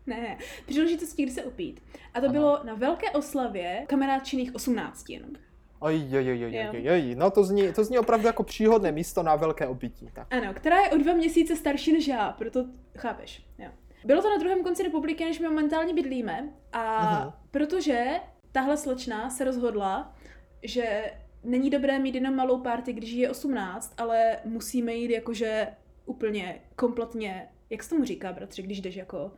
Ne, 0.07 0.39
příležitosti, 0.67 1.23
kdy 1.23 1.33
se 1.33 1.45
opít. 1.45 1.81
A 2.15 2.21
to 2.21 2.27
Aha. 2.27 2.33
bylo 2.33 2.61
na 2.65 2.75
velké 2.75 3.11
oslavě 3.11 3.85
kamarádčiných 3.89 4.55
18 4.55 5.11
jenom. 5.11 5.31
Oj, 5.79 6.09
oj, 6.13 6.31
oj, 6.33 6.45
oj, 6.45 6.69
oj, 6.73 6.91
oj, 6.91 7.15
no 7.15 7.31
to 7.31 7.45
zní, 7.45 7.73
to 7.73 7.85
zní 7.85 7.99
opravdu 7.99 8.27
jako 8.27 8.43
příhodné 8.43 8.93
místo 8.93 9.23
na 9.23 9.37
velké 9.37 9.67
opití. 9.67 10.09
Tak. 10.13 10.27
Ano, 10.35 10.55
která 10.55 10.77
je 10.81 10.91
o 10.91 10.97
dva 10.97 11.13
měsíce 11.15 11.57
starší 11.57 11.93
než 11.93 12.09
já, 12.09 12.33
proto 12.33 12.65
chápeš. 12.99 13.47
Jo. 13.59 13.69
Bylo 14.05 14.23
to 14.23 14.31
na 14.31 14.37
druhém 14.39 14.63
konci 14.63 14.83
republiky, 14.83 15.25
než 15.25 15.39
my 15.39 15.49
momentálně 15.49 15.95
bydlíme 15.95 16.53
a 16.73 17.01
Mhm. 17.21 17.33
protože 17.51 18.07
tahle 18.53 18.77
slečna 18.77 19.31
se 19.31 19.45
rozhodla, 19.45 20.17
že 20.63 21.13
není 21.45 21.71
dobré 21.71 21.99
mít 21.99 22.15
jenom 22.15 22.37
malou 22.37 22.61
party, 22.61 22.93
když 22.93 23.11
je 23.11 23.31
18, 23.31 23.95
ale 23.99 24.37
musíme 24.45 24.95
jít 24.95 25.11
jakože 25.11 25.69
úplně 26.07 26.61
kompletně, 26.77 27.49
jak 27.71 27.83
se 27.83 27.91
tomu 27.91 28.05
říká, 28.05 28.33
bratře, 28.33 28.63
když 28.63 28.81
jdeš 28.81 28.97
jako 28.97 29.33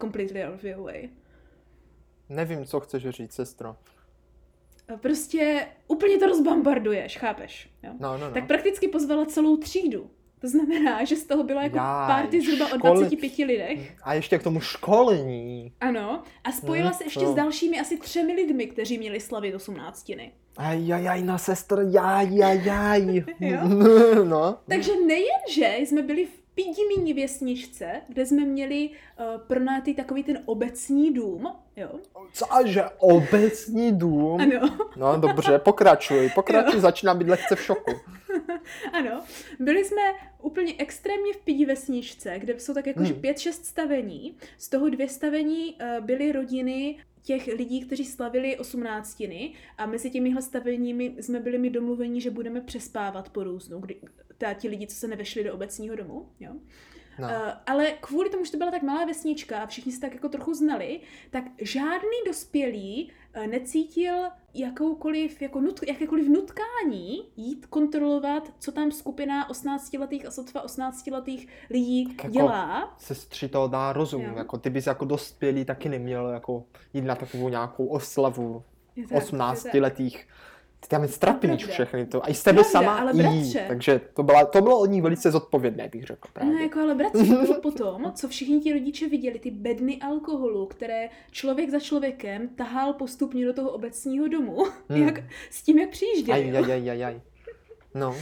completely 0.00 0.44
out 0.44 0.54
of 0.54 0.64
your 0.64 0.80
way. 0.82 1.08
Nevím, 2.28 2.64
co 2.64 2.80
chceš 2.80 3.08
říct, 3.08 3.32
sestro. 3.32 3.76
Prostě 5.00 5.66
úplně 5.88 6.18
to 6.18 6.26
rozbombarduješ, 6.26 7.18
chápeš? 7.18 7.70
Jo? 7.82 7.90
No, 8.00 8.18
no, 8.18 8.28
no. 8.28 8.34
Tak 8.34 8.46
prakticky 8.46 8.88
pozvala 8.88 9.26
celou 9.26 9.56
třídu. 9.56 10.10
To 10.40 10.48
znamená, 10.48 11.04
že 11.04 11.16
z 11.16 11.24
toho 11.26 11.42
byla 11.42 11.62
jako 11.62 11.76
Jaj, 11.76 12.06
party 12.06 12.40
zhruba 12.40 12.64
o 12.66 12.68
školy. 12.78 12.94
25 13.06 13.38
lidech. 13.46 13.92
A 14.02 14.14
ještě 14.14 14.38
k 14.38 14.42
tomu 14.42 14.60
školení. 14.60 15.72
Ano. 15.80 16.22
A 16.44 16.52
spojila 16.52 16.90
Hm, 16.90 16.94
se 16.94 17.04
ještě 17.04 17.20
to. 17.20 17.32
s 17.32 17.34
dalšími 17.34 17.80
asi 17.80 17.96
třemi 17.96 18.32
lidmi, 18.32 18.66
kteří 18.66 18.98
měli 18.98 19.20
slavit 19.20 19.54
18. 19.54 20.10
Aj, 20.56 20.92
aj, 20.94 21.08
aj, 21.08 21.22
no 21.22 21.38
sestro, 21.38 21.80
jaj, 21.82 22.42
aj, 22.44 22.70
aj. 22.70 23.22
Jo? 23.40 23.60
no. 24.24 24.56
Takže 24.68 24.92
nejen, 25.06 25.40
že 25.50 25.74
jsme 25.78 26.02
byli 26.02 26.26
v 26.26 26.38
Pidimíní 26.58 27.12
věsničce, 27.14 27.86
kde 28.08 28.26
jsme 28.26 28.44
měli 28.44 28.88
uh, 28.88 29.40
pronátý 29.46 29.94
takový 29.94 30.22
ten 30.24 30.38
obecní 30.44 31.14
dům, 31.14 31.48
jo? 31.76 31.88
Cože, 32.32 32.84
obecní 32.98 33.92
dům? 33.98 34.40
Ano, 34.40 34.78
No 34.96 35.16
dobře, 35.20 35.58
pokračuj, 35.58 36.30
pokračuj, 36.34 36.80
začínám 36.80 37.18
být 37.18 37.28
lehce 37.28 37.56
v 37.56 37.62
šoku. 37.62 37.90
ano. 38.92 39.24
Byli 39.60 39.84
jsme 39.84 40.02
úplně 40.42 40.74
extrémně 40.78 41.32
v 41.32 41.36
pidi 41.44 41.66
vesničce, 41.66 42.38
kde 42.38 42.60
jsou 42.60 42.74
tak 42.74 42.86
jakože 42.86 43.12
Hmm. 43.12 43.20
pět, 43.20 43.38
šest 43.38 43.64
stavení. 43.66 44.36
Z 44.58 44.68
toho 44.68 44.88
dvě 44.88 45.08
stavení 45.08 45.74
uh, 45.74 46.04
byly 46.04 46.32
rodiny 46.32 46.98
těch 47.22 47.46
lidí, 47.46 47.80
kteří 47.80 48.04
slavili 48.04 48.56
osmnáctiny 48.58 49.52
a 49.78 49.86
mezi 49.86 50.10
těmihle 50.10 50.42
staveními 50.42 51.14
jsme 51.20 51.40
byli 51.40 51.58
mi 51.58 51.70
domluveni, 51.70 52.20
že 52.20 52.30
budeme 52.30 52.60
přespávat 52.60 53.28
po 53.28 53.44
různu, 53.44 53.78
kdy, 53.80 53.96
ta, 54.38 54.54
ti 54.54 54.68
lidi, 54.68 54.86
co 54.86 54.96
se 54.96 55.08
nevešli 55.08 55.44
do 55.44 55.54
obecního 55.54 55.96
domu, 55.96 56.28
jo. 56.40 56.52
No. 57.18 57.28
Uh, 57.28 57.34
ale 57.66 57.92
kvůli 58.00 58.30
tomu, 58.30 58.44
že 58.44 58.50
to 58.50 58.58
byla 58.58 58.70
tak 58.70 58.82
malá 58.82 59.04
vesnička 59.04 59.62
a 59.62 59.66
všichni 59.66 59.92
se 59.92 60.00
tak 60.00 60.14
jako 60.14 60.28
trochu 60.28 60.54
znali, 60.54 61.00
tak 61.30 61.44
žádný 61.60 62.18
dospělý 62.26 63.12
uh, 63.36 63.46
necítil 63.46 64.14
jakoukoliv, 64.54 65.42
jako 65.42 65.60
nut, 65.60 65.80
jakékoliv 65.88 66.28
nutkání 66.28 67.22
jít 67.36 67.66
kontrolovat, 67.66 68.52
co 68.58 68.72
tam 68.72 68.92
skupina 68.92 69.48
18-letých 69.48 70.26
a 70.26 70.30
sotva 70.30 70.66
18-letých 70.66 71.48
lidí 71.70 72.06
tak 72.06 72.24
jako 72.24 72.28
dělá. 72.28 72.94
Sestři 72.98 73.48
to 73.48 73.68
dá 73.68 73.92
rozum, 73.92 74.22
jo. 74.22 74.32
jako 74.36 74.58
ty 74.58 74.70
bys 74.70 74.86
jako 74.86 75.04
dospělý 75.04 75.64
taky 75.64 75.88
neměl 75.88 76.28
jako 76.28 76.64
jít 76.94 77.04
na 77.04 77.14
takovou 77.14 77.48
nějakou 77.48 77.86
oslavu 77.86 78.62
18-letých. 78.96 80.26
Ty 80.80 80.88
tam 80.88 81.08
pravda. 81.20 81.56
všechny 81.56 82.06
to. 82.06 82.24
A 82.24 82.28
i 82.28 82.34
z 82.34 82.42
tebe 82.42 82.62
Pravda, 82.62 82.70
sama 82.70 82.98
ale 82.98 83.12
i 83.12 83.16
jí. 83.16 83.22
bratře. 83.22 83.64
Takže 83.68 84.00
to, 84.14 84.22
byla, 84.22 84.44
to 84.44 84.62
bylo 84.62 84.80
od 84.80 84.86
ní 84.86 85.00
velice 85.00 85.30
zodpovědné, 85.30 85.88
bych 85.88 86.04
řekl 86.04 86.28
právě. 86.32 86.54
No 86.54 86.60
jako 86.60 86.80
ale 86.80 86.94
bratře, 86.94 87.24
to 87.24 87.42
bylo 87.42 87.60
potom, 87.62 88.12
co 88.14 88.28
všichni 88.28 88.60
ti 88.60 88.72
rodiče 88.72 89.08
viděli, 89.08 89.38
ty 89.38 89.50
bedny 89.50 89.98
alkoholu, 90.00 90.66
které 90.66 91.08
člověk 91.30 91.70
za 91.70 91.80
člověkem 91.80 92.48
tahal 92.48 92.92
postupně 92.92 93.46
do 93.46 93.52
toho 93.52 93.70
obecního 93.70 94.28
domu, 94.28 94.64
Hmm. 94.88 95.02
jak, 95.02 95.20
s 95.50 95.62
tím, 95.62 95.78
jak 95.78 95.90
přijížděli. 95.90 96.38
Aj, 96.50 96.56
aj, 96.56 96.72
aj, 96.72 96.90
aj, 96.90 97.04
aj. 97.04 97.20
No, 97.94 98.14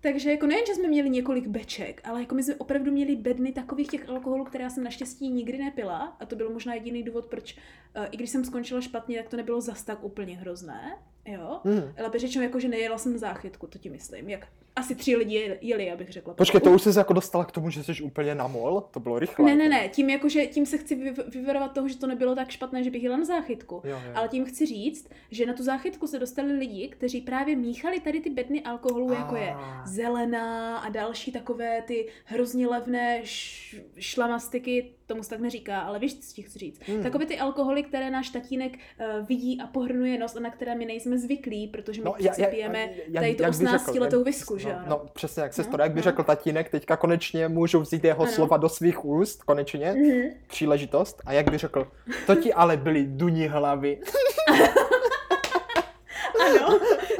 Takže 0.00 0.30
jako 0.30 0.46
nejen, 0.46 0.66
že 0.66 0.74
jsme 0.74 0.88
měli 0.88 1.10
několik 1.10 1.46
beček, 1.46 2.00
ale 2.04 2.20
jako 2.20 2.34
my 2.34 2.42
jsme 2.42 2.54
opravdu 2.54 2.92
měli 2.92 3.16
bedny 3.16 3.52
takových 3.52 3.88
těch 3.88 4.08
alkoholů, 4.08 4.44
které 4.44 4.64
já 4.64 4.70
jsem 4.70 4.84
naštěstí 4.84 5.28
nikdy 5.28 5.58
nepila. 5.58 6.16
A 6.20 6.26
to 6.26 6.36
byl 6.36 6.50
možná 6.50 6.74
jediný 6.74 7.02
důvod, 7.02 7.26
proč, 7.26 7.56
uh, 7.96 8.04
i 8.10 8.16
když 8.16 8.30
jsem 8.30 8.44
skončila 8.44 8.80
špatně, 8.80 9.18
tak 9.18 9.28
to 9.28 9.36
nebylo 9.36 9.60
zas 9.60 9.82
tak 9.82 10.04
úplně 10.04 10.36
hrozné. 10.36 10.98
Jo. 11.26 11.60
Ale 11.98 12.18
řečeno 12.18 12.44
jako, 12.44 12.60
že 12.60 12.68
nejela 12.68 12.98
jsem 12.98 13.12
na 13.12 13.18
záchytku, 13.18 13.66
to 13.66 13.78
ti 13.78 13.90
myslím. 13.90 14.28
Jak 14.28 14.46
asi 14.76 14.94
tři 14.94 15.16
lidi 15.16 15.58
jeli, 15.60 15.90
abych 15.92 16.08
řekla. 16.12 16.34
Počkej, 16.34 16.60
to 16.60 16.70
už 16.72 16.82
jsi 16.82 16.98
jako 16.98 17.12
dostala 17.12 17.44
k 17.44 17.52
tomu, 17.52 17.70
že 17.70 17.84
jsi 17.84 18.02
úplně 18.02 18.34
na 18.34 18.46
mol? 18.46 18.80
To 18.90 19.00
bylo 19.00 19.18
rychle. 19.18 19.46
Ne, 19.46 19.56
ne, 19.56 19.68
ne, 19.68 19.88
tím 19.88 20.10
jako, 20.10 20.28
že 20.28 20.46
tím 20.46 20.66
se 20.66 20.78
chci 20.78 20.96
vyv- 20.96 21.30
vyvarovat 21.30 21.72
toho, 21.72 21.88
že 21.88 21.98
to 21.98 22.06
nebylo 22.06 22.34
tak 22.34 22.50
špatné, 22.50 22.84
že 22.84 22.90
bych 22.90 23.02
jela 23.02 23.16
na 23.16 23.24
záchytku. 23.24 23.82
Jo, 23.84 23.90
jo. 24.06 24.12
Ale 24.14 24.28
tím 24.28 24.44
chci 24.44 24.66
říct, 24.66 25.08
že 25.30 25.46
na 25.46 25.52
tu 25.52 25.62
záchytku 25.62 26.06
se 26.06 26.18
dostali 26.18 26.52
lidi, 26.52 26.88
kteří 26.88 27.20
právě 27.20 27.56
míchali 27.56 28.00
tady 28.00 28.20
ty 28.20 28.30
bedny 28.30 28.62
alkoholu, 28.62 29.12
jako 29.12 29.36
je 29.36 29.54
zelená 29.84 30.78
a 30.78 30.88
další 30.88 31.32
takové 31.32 31.82
ty 31.82 32.08
hrozně 32.24 32.66
levné 32.68 33.20
š- 33.22 33.80
šlamastiky, 33.98 34.92
tomu 35.06 35.22
se 35.22 35.30
tak 35.30 35.40
neříká, 35.40 35.80
ale 35.80 35.98
víš, 35.98 36.18
co 36.18 36.34
ti 36.34 36.42
chci 36.42 36.58
říct. 36.58 36.80
Hmm. 36.88 37.02
Takové 37.02 37.26
ty 37.26 37.38
alkoholy, 37.38 37.82
které 37.82 38.10
náš 38.10 38.28
tatínek 38.28 38.72
uh, 38.72 39.26
vidí 39.26 39.60
a 39.60 39.66
pohrnuje 39.66 40.18
nos 40.18 40.36
a 40.36 40.40
na 40.40 40.50
které 40.50 40.74
my 40.74 40.84
nejsme 40.86 41.11
zvyklí, 41.18 41.66
protože 41.68 42.00
my 42.00 42.04
no, 42.04 42.12
přeci 42.12 42.40
já- 42.42 42.48
pijeme 42.48 42.88
tady 43.14 43.34
tu 43.34 43.42
jak 43.42 43.52
by 43.52 43.56
řekl, 43.58 43.70
18 43.74 43.98
letou 43.98 44.24
visku, 44.24 44.58
že 44.58 44.68
no, 44.68 44.74
ano? 44.74 44.84
No, 44.88 45.02
přesně 45.12 45.42
jak 45.42 45.54
se 45.54 45.62
No, 45.62 45.68
to, 45.76 45.82
jak 45.82 45.92
by 45.92 46.00
no. 46.00 46.02
řekl 46.04 46.22
tatínek, 46.22 46.68
teďka 46.68 46.96
konečně 46.96 47.48
můžu 47.48 47.80
vzít 47.80 48.04
jeho 48.04 48.22
Ano. 48.22 48.32
slova 48.32 48.56
do 48.56 48.68
svých 48.68 49.04
úst, 49.04 49.42
konečně, 49.42 49.92
Mhm. 49.92 50.22
příležitost. 50.46 51.22
A 51.26 51.32
jak 51.32 51.50
by 51.50 51.58
řekl, 51.58 51.88
to 52.26 52.34
ti 52.34 52.52
ale 52.54 52.76
byly 52.76 53.04
duní 53.06 53.46
hlavy. 53.48 53.98
Ano, 56.40 56.78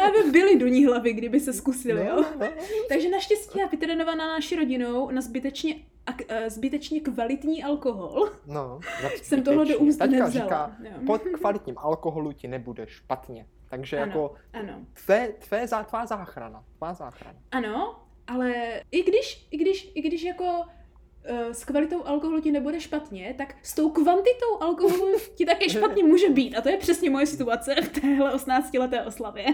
právě 0.00 0.30
byly 0.32 0.56
duní 0.58 0.86
hlavy, 0.86 1.12
kdyby 1.12 1.40
se 1.40 1.52
zkusili, 1.52 2.06
jo? 2.06 2.24
no. 2.40 2.46
Takže 2.88 3.10
naštěstí 3.10 3.58
já 3.58 3.66
vytrénovaná 3.66 4.26
naší 4.26 4.56
rodinou 4.56 5.10
na 5.10 5.20
zbytečně, 5.20 5.74
ak, 6.06 6.22
eh, 6.28 6.50
zbytečně 6.50 7.00
kvalitní 7.00 7.64
alkohol. 7.64 8.30
No, 8.46 8.80
Jsem 9.22 9.42
tohle 9.42 9.64
do 9.66 9.78
úst 9.78 9.96
Taťka 9.96 10.16
nevzala, 10.16 10.44
říká, 10.44 10.76
jo. 10.84 10.90
pod 11.06 11.22
kvalitním 11.40 11.78
alkoholu 11.78 12.32
ti 12.32 12.48
nebude 12.48 12.86
špatně. 12.86 13.46
Takže 13.70 13.96
Ano. 13.98 14.06
jako 14.06 14.34
Ano. 14.52 14.86
tvé, 15.06 15.28
tvé, 15.28 15.66
tvá 15.84 16.06
záchrana. 16.06 16.64
Tvá 16.76 16.94
záchrana. 16.94 17.38
Ano, 17.52 18.00
ale 18.26 18.52
i 18.90 19.02
když, 19.02 19.48
i 19.50 19.56
když, 19.56 19.92
i 19.94 20.02
když 20.02 20.22
jako 20.22 20.64
s 21.52 21.64
kvalitou 21.64 22.04
alkoholu 22.04 22.40
ti 22.40 22.50
nebude 22.52 22.80
špatně, 22.80 23.34
tak 23.38 23.54
s 23.62 23.74
tou 23.74 23.90
kvantitou 23.90 24.58
alkoholu 24.60 25.18
ti 25.34 25.46
také 25.46 25.68
špatně 25.68 26.04
může 26.04 26.30
být. 26.30 26.56
A 26.56 26.60
to 26.60 26.68
je 26.68 26.76
přesně 26.76 27.10
moje 27.10 27.26
situace 27.26 27.74
v 27.74 28.00
téhle 28.00 28.34
18-leté 28.34 29.06
oslavě. 29.06 29.44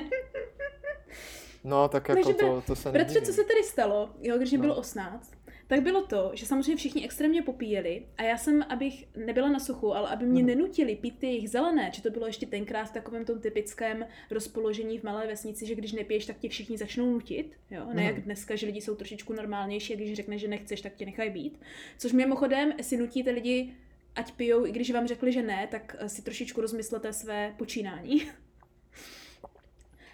No, 1.65 1.89
tak 1.89 2.09
jako 2.09 2.23
Takže 2.23 2.35
to, 2.39 2.63
to 2.67 2.77
se 2.77 2.91
Bratře, 2.91 3.15
nedivím. 3.15 3.27
co 3.27 3.43
se 3.43 3.45
tady 3.49 3.63
stalo, 3.63 4.11
jo, 4.21 4.37
když 4.39 4.51
mě 4.51 4.59
No. 4.59 4.63
bylo 4.63 4.75
18, 4.77 5.31
tak 5.67 5.81
bylo 5.83 6.03
to, 6.07 6.31
že 6.35 6.47
samozřejmě 6.47 6.77
všichni 6.77 7.05
extrémně 7.05 7.43
popíjeli 7.43 8.07
a 8.17 8.23
já 8.23 8.37
jsem, 8.39 8.65
abych 8.69 9.05
nebyla 9.27 9.49
na 9.49 9.59
suchu, 9.59 9.95
ale 9.95 10.09
aby 10.09 10.27
mě 10.27 10.43
Mhm. 10.43 10.47
nenutili 10.47 10.97
pít 10.97 11.19
ty 11.19 11.27
jejich 11.27 11.51
zelené, 11.51 11.91
že 11.95 12.03
to 12.03 12.11
bylo 12.11 12.27
ještě 12.27 12.47
tenkrát 12.47 12.85
v 12.85 12.93
takovém 12.93 13.25
tom 13.25 13.41
typickém 13.41 14.07
rozpoložení 14.31 14.99
v 14.99 15.03
malé 15.03 15.27
vesnici, 15.27 15.67
že 15.67 15.75
když 15.75 15.93
nepiješ, 15.93 16.27
tak 16.27 16.39
tě 16.39 16.49
všichni 16.49 16.79
začnou 16.79 17.13
nutit, 17.13 17.53
jo, 17.71 17.81
ne 17.87 17.93
Mhm. 17.95 18.05
jak 18.05 18.21
dneska, 18.21 18.57
že 18.57 18.67
lidi 18.67 18.81
jsou 18.81 18.95
trošičku 18.95 19.33
normálnější 19.33 19.93
a 19.93 19.97
když 19.97 20.15
řekneš, 20.15 20.41
že 20.41 20.49
nechceš, 20.49 20.81
tak 20.81 20.95
tě 20.95 21.07
nechají 21.07 21.31
být. 21.31 21.61
Což 21.99 22.13
mimochodem, 22.13 22.73
si 22.81 22.97
nutíte 22.97 23.31
lidi, 23.31 23.75
ať 24.17 24.33
pijou, 24.33 24.67
i 24.67 24.73
když 24.73 24.91
vám 24.91 25.07
řekli, 25.07 25.33
že 25.33 25.43
ne, 25.43 25.69
tak 25.71 25.97
si 26.07 26.23
trošičku 26.23 26.61
rozmyslete 26.61 27.13
své 27.13 27.55
počínání. 27.59 28.23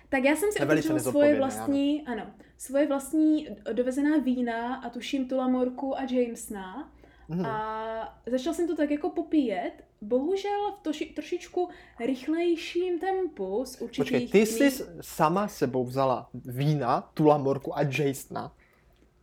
Tak 0.08 0.24
já 0.24 0.36
jsem 0.36 0.52
si 0.52 0.60
otevřela 0.62 0.98
svoje 0.98 1.36
vlastní, 1.38 2.04
ano. 2.06 2.22
svoje 2.58 2.86
vlastní 2.86 3.48
dovezená 3.72 4.16
vína 4.16 4.74
a 4.74 4.90
tuším 4.90 5.28
Tulamorku 5.28 5.98
a 5.98 6.02
Jamesna. 6.10 6.92
Mhm. 7.28 7.46
A 7.46 8.18
začala 8.26 8.54
jsem 8.54 8.66
to 8.66 8.76
tak 8.76 8.90
jako 8.90 9.10
popíjet, 9.10 9.72
bohužel 10.00 10.72
v 10.72 10.82
toši, 10.82 11.06
trošičku 11.06 11.68
rychlejším 12.00 12.98
tempu 12.98 13.64
z 13.64 13.80
určitých 13.80 14.12
Počkej, 14.12 14.28
ty 14.28 14.46
jsi 14.46 14.64
mých- 14.64 14.82
sama 15.00 15.48
sebou 15.48 15.84
vzala 15.84 16.28
vína, 16.34 17.10
Tulamorku 17.14 17.78
a 17.78 17.82
Jasona. 17.82 18.52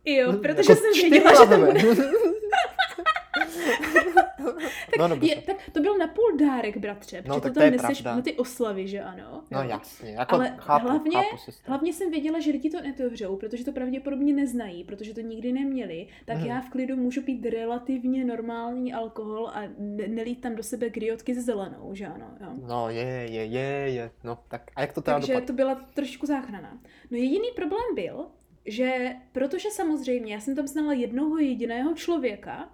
Jo, 0.04 0.32
protože 0.32 0.72
Jako 0.72 0.82
jsem 0.82 1.10
věděla, 1.10 1.30
že 1.32 1.50
to 1.50 1.60
lahve. 1.60 2.06
no, 4.98 5.08
dobře. 5.08 5.26
Je, 5.28 5.42
tak 5.42 5.56
to 5.72 5.80
byl 5.80 5.98
napůl 5.98 6.36
dárek, 6.38 6.76
bratře, 6.76 7.16
protože 7.22 7.28
No, 7.28 7.34
to 7.34 7.40
tak 7.40 7.54
to 7.54 7.60
tam 7.60 7.70
neseš 7.70 8.02
pravda. 8.02 8.16
na 8.16 8.22
ty 8.22 8.32
oslavy, 8.32 8.88
že 8.88 9.00
ano? 9.02 9.42
No 9.50 9.62
Jo. 9.62 9.68
jasně, 9.68 10.10
jako 10.10 10.34
Ale 10.34 10.54
chápu, 10.58 10.86
hlavně- 10.86 11.10
chápu. 11.16 11.36
Hlavně 11.64 11.92
jsem 11.92 12.10
věděla, 12.10 12.40
že 12.40 12.50
lidi 12.50 12.70
to 12.70 12.80
neotevřou, 12.80 13.36
protože 13.36 13.64
to 13.64 13.72
pravděpodobně 13.72 14.32
neznají, 14.32 14.84
protože 14.84 15.14
to 15.14 15.20
nikdy 15.20 15.52
neměli, 15.52 16.06
tak 16.24 16.36
Mhm. 16.38 16.46
já 16.46 16.60
v 16.60 16.70
klidu 16.70 16.96
můžu 16.96 17.22
pít 17.22 17.46
relativně 17.46 18.24
normální 18.24 18.94
alkohol 18.94 19.48
a 19.48 19.62
ne- 19.78 20.08
nelít 20.08 20.40
tam 20.40 20.56
do 20.56 20.62
sebe 20.62 20.90
griotky 20.90 21.34
se 21.34 21.42
zelenou, 21.42 21.90
že 21.94 22.06
ano? 22.06 22.26
Jo. 22.40 22.46
No 22.68 22.88
je, 22.88 23.02
je, 23.30 23.44
je, 23.44 23.60
je, 23.90 24.10
no 24.24 24.38
tak 24.48 24.70
a 24.76 24.80
jak 24.80 24.92
to 24.92 25.00
teda 25.02 25.16
Takže 25.16 25.32
dopadlo? 25.32 25.46
to 25.46 25.52
byla 25.52 25.74
trošku 25.94 26.26
záchrana. 26.26 26.78
No 27.10 27.16
jediný 27.16 27.48
problém 27.56 27.94
byl, 27.94 28.26
že 28.66 29.16
protože 29.32 29.70
samozřejmě 29.70 30.34
já 30.34 30.40
jsem 30.40 30.54
tam 30.56 30.66
znala 30.66 30.92
jednoho 30.92 31.38
jediného 31.38 31.94
člověka, 31.94 32.68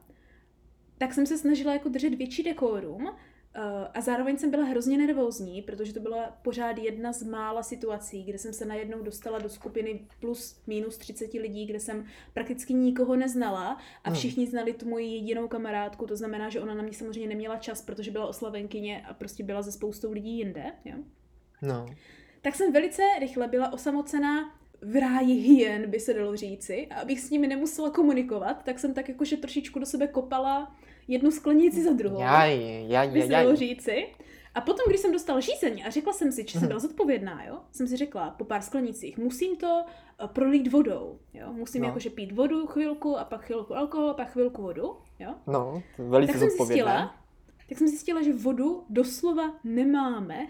tak 1.03 1.15
jsem 1.15 1.27
se 1.27 1.39
snažila 1.39 1.73
jako 1.73 1.89
držet 1.89 2.15
větší 2.15 2.43
dekorum 2.43 3.09
eh, 3.09 3.61
a 3.95 4.01
zároveň 4.01 4.39
jsem 4.39 4.51
byla 4.51 4.65
hrozně 4.65 4.99
nervózní, 4.99 5.63
protože 5.63 5.95
to 5.95 6.01
byla 6.01 6.39
pořád 6.43 6.79
jedna 6.79 7.13
z 7.13 7.23
mála 7.23 7.63
situací, 7.63 8.25
kde 8.25 8.39
jsem 8.39 8.53
se 8.53 8.65
najednou 8.65 9.03
dostala 9.03 9.39
do 9.39 9.49
skupiny 9.49 10.01
plus 10.21 10.63
minus 10.67 10.97
30 10.97 11.35
lidí, 11.35 11.67
kde 11.67 11.81
jsem 11.81 12.05
prakticky 12.35 12.75
nikoho 12.75 13.17
neznala 13.17 13.81
a 14.05 14.09
Hmm. 14.11 14.19
všichni 14.19 14.47
znali 14.47 14.73
tu 14.73 14.89
moji 14.89 15.15
jedinou 15.15 15.49
kamarádku, 15.49 16.07
to 16.07 16.17
znamená, 16.17 16.49
že 16.49 16.61
ona 16.61 16.75
na 16.75 16.83
mě 16.83 16.93
samozřejmě 16.93 17.29
neměla 17.29 17.57
čas, 17.57 17.83
protože 17.83 18.11
byla 18.11 18.27
oslavenkyně 18.27 19.03
a 19.09 19.15
prostě 19.15 19.45
byla 19.45 19.63
ze 19.63 19.73
spoustou 19.73 20.13
lidí 20.13 20.39
jinde. 20.39 20.73
Jo? 20.85 20.97
No, 21.63 21.87
tak 22.43 22.55
jsem 22.55 22.73
velice 22.73 23.03
rychle 23.21 23.49
byla 23.49 23.73
osamocená 23.73 24.63
v 24.83 25.01
ráji 25.01 25.35
hyen, 25.35 25.91
by 25.91 26.01
se 26.01 26.15
dalo 26.15 26.37
říci, 26.37 26.87
a 26.87 27.01
abych 27.01 27.21
s 27.21 27.31
nimi 27.31 27.47
nemusela 27.47 27.91
komunikovat, 27.91 28.65
tak 28.65 28.79
jsem 28.79 28.95
tak 28.95 29.09
jakože 29.09 29.37
trošičku 29.37 29.79
do 29.79 29.87
sebe 29.87 30.07
kopala 30.07 30.77
jednu 31.09 31.31
sklenici 31.31 31.83
za 31.85 31.93
druhou, 31.93 32.21
jaj, 32.21 32.85
jaj, 32.89 33.09
by 33.09 33.19
jaj, 33.19 33.27
se 33.29 33.33
dalo 33.33 33.49
jaj. 33.49 33.57
říci. 33.57 34.07
A 34.55 34.61
potom, 34.61 34.85
když 34.89 35.01
jsem 35.01 35.13
dostala 35.13 35.41
žízeň 35.41 35.83
a 35.87 35.91
řekla 35.91 36.13
jsem 36.13 36.33
si, 36.33 36.43
že 36.47 36.53
jsem 36.53 36.61
Mhm. 36.61 36.69
byla 36.69 36.81
zodpovědná, 36.81 37.45
jo, 37.45 37.59
jsem 37.73 37.87
si 37.89 37.97
řekla 37.97 38.31
po 38.31 38.45
pár 38.45 38.63
sklenicích, 38.63 39.19
musím 39.19 39.57
to 39.57 39.85
eh, 40.25 40.29
prolít 40.29 40.73
vodou, 40.73 41.19
jo, 41.35 41.53
musím 41.53 41.83
No. 41.83 41.89
jakože 41.89 42.11
pít 42.11 42.33
vodu 42.33 42.67
chvilku 42.67 43.19
a 43.19 43.25
pak 43.25 43.45
chvilku 43.45 43.75
alkohol 43.77 44.11
a 44.11 44.15
pak 44.15 44.31
chvilku 44.33 44.63
vodu, 44.63 44.97
jo. 45.19 45.35
No, 45.47 45.83
velice 45.99 46.33
Tak 46.33 46.41
jsem 46.41 46.49
zodpovědné. 46.51 46.75
zjistila, 46.85 47.15
tak 47.69 47.79
jsem 47.79 47.89
zjistila, 47.89 48.23
že 48.23 48.33
vodu 48.33 48.85
doslova 48.91 49.55
nemáme, 49.65 50.47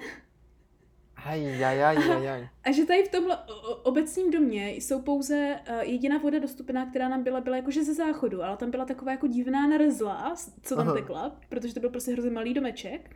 Aj, 1.25 1.43
jaj, 1.43 1.79
jaj, 1.79 2.09
jaj, 2.09 2.25
jaj. 2.25 2.49
A 2.65 2.73
že 2.73 2.85
tady 2.87 3.03
v 3.05 3.09
tomhle 3.09 3.37
o- 3.37 3.75
obecním 3.75 4.31
domě 4.31 4.71
jsou 4.71 5.03
pouze 5.03 5.61
uh, 5.71 5.81
jediná 5.81 6.19
voda 6.19 6.39
dostupná, 6.39 6.87
která 6.87 7.09
nám 7.09 7.23
byla, 7.23 7.41
byla 7.41 7.57
jakože 7.57 7.85
ze 7.85 7.95
záchodu, 7.95 8.43
ale 8.43 8.57
tam 8.57 8.71
byla 8.71 8.85
taková 8.85 9.11
jako 9.13 9.27
divná 9.27 9.67
narezlá, 9.69 10.37
s- 10.37 10.53
co 10.63 10.77
tam 10.77 10.89
Aha. 10.89 10.97
tekla, 10.97 11.37
protože 11.49 11.75
to 11.75 11.81
byl 11.81 11.91
prostě 11.91 12.13
hrozně 12.13 12.31
malý 12.31 12.55
domeček. 12.55 13.11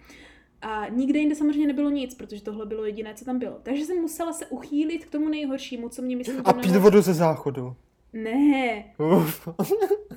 A 0.62 0.88
nikde 0.88 1.18
jinde 1.18 1.34
samozřejmě 1.34 1.66
nebylo 1.66 1.90
nic, 1.90 2.14
protože 2.14 2.42
tohle 2.42 2.66
bylo 2.66 2.84
jediné, 2.84 3.14
co 3.14 3.24
tam 3.24 3.38
bylo. 3.38 3.58
Takže 3.62 3.84
jsem 3.84 3.96
musela 3.96 4.32
se 4.32 4.46
uchýlit 4.46 5.04
k 5.04 5.10
tomu 5.10 5.28
nejhoršímu, 5.28 5.88
co 5.88 6.02
mě 6.02 6.16
myslím. 6.16 6.42
A 6.44 6.52
pít 6.52 6.76
vodu 6.76 7.00
ze 7.02 7.14
záchodu. 7.14 7.76
Ne, 8.12 8.84
Uf. 9.16 9.48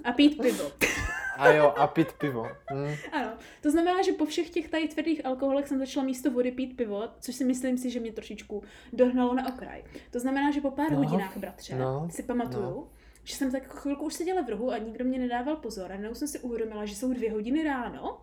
a 0.04 0.12
pít 0.12 0.42
pivo. 0.42 0.64
A 1.40 1.50
jo, 1.50 1.74
a 1.78 1.88
pít 1.88 2.12
pivo. 2.14 2.48
Hm. 2.74 2.96
Ano, 3.12 3.32
to 3.62 3.72
znamená, 3.72 4.02
že 4.02 4.12
po 4.12 4.26
všech 4.26 4.50
těch 4.50 4.70
tady 4.70 4.88
tvrdých 4.88 5.26
alkoholech 5.26 5.68
jsem 5.68 5.80
začala 5.80 6.06
místo 6.06 6.32
vody 6.32 6.52
pít 6.52 6.78
pivo, 6.78 7.04
což 7.20 7.36
si 7.36 7.46
myslím 7.46 7.78
si, 7.78 7.90
že 7.90 8.00
mě 8.00 8.12
trošičku 8.12 8.64
dohnalo 8.94 9.34
na 9.34 9.48
okraj. 9.54 9.84
To 10.12 10.20
znamená, 10.20 10.52
že 10.52 10.62
po 10.62 10.72
pár 10.72 10.92
No, 10.92 10.98
hodinách, 10.98 11.38
bratře, 11.38 11.76
no, 11.76 12.08
si 12.12 12.24
pamatuju, 12.24 12.64
no. 12.64 12.88
že 13.24 13.36
jsem 13.36 13.52
tak 13.52 13.68
chvilku 13.82 14.06
už 14.06 14.14
seděla 14.14 14.42
v 14.42 14.50
rohu 14.50 14.72
a 14.72 14.78
nikdo 14.78 15.06
mě 15.06 15.20
nedával 15.20 15.56
pozor 15.56 15.86
a 15.86 15.88
najednou 15.88 16.16
jsem 16.16 16.28
si 16.28 16.40
uvědomila, 16.40 16.86
že 16.86 16.96
jsou 16.96 17.14
dvě 17.14 17.32
hodiny 17.32 17.64
ráno 17.64 18.22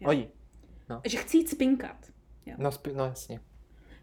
Jo. 0.00 0.08
A 1.04 1.08
že 1.08 1.18
chci 1.18 1.36
jít 1.36 1.48
spinkat. 1.48 1.96
no, 2.58 2.70
spi- 2.72 2.92
no 2.94 3.04
jasně. 3.04 3.40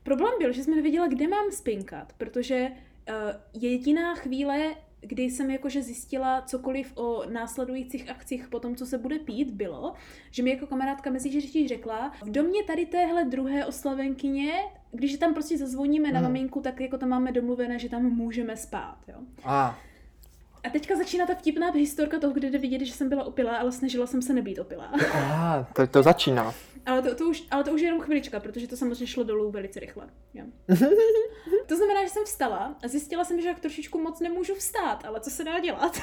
Problém 0.04 0.34
byl, 0.40 0.52
že 0.52 0.64
jsem 0.64 0.76
nevěděla, 0.76 1.08
kde 1.08 1.28
mám 1.28 1.52
spinkat, 1.52 2.14
protože 2.14 2.68
uh, 3.10 3.16
jediná 3.62 4.16
chvíle, 4.16 4.76
kdy 5.02 5.24
jsem 5.24 5.50
jakože 5.52 5.82
zjistila 5.82 6.42
cokoliv 6.42 6.92
o 6.96 7.24
následujících 7.30 8.10
akcích 8.10 8.48
po 8.48 8.60
tom, 8.60 8.76
co 8.76 8.86
se 8.86 8.98
bude 8.98 9.20
pít, 9.20 9.52
bylo, 9.52 9.94
že 10.32 10.44
mi 10.44 10.50
jako 10.50 10.68
kamarádka 10.68 11.10
mezi 11.12 11.42
řečí 11.42 11.68
řekla, 11.68 12.12
v 12.24 12.32
domě 12.32 12.64
tady 12.64 12.86
téhle 12.86 13.26
druhé 13.26 13.66
oslavenkyně, 13.66 14.54
když 14.92 15.18
tam 15.18 15.34
prostě 15.34 15.58
zazvoníme 15.58 16.12
na 16.12 16.20
Mhm. 16.20 16.30
maminku, 16.30 16.62
tak 16.62 16.82
jako 16.82 16.98
tam 16.98 17.10
máme 17.10 17.32
domluvené, 17.32 17.80
že 17.80 17.90
tam 17.90 18.04
můžeme 18.04 18.58
spát, 18.58 18.98
jo. 19.08 19.16
A, 19.46 19.78
A 20.64 20.70
teďka 20.70 20.96
začíná 20.96 21.26
ta 21.26 21.36
vtipná 21.36 21.72
historka 21.72 22.20
toho, 22.20 22.34
kde 22.34 22.50
jde 22.50 22.58
vidět, 22.58 22.86
že 22.86 22.94
jsem 22.94 23.10
byla 23.10 23.24
opilá, 23.24 23.58
ale 23.58 23.72
snažila 23.72 24.08
jsem 24.08 24.22
se 24.22 24.34
nebýt 24.34 24.60
opilá. 24.60 24.92
a 25.16 25.68
to, 25.74 25.88
to 25.88 26.04
začíná. 26.04 26.54
Ale 26.86 27.02
to, 27.02 27.16
to, 27.16 27.26
už, 27.26 27.44
ale 27.52 27.64
to 27.64 27.72
už 27.72 27.82
je 27.82 27.88
jenom 27.88 28.02
chvilička, 28.02 28.40
protože 28.40 28.68
to 28.68 28.78
samozřejmě 28.78 29.08
šlo 29.08 29.24
dolů 29.24 29.52
velice 29.52 29.80
rychle. 29.80 30.10
Jo. 30.34 30.46
to 31.68 31.78
znamená, 31.78 32.04
že 32.04 32.10
jsem 32.10 32.26
vstala 32.26 32.76
a 32.84 32.88
zjistila 32.88 33.24
jsem, 33.24 33.42
že 33.42 33.48
jak 33.48 33.60
trošičku 33.60 34.02
moc 34.02 34.20
nemůžu 34.20 34.56
vstát, 34.56 35.06
ale 35.06 35.20
co 35.20 35.30
se 35.30 35.44
dá 35.44 35.60
dělat? 35.60 36.02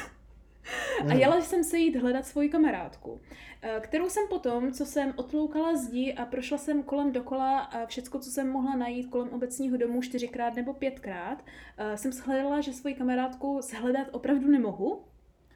A 1.00 1.05
Mhm. 1.05 1.18
jela 1.18 1.40
jsem 1.40 1.64
se 1.64 1.79
jít 1.79 1.96
hledat 1.96 2.26
svoji 2.26 2.48
kamarádku, 2.48 3.20
eh, 3.62 3.81
kterou 3.81 4.09
jsem 4.11 4.29
potom, 4.29 4.72
co 4.72 4.87
jsem 4.87 5.12
otloukala 5.16 5.76
zdi 5.76 6.14
a 6.14 6.24
prošla 6.24 6.59
jsem 6.59 6.83
kolem 6.83 7.12
dokola 7.12 7.59
a 7.59 7.87
všecko, 7.87 8.18
co 8.18 8.31
jsem 8.31 8.50
mohla 8.50 8.76
najít 8.76 9.07
kolem 9.11 9.29
obecního 9.29 9.76
domu 9.76 10.02
čtyřikrát 10.02 10.55
nebo 10.55 10.74
pětkrát, 10.74 11.44
eh, 11.79 11.96
jsem 11.96 12.12
shledala, 12.12 12.61
že 12.61 12.72
svoji 12.72 12.94
kamarádku 12.94 13.61
shledat 13.62 14.07
opravdu 14.12 14.48
nemohu. 14.50 15.02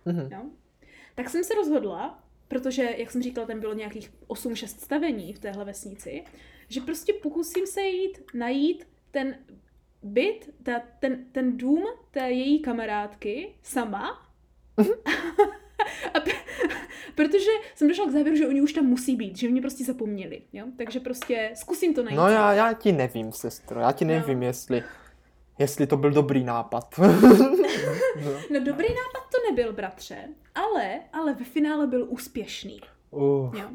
Mhm. 0.05 0.29
No. 0.33 0.51
Tak 1.15 1.31
jsem 1.31 1.45
se 1.45 1.55
rozhodla, 1.55 2.25
protože, 2.49 2.95
jak 2.97 3.11
jsem 3.11 3.23
říkala, 3.23 3.47
tam 3.47 3.61
bylo 3.61 3.75
nějakých 3.75 4.11
8-6 4.27 4.81
stavení 4.81 5.33
v 5.33 5.39
téhle 5.39 5.65
vesnici, 5.65 6.25
že 6.69 6.81
prostě 6.81 7.13
pokusím 7.13 7.67
se 7.67 7.83
jít 7.83 8.19
najít 8.35 8.89
ten 9.11 9.39
byt, 10.03 10.51
ta, 10.63 10.81
ten, 11.01 11.25
ten 11.33 11.57
dům 11.57 11.85
té 12.11 12.31
její 12.31 12.61
kamarádky 12.61 13.55
sama. 13.63 14.30
A 16.15 16.21
p- 16.21 16.31
protože 17.15 17.51
jsem 17.75 17.89
došla 17.89 18.07
k 18.07 18.11
závěru, 18.11 18.37
že 18.37 18.49
oni 18.49 18.61
už 18.63 18.73
tam 18.73 18.85
musí 18.85 19.17
být, 19.17 19.39
že 19.39 19.49
mě 19.49 19.61
prostě 19.61 19.85
zapomněli. 19.85 20.43
Jo? 20.53 20.65
Takže 20.77 21.01
prostě 21.01 21.51
zkusím 21.55 21.95
to 21.95 22.03
najít. 22.03 22.17
No 22.17 22.29
já, 22.29 22.53
já 22.53 22.73
ti 22.73 22.93
nevím, 22.93 23.33
sestro, 23.33 23.81
já 23.81 23.93
ti 23.93 24.05
nevím, 24.05 24.43
jestli, 24.43 24.83
jestli 25.59 25.87
to 25.87 25.97
byl 25.97 26.11
dobrý 26.11 26.45
nápad. 26.45 26.95
no. 26.99 27.09
No 28.51 28.61
dobrý 28.61 28.89
nápad 28.89 29.29
to 29.33 29.51
nebyl, 29.51 29.73
bratře, 29.73 30.17
ale, 30.55 31.01
ale 31.13 31.35
ve 31.35 31.45
finále 31.45 31.87
byl 31.87 32.07
úspěšný. 32.09 32.81
Uh, 33.11 33.57
Jo. 33.57 33.69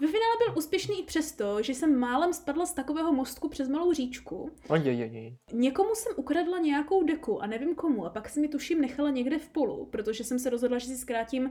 Ve 0.00 0.06
finále 0.06 0.36
byl 0.46 0.58
úspěšný 0.58 1.00
i 1.00 1.04
přesto, 1.04 1.62
že 1.62 1.74
jsem 1.74 1.98
málem 1.98 2.32
spadla 2.32 2.66
z 2.66 2.72
takového 2.72 3.12
mostku 3.12 3.48
přes 3.48 3.68
malou 3.68 3.92
říčku. 3.92 4.50
ojejejej. 4.68 5.36
Někomu 5.52 5.94
jsem 5.94 6.12
ukradla 6.16 6.58
nějakou 6.58 7.02
deku 7.02 7.42
a 7.42 7.46
nevím 7.46 7.74
komu 7.74 8.06
a 8.06 8.10
pak 8.10 8.28
si 8.28 8.40
mi 8.40 8.48
tuším 8.48 8.80
nechala 8.80 9.10
někde 9.10 9.38
v 9.38 9.48
polu, 9.48 9.86
protože 9.86 10.24
jsem 10.24 10.38
se 10.38 10.50
rozhodla, 10.50 10.78
že 10.78 10.86
si 10.86 10.96
zkrátím 10.96 11.44
uh, 11.44 11.50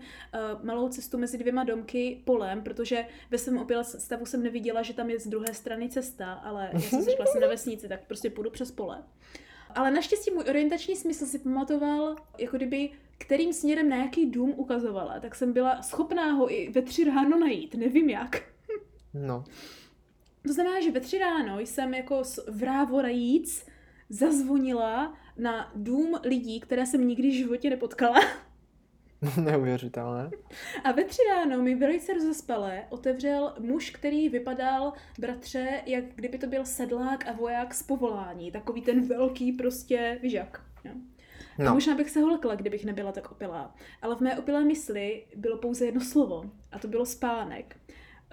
malou 0.65 0.89
cestu 0.89 1.17
mezi 1.17 1.37
dvěma 1.37 1.63
domky 1.63 2.21
polem, 2.25 2.63
protože 2.63 3.05
ve 3.31 3.37
svém 3.37 3.57
opěle 3.57 3.83
stavu 3.83 4.25
jsem 4.25 4.43
neviděla, 4.43 4.81
že 4.81 4.93
tam 4.93 5.09
je 5.09 5.19
z 5.19 5.27
druhé 5.27 5.53
strany 5.53 5.89
cesta, 5.89 6.33
ale 6.33 6.69
já 6.73 6.79
jsem 6.79 7.03
si 7.03 7.09
řekla, 7.09 7.25
jsem 7.25 7.41
na 7.41 7.47
vesnici, 7.47 7.87
tak 7.87 8.07
prostě 8.07 8.29
půjdu 8.29 8.49
přes 8.49 8.71
pole. 8.71 9.03
Ale 9.75 9.91
naštěstí 9.91 10.31
můj 10.31 10.43
orientační 10.49 10.95
smysl 10.95 11.25
si 11.25 11.39
pamatoval, 11.39 12.15
jako 12.37 12.57
kdyby 12.57 12.89
kterým 13.17 13.53
směrem 13.53 13.89
na 13.89 13.95
jaký 13.95 14.25
dům 14.25 14.53
ukazovala, 14.55 15.19
tak 15.19 15.35
jsem 15.35 15.53
byla 15.53 15.81
schopná 15.81 16.31
ho 16.31 16.53
i 16.53 16.69
ve 16.69 16.81
tři 16.81 17.03
ráno 17.03 17.39
najít, 17.39 17.75
nevím 17.75 18.09
jak. 18.09 18.43
No. 19.13 19.43
To 20.47 20.53
znamená, 20.53 20.81
že 20.81 20.91
ve 20.91 20.99
tři 20.99 21.17
ráno 21.17 21.59
jsem 21.59 21.93
jako 21.93 22.21
vrávorajíc 22.47 23.65
zazvonila 24.09 25.17
na 25.37 25.71
dům 25.75 26.19
lidí, 26.23 26.59
které 26.59 26.85
jsem 26.85 27.07
nikdy 27.07 27.29
v 27.29 27.37
životě 27.37 27.69
nepotkala. 27.69 28.19
Neuvěřitelné. 29.43 30.29
A 30.83 30.91
ve 30.91 31.03
tři 31.03 31.21
ráno 31.29 31.61
mi 31.61 31.75
velice 31.75 32.13
rozespalé 32.13 32.83
otevřel 32.89 33.53
muž, 33.59 33.89
který 33.89 34.29
vypadal, 34.29 34.93
bratře, 35.19 35.81
jak 35.85 36.05
kdyby 36.15 36.37
to 36.37 36.47
byl 36.47 36.65
sedlák 36.65 37.27
a 37.27 37.31
voják 37.31 37.73
z 37.73 37.83
povolání. 37.83 38.51
Takový 38.51 38.81
ten 38.81 39.07
velký 39.07 39.51
prostě, 39.51 40.19
víš 40.21 40.33
jak. 40.33 40.61
Jo. 41.57 41.65
A 41.65 41.69
No. 41.69 41.73
možná 41.73 41.95
bych 41.95 42.09
se 42.09 42.19
holkla, 42.21 42.55
kdybych 42.55 42.85
nebyla 42.85 43.11
tak 43.11 43.31
opilá. 43.31 43.75
Ale 44.01 44.15
v 44.15 44.19
mé 44.21 44.37
opilé 44.39 44.63
mysli 44.63 45.25
bylo 45.35 45.57
pouze 45.57 45.85
jedno 45.85 46.01
slovo 46.01 46.43
a 46.71 46.79
to 46.79 46.87
bylo 46.87 47.05
spánek. 47.05 47.75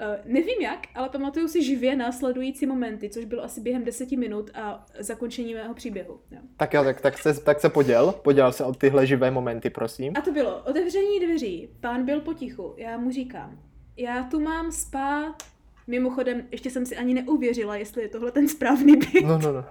Uh, 0.01 0.33
nevím 0.33 0.61
jak, 0.63 0.79
ale 0.95 1.09
pamatuju 1.09 1.49
si 1.49 1.63
živě 1.65 1.97
následující 1.97 2.67
momenty, 2.67 3.11
což 3.11 3.25
bylo 3.25 3.45
asi 3.45 3.61
během 3.61 3.85
deseti 3.85 4.17
minut 4.17 4.51
a 4.55 4.87
zakončení 4.99 5.55
mého 5.55 5.75
příběhu. 5.75 6.21
Jo. 6.31 6.39
Tak 6.57 6.75
jo, 6.75 6.85
tak, 6.85 7.01
tak, 7.01 7.19
se, 7.19 7.41
tak 7.45 7.61
se 7.61 7.69
poděl. 7.69 8.13
Poděl 8.13 8.53
se 8.53 8.65
o 8.65 8.75
tyhle 8.75 9.07
živé 9.07 9.31
momenty, 9.31 9.71
prosím. 9.71 10.13
A 10.17 10.21
to 10.21 10.33
bylo 10.33 10.63
otevření 10.63 11.21
dveří. 11.21 11.69
Pán 11.81 12.05
byl 12.05 12.21
potichu. 12.21 12.75
Já 12.77 12.99
mu 12.99 13.11
říkám, 13.11 13.59
já 13.97 14.23
tu 14.23 14.41
mám 14.41 14.73
spát. 14.73 15.35
Mimochodem, 15.87 16.43
ještě 16.51 16.71
jsem 16.71 16.87
si 16.87 16.97
ani 16.97 17.15
neuvěřila, 17.15 17.77
jestli 17.77 18.03
je 18.03 18.09
tohle 18.09 18.33
ten 18.33 18.49
správný 18.49 18.97
byt. 18.97 19.25
No, 19.27 19.39
no, 19.39 19.53
no. 19.53 19.65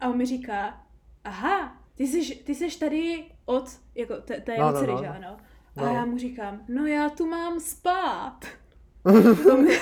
A 0.00 0.08
on 0.08 0.16
mi 0.16 0.26
říká, 0.26 0.80
aha, 1.24 1.81
ty 1.94 2.06
jsi, 2.06 2.36
ty 2.36 2.54
jsi 2.54 2.78
tady 2.78 3.24
od, 3.44 3.64
jako 3.94 4.14
té, 4.16 4.40
té 4.40 4.52
No, 4.58 4.64
jeho 4.64 4.72
no, 4.72 4.78
dcery, 4.78 4.92
no. 4.92 4.98
že 4.98 5.06
ano? 5.08 5.36
A 5.76 5.80
No. 5.86 5.94
já 5.94 6.04
mu 6.04 6.18
říkám, 6.18 6.64
no 6.68 6.86
já 6.86 7.08
tu 7.10 7.26
mám 7.26 7.60
spát. 7.60 8.40
on 9.52 9.64
mi, 9.64 9.76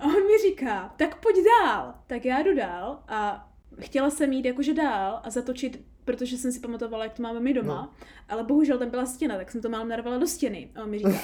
a 0.00 0.04
on 0.04 0.12
mi 0.26 0.38
říká, 0.48 0.94
tak 0.96 1.20
pojď 1.20 1.36
dál. 1.64 1.94
Tak 2.06 2.24
já 2.24 2.42
jdu 2.42 2.54
dál 2.54 3.02
a 3.08 3.48
chtěla 3.80 4.10
jsem 4.10 4.32
jít 4.32 4.44
jakože 4.44 4.74
dál 4.74 5.20
a 5.24 5.30
zatočit, 5.30 5.80
protože 6.04 6.36
jsem 6.38 6.52
si 6.52 6.60
pamatovala, 6.60 7.04
jak 7.04 7.12
to 7.12 7.22
máme 7.22 7.40
my 7.40 7.54
doma, 7.54 7.74
No. 7.74 7.90
ale 8.28 8.44
bohužel 8.44 8.78
tam 8.78 8.90
byla 8.90 9.06
stěna, 9.06 9.36
tak 9.36 9.50
jsem 9.50 9.62
to 9.62 9.68
málem 9.68 9.88
narvala 9.88 10.18
do 10.18 10.26
stěny. 10.26 10.70
A 10.76 10.82
on 10.82 10.90
mi 10.90 10.98
říká, 10.98 11.20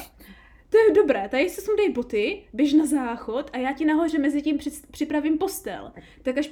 to 0.71 0.79
je 0.79 0.95
dobré, 0.95 1.29
tady 1.29 1.51
si 1.51 1.61
sundej 1.61 1.93
boty, 1.93 2.45
běž 2.53 2.73
na 2.73 2.87
záchod 2.87 3.51
a 3.53 3.57
já 3.59 3.73
ti 3.73 3.85
nahoře 3.85 4.19
mezi 4.19 4.43
tím 4.43 4.59
při- 4.59 4.87
připravím 4.91 5.39
postel. 5.39 5.93
Tak 6.23 6.39
až 6.39 6.51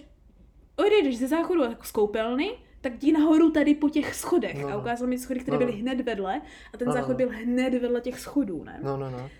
odejdeš 0.76 1.18
ze 1.18 1.28
záchodu 1.28 1.62
jako 1.62 1.84
z 1.84 1.90
koupelny, 1.92 2.58
tak 2.80 2.94
jdi 2.94 3.12
nahoru 3.12 3.50
tady 3.50 3.74
po 3.74 3.88
těch 3.88 4.14
schodech. 4.14 4.62
No, 4.62 4.68
A 4.68 4.70
no. 4.70 4.78
ukázal 4.80 5.08
mi 5.08 5.18
schody, 5.18 5.40
které 5.40 5.56
No, 5.56 5.60
no. 5.60 5.66
byly 5.66 5.78
hned 5.78 6.00
vedle 6.00 6.40
a 6.74 6.76
ten 6.76 6.88
No, 6.88 6.94
no, 6.94 7.00
záchod 7.00 7.10
no. 7.10 7.16
byl 7.16 7.28
hned 7.44 7.74
vedle 7.74 8.00
těch 8.00 8.20
schodů, 8.20 8.64
ne? 8.64 8.80
No, 8.82 8.96
no, 8.96 9.10
no. 9.10 9.30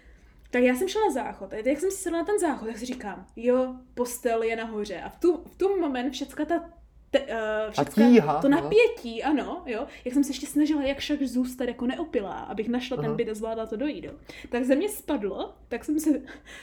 Tak 0.50 0.62
já 0.62 0.74
jsem 0.74 0.88
šla 0.88 1.00
na 1.08 1.12
záchod 1.12 1.52
a 1.52 1.56
jak 1.56 1.80
jsem 1.80 1.90
si 1.90 1.96
sedla 1.96 2.18
na 2.18 2.24
ten 2.24 2.38
záchod, 2.38 2.68
tak 2.68 2.78
si 2.78 2.86
říkám, 2.86 3.26
jo, 3.36 3.74
postel 3.94 4.42
je 4.42 4.56
nahoře. 4.56 5.00
A 5.00 5.08
v 5.08 5.16
tu, 5.16 5.42
v 5.46 5.56
tu 5.56 5.80
moment 5.80 6.10
všecka 6.10 6.44
ta 6.44 6.70
te, 7.10 7.20
uh, 7.20 7.26
všecka, 7.70 7.94
tíha, 7.94 8.40
to 8.40 8.48
no. 8.48 8.56
napětí, 8.56 9.22
ano, 9.22 9.62
jo, 9.66 9.86
jak 10.04 10.14
jsem 10.14 10.24
se 10.24 10.30
ještě 10.30 10.46
snažila 10.46 10.82
jak 10.82 10.98
však 10.98 11.22
zůstat 11.22 11.64
jako 11.64 11.86
neopilá, 11.86 12.38
abych 12.38 12.68
našla 12.68 12.96
ten 12.96 13.06
Aha. 13.06 13.14
byt 13.14 13.28
a 13.28 13.34
zvládla 13.34 13.66
to 13.66 13.76
dojít, 13.76 14.04
jo. 14.04 14.12
Tak 14.48 14.64
ze 14.64 14.74
mě 14.74 14.88
spadlo, 14.88 15.54
tak 15.68 15.84
jsem 15.84 16.00
se 16.00 16.10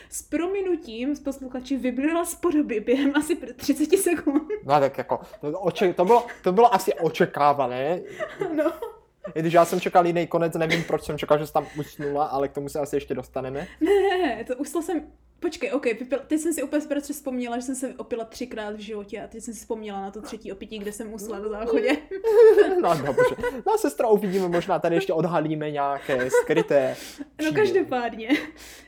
s 0.09 0.21
prominutím 0.21 1.15
z 1.15 1.19
posluchači 1.19 1.77
vybrala 1.77 2.25
z 2.25 2.35
podoby 2.35 2.79
během 2.79 3.15
asi 3.15 3.35
30 3.35 3.97
sekund. 3.97 4.43
No 4.65 4.79
tak 4.79 4.97
jako, 4.97 5.19
to, 5.41 5.59
oče, 5.59 5.93
to, 5.93 6.05
bylo, 6.05 6.25
to 6.43 6.51
bylo 6.51 6.73
asi 6.73 6.93
očekávané, 6.93 8.01
no. 8.55 8.71
i 9.35 9.39
když 9.39 9.53
já 9.53 9.65
jsem 9.65 9.79
čekal 9.79 10.07
jiný 10.07 10.27
konec, 10.27 10.53
nevím 10.53 10.83
proč 10.83 11.03
jsem 11.03 11.17
čekal, 11.17 11.39
že 11.39 11.47
jsi 11.47 11.53
tam 11.53 11.67
usnula, 11.79 12.25
ale 12.25 12.47
k 12.47 12.53
tomu 12.53 12.69
se 12.69 12.79
asi 12.79 12.95
ještě 12.95 13.15
dostaneme. 13.15 13.67
Ne, 13.81 14.43
to 14.47 14.55
usla 14.55 14.81
jsem, 14.81 15.07
počkej, 15.43 15.71
ok, 15.73 15.85
vypil, 15.85 16.19
teď 16.27 16.39
jsem 16.39 16.53
si 16.53 16.63
úplně 16.63 16.81
zprostře 16.81 17.13
vzpomněla, 17.13 17.55
že 17.57 17.61
jsem 17.61 17.75
se 17.75 17.93
opila 17.97 18.25
třikrát 18.25 18.75
v 18.75 18.79
životě 18.79 19.21
a 19.21 19.27
teď 19.27 19.43
jsem 19.43 19.53
si 19.53 19.59
vzpomněla 19.59 20.01
na 20.01 20.11
to 20.11 20.21
třetí 20.21 20.51
opití, 20.51 20.79
kde 20.79 20.91
jsem 20.91 21.13
usla 21.13 21.39
na 21.39 21.49
záchodě. 21.49 21.97
No 22.81 22.95
dobře. 23.05 23.35
No 23.65 23.77
sestra, 23.77 24.07
uvidíme, 24.07 24.47
možná 24.47 24.79
tady 24.79 24.95
ještě 24.95 25.13
odhalíme 25.13 25.71
nějaké 25.71 26.29
skryté 26.29 26.95
No 27.19 27.25
příběhy. 27.37 27.55
každopádně, 27.55 28.29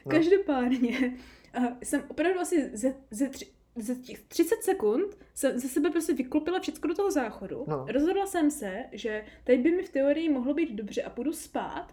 No. 0.05 0.11
každopádně, 0.11 1.13
uh, 1.57 1.65
jsem 1.83 2.03
opravdu 2.07 2.39
asi 2.39 2.69
ze, 2.73 2.93
ze, 3.11 3.29
tři, 3.29 3.47
ze 3.75 3.95
těch 3.95 4.21
30 4.21 4.63
sekund 4.63 5.17
jsem 5.33 5.59
ze 5.59 5.67
sebe 5.67 5.89
prostě 5.89 6.13
vyklopila 6.13 6.59
všechno 6.59 6.87
do 6.87 6.95
toho 6.95 7.11
záchodu. 7.11 7.63
No. 7.67 7.85
Rozhodla 7.89 8.25
jsem 8.27 8.51
se, 8.51 8.83
že 8.91 9.25
teď 9.43 9.59
by 9.59 9.71
mi 9.71 9.83
v 9.83 9.89
teorii 9.89 10.29
mohlo 10.29 10.53
být 10.53 10.71
dobře 10.71 11.03
a 11.03 11.09
půjdu 11.09 11.33
spát. 11.33 11.87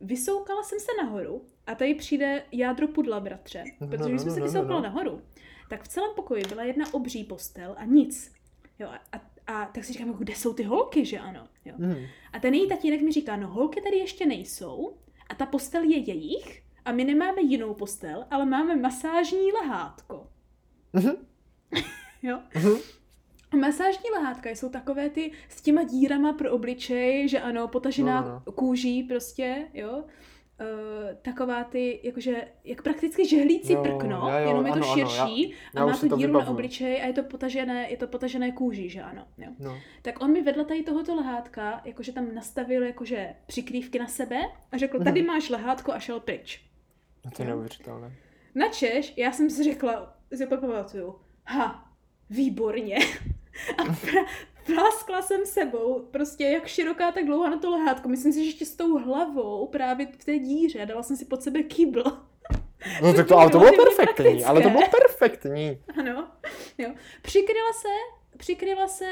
Vysoukala 0.00 0.62
jsem 0.62 0.80
se 0.80 0.90
nahoru 1.02 1.44
a 1.66 1.74
tady 1.74 1.94
přijde 1.94 2.42
jádro 2.52 2.88
pudla, 2.88 3.20
bratře. 3.20 3.64
No, 3.80 3.88
Protože 3.88 4.02
no, 4.02 4.08
když 4.08 4.20
jsem 4.20 4.28
no, 4.28 4.34
se 4.34 4.40
no, 4.40 4.46
vysoukala 4.46 4.80
nahoru, 4.80 5.22
tak 5.68 5.82
v 5.82 5.88
celém 5.88 6.10
pokoji 6.16 6.42
byla 6.48 6.62
jedna 6.62 6.94
obří 6.94 7.24
postel 7.24 7.74
a 7.78 7.84
nic. 7.84 8.32
Jo, 8.78 8.88
a, 8.88 9.00
a, 9.16 9.20
a 9.46 9.66
tak 9.66 9.84
si 9.84 9.92
říkám, 9.92 10.12
kde 10.12 10.34
jsou 10.34 10.54
ty 10.54 10.62
holky, 10.62 11.04
že 11.04 11.18
ano? 11.18 11.48
Jo. 11.64 11.74
Hmm. 11.78 12.06
A 12.32 12.38
ten 12.40 12.54
její 12.54 12.68
tatínek 12.68 13.02
mi 13.02 13.12
říká, 13.12 13.36
no 13.36 13.48
holky 13.48 13.80
tady 13.80 13.96
ještě 13.96 14.26
nejsou 14.26 14.96
a 15.28 15.34
ta 15.34 15.46
postel 15.46 15.82
je 15.82 15.98
jejich 15.98 16.62
a 16.84 16.92
my 16.92 17.04
nemáme 17.04 17.42
jinou 17.42 17.74
postel, 17.74 18.24
ale 18.30 18.46
máme 18.46 18.76
masážní 18.76 19.52
lehátko. 19.52 20.26
Mhm. 20.92 21.12
Jo? 22.22 22.40
Mhm. 22.54 22.78
Masážní 23.56 24.10
lehátka 24.10 24.50
jsou 24.50 24.68
takové 24.68 25.10
ty 25.10 25.32
s 25.48 25.62
těma 25.62 25.82
dírama 25.84 26.32
pro 26.32 26.52
obličej, 26.52 27.28
že 27.28 27.40
ano, 27.40 27.68
potažená 27.68 28.20
No, 28.20 28.42
no, 28.46 28.52
kůží 28.52 29.02
prostě, 29.02 29.68
jo. 29.74 30.04
Uh, 30.60 30.66
taková 31.22 31.64
ty, 31.64 32.00
jakože, 32.02 32.48
jak 32.64 32.82
prakticky 32.82 33.28
žehlící 33.28 33.72
Jo, 33.72 33.82
prkno, 33.82 34.16
jo, 34.16 34.28
jo, 34.28 34.48
jenom 34.48 34.66
je 34.66 34.72
to 34.72 34.76
ano, 34.78 34.86
ano, 34.86 34.94
širší 34.94 35.54
já 35.74 35.82
a 35.82 35.86
má 35.86 35.96
to 35.96 36.16
díru 36.16 36.32
na 36.32 36.48
obličej 36.48 37.02
a 37.02 37.06
je 37.06 37.12
to 37.12 37.22
potažené, 37.22 37.90
je 37.90 37.96
to 37.96 38.06
potažené 38.06 38.52
kůží, 38.52 38.88
že 38.90 39.02
ano. 39.02 39.26
Jo. 39.38 39.48
No. 39.58 39.78
Tak 40.02 40.22
on 40.22 40.32
mi 40.32 40.42
vedle 40.42 40.64
tady 40.64 40.82
tohoto 40.82 41.14
lehátka, 41.14 41.80
jakože 41.84 42.12
tam 42.12 42.34
nastavil 42.34 42.82
jakože 42.82 43.34
přikrývky 43.46 43.98
na 43.98 44.06
sebe 44.06 44.36
a 44.72 44.76
řekl, 44.78 44.96
Mhm. 44.96 45.04
tady 45.04 45.22
máš 45.22 45.50
lehátko 45.50 45.92
a 45.92 45.98
šel 45.98 46.20
pryč. 46.20 46.64
no 47.24 47.30
to 47.30 47.42
je 47.42 47.48
neuvěřitelné. 47.48 48.12
Načež, 48.54 49.14
já 49.16 49.32
jsem 49.32 49.50
si 49.50 49.62
řekla, 49.64 50.16
si 50.34 50.46
úplně 50.46 50.60
pamatuju, 50.60 51.14
ha, 51.44 51.92
výborně. 52.30 52.98
A 53.78 53.84
pra, 53.84 54.20
pláskla 54.66 55.22
jsem 55.22 55.46
sebou, 55.46 56.08
prostě 56.10 56.44
jak 56.44 56.66
široká, 56.66 57.12
tak 57.12 57.24
dlouhá 57.26 57.50
na 57.50 57.58
to 57.58 57.70
lehátko. 57.70 58.08
Myslím 58.08 58.32
si, 58.32 58.38
že 58.38 58.48
ještě 58.48 58.66
s 58.66 58.76
tou 58.76 58.98
hlavou 58.98 59.66
právě 59.66 60.06
v 60.18 60.24
té 60.24 60.38
díře. 60.38 60.86
Dala 60.86 61.02
jsem 61.02 61.16
si 61.16 61.24
pod 61.24 61.42
sebe 61.42 61.62
kýbl. 61.62 62.02
No 63.02 63.14
tak 63.14 63.28
to, 63.28 63.38
ale 63.38 63.50
to 63.50 63.58
bylo 63.58 63.72
perfektní, 63.72 64.04
praktické. 64.04 64.44
ale 64.44 64.60
to 64.60 64.70
bylo 64.70 64.88
perfektní. 64.88 65.78
Ano, 65.98 66.28
jo. 66.78 66.90
Přikryla 67.22 67.72
se 67.72 67.88
přikryla 68.38 68.88
se 68.88 69.10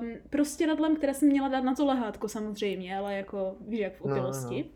um, 0.00 0.12
prostěradlem, 0.30 0.96
které 0.96 1.14
jsem 1.14 1.28
měla 1.28 1.48
dát 1.48 1.64
na 1.64 1.74
to 1.74 1.86
lehátko 1.86 2.28
samozřejmě, 2.28 2.96
ale 2.96 3.14
jako 3.14 3.56
víš, 3.60 3.80
jak 3.80 3.96
v 3.96 4.00
No, 4.04 4.06
no, 4.06 4.12
opilosti. 4.16 4.70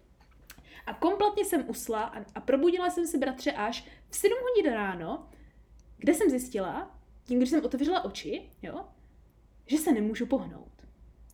A 0.86 0.95
kompletně 0.95 1.45
jsem 1.45 1.64
usla 1.68 2.01
a, 2.03 2.24
a 2.34 2.41
probudila 2.41 2.91
jsem 2.91 3.07
se 3.07 3.18
bratře 3.18 3.53
až 3.53 3.86
v 4.11 4.16
7 4.16 4.32
hodin 4.43 4.72
ráno, 4.72 5.26
kde 5.99 6.14
jsem 6.14 6.30
zjistila, 6.30 6.91
tím, 7.24 7.38
když 7.38 7.51
jsem 7.51 7.64
otevřela 7.64 8.05
oči, 8.05 8.43
jo, 8.62 8.84
že 9.66 9.78
se 9.78 9.92
nemůžu 9.92 10.26
pohnout. 10.26 10.72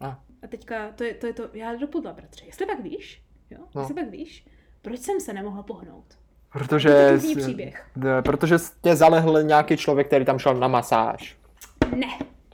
A. 0.01 0.23
A 0.43 0.47
teďka, 0.47 0.93
to 0.93 1.05
je 1.05 1.15
to, 1.15 1.27
je 1.27 1.33
to 1.33 1.49
já 1.53 1.75
dopudla, 1.75 2.13
bratře. 2.13 2.45
Jestli 2.47 2.67
pak 2.67 2.81
víš, 2.81 3.23
jo, 3.51 3.59
No. 3.75 3.81
jestli 3.83 3.95
pak 3.95 4.11
víš, 4.11 4.47
proč 4.83 4.99
jsem 5.01 5.21
se 5.21 5.33
nemohla 5.33 5.63
pohnout? 5.63 6.05
Protože, 6.53 6.89
To 6.89 6.95
je 6.95 7.09
první 7.19 7.35
jsi- 7.35 7.41
příběh. 7.41 7.87
protože 8.25 8.55
tě 8.81 8.97
zalehl 8.97 9.43
nějaký 9.43 9.77
člověk, 9.77 10.07
který 10.07 10.25
tam 10.25 10.39
šel 10.39 10.55
na 10.55 10.69
masáž. 10.69 11.37
Ne, 11.97 12.07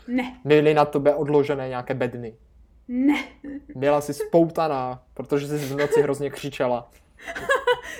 ne, 0.08 0.40
Byly 0.44 0.74
na 0.74 0.84
tebe 0.84 1.14
odložené 1.14 1.68
nějaké 1.68 1.94
bedny. 1.94 2.34
ne. 2.88 3.24
Byla 3.74 4.00
jsi 4.00 4.14
spoutaná, 4.14 5.02
protože 5.14 5.46
jsi 5.48 5.58
v 5.58 5.76
noci 5.76 6.02
hrozně 6.02 6.30
křičela. 6.30 6.90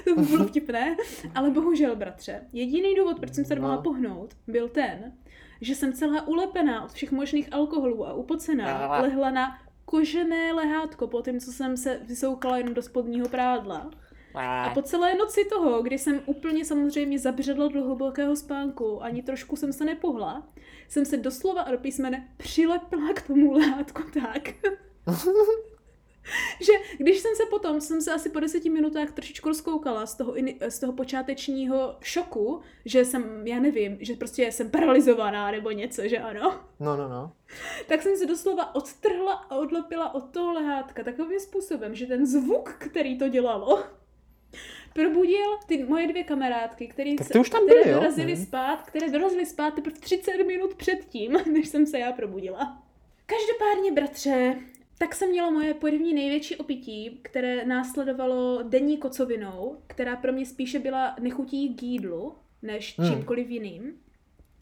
To 0.05 0.15
by 0.21 0.23
bylo 0.27 0.47
vtipné, 0.47 0.97
ale 1.35 1.51
bohužel, 1.51 1.97
bratře, 1.97 2.41
jediný 2.53 2.95
důvod, 2.95 3.19
proč 3.21 3.35
jsem 3.35 3.45
se 3.45 3.55
nemohla 3.55 3.77
No. 3.77 3.83
pohnout, 3.83 4.35
byl 4.47 4.69
ten, 4.69 5.13
že 5.61 5.75
jsem 5.75 5.93
celá 5.93 6.29
ulepená 6.29 6.85
od 6.85 6.93
všech 6.93 7.13
možných 7.13 7.53
alkoholů 7.53 8.07
a 8.07 8.13
upocená. 8.15 8.65
Ale- 8.87 9.03
lehla 9.09 9.31
na 9.31 9.59
kožené 9.85 10.53
lehátko 10.53 11.07
po 11.07 11.23
tím, 11.23 11.41
co 11.41 11.53
jsem 11.53 11.77
se 11.77 12.01
vysoukala 12.03 12.59
jenom 12.59 12.75
do 12.75 12.83
spodního 12.83 13.29
prádla. 13.29 13.91
A 14.71 14.71
po 14.75 14.83
celé 14.83 15.15
noci 15.15 15.45
toho, 15.45 15.83
kdy 15.83 15.99
jsem 15.99 16.21
úplně 16.27 16.65
samozřejmě 16.65 17.19
zabředla 17.19 17.69
do 17.69 17.85
hlubokého 17.85 18.37
spánku, 18.37 19.03
ani 19.03 19.23
trošku 19.23 19.57
jsem 19.57 19.73
se 19.73 19.85
nepohla, 19.85 20.47
jsem 20.89 21.05
se 21.05 21.17
doslova 21.17 21.63
a 21.63 21.71
do 21.71 21.79
písmene 21.79 22.29
přilepila 22.37 23.13
k 23.15 23.23
tomu 23.27 23.53
lehátku 23.53 24.03
tak, 24.23 24.49
že 26.61 26.73
když 26.99 27.19
jsem 27.19 27.37
se 27.37 27.43
potom, 27.51 27.81
jsem 27.81 28.01
se 28.03 28.13
asi 28.13 28.31
po 28.31 28.41
deseti 28.41 28.71
minutách 28.71 29.13
trošičku 29.13 29.49
rozkoukala 29.49 30.07
z 30.07 30.15
toho, 30.15 30.35
z 30.69 30.79
toho 30.79 30.93
počátečního 30.93 31.97
šoku, 32.01 32.61
že 32.85 33.05
jsem, 33.05 33.47
já 33.47 33.61
nevím, 33.61 33.99
že 34.01 34.15
prostě 34.15 34.53
jsem 34.53 34.71
paralizovaná 34.71 35.51
nebo 35.51 35.71
něco, 35.71 36.09
že 36.09 36.19
ano, 36.19 36.61
No, 36.81 36.97
no, 36.97 37.09
no. 37.09 37.33
tak 37.87 38.03
jsem 38.03 38.17
se 38.17 38.27
doslova 38.27 38.75
odtrhla 38.75 39.33
a 39.33 39.57
odlepila 39.57 40.15
od 40.15 40.31
toho 40.31 40.53
lehátka 40.53 41.05
takovým 41.05 41.41
způsobem, 41.41 41.95
že 41.95 42.07
ten 42.07 42.27
zvuk, 42.27 42.69
který 42.79 43.19
to 43.19 43.29
dělalo, 43.29 43.85
probudil 44.93 45.59
ty 45.67 45.85
moje 45.85 46.07
dvě 46.09 46.25
kamarádky, 46.25 46.87
který, 46.87 47.17
Tak 47.17 47.29
ty 47.29 47.39
už 47.39 47.51
tam 47.51 47.67
které 47.67 47.81
byly, 47.83 47.93
jo? 47.93 47.99
dorazily 48.01 48.33
Mhm. 48.35 48.47
spát, 48.47 48.83
které 48.87 49.11
dorazily 49.11 49.47
spát 49.47 49.75
teprve 49.75 49.97
30 50.01 50.45
minut 50.47 50.75
předtím, 50.75 51.33
než 51.53 51.69
jsem 51.69 51.87
se 51.87 51.99
já 51.99 52.13
probudila. 52.13 52.83
Každopádně, 53.27 53.93
bratře, 53.93 54.55
tak 54.99 55.15
jsem 55.15 55.31
měla 55.31 55.51
moje 55.51 55.75
první 55.75 56.15
největší 56.15 56.57
opití, 56.57 57.21
které 57.23 57.65
následovalo 57.65 58.63
denní 58.63 58.97
kocovinou, 58.99 59.77
která 59.87 60.17
pro 60.17 60.33
mě 60.33 60.47
spíše 60.47 60.79
byla 60.79 61.17
nechutí 61.21 61.75
k 61.75 61.83
jídlu, 61.83 62.35
než 62.63 62.99
Hmm. 62.99 63.09
čímkoliv 63.11 63.51
jiným. 63.51 63.93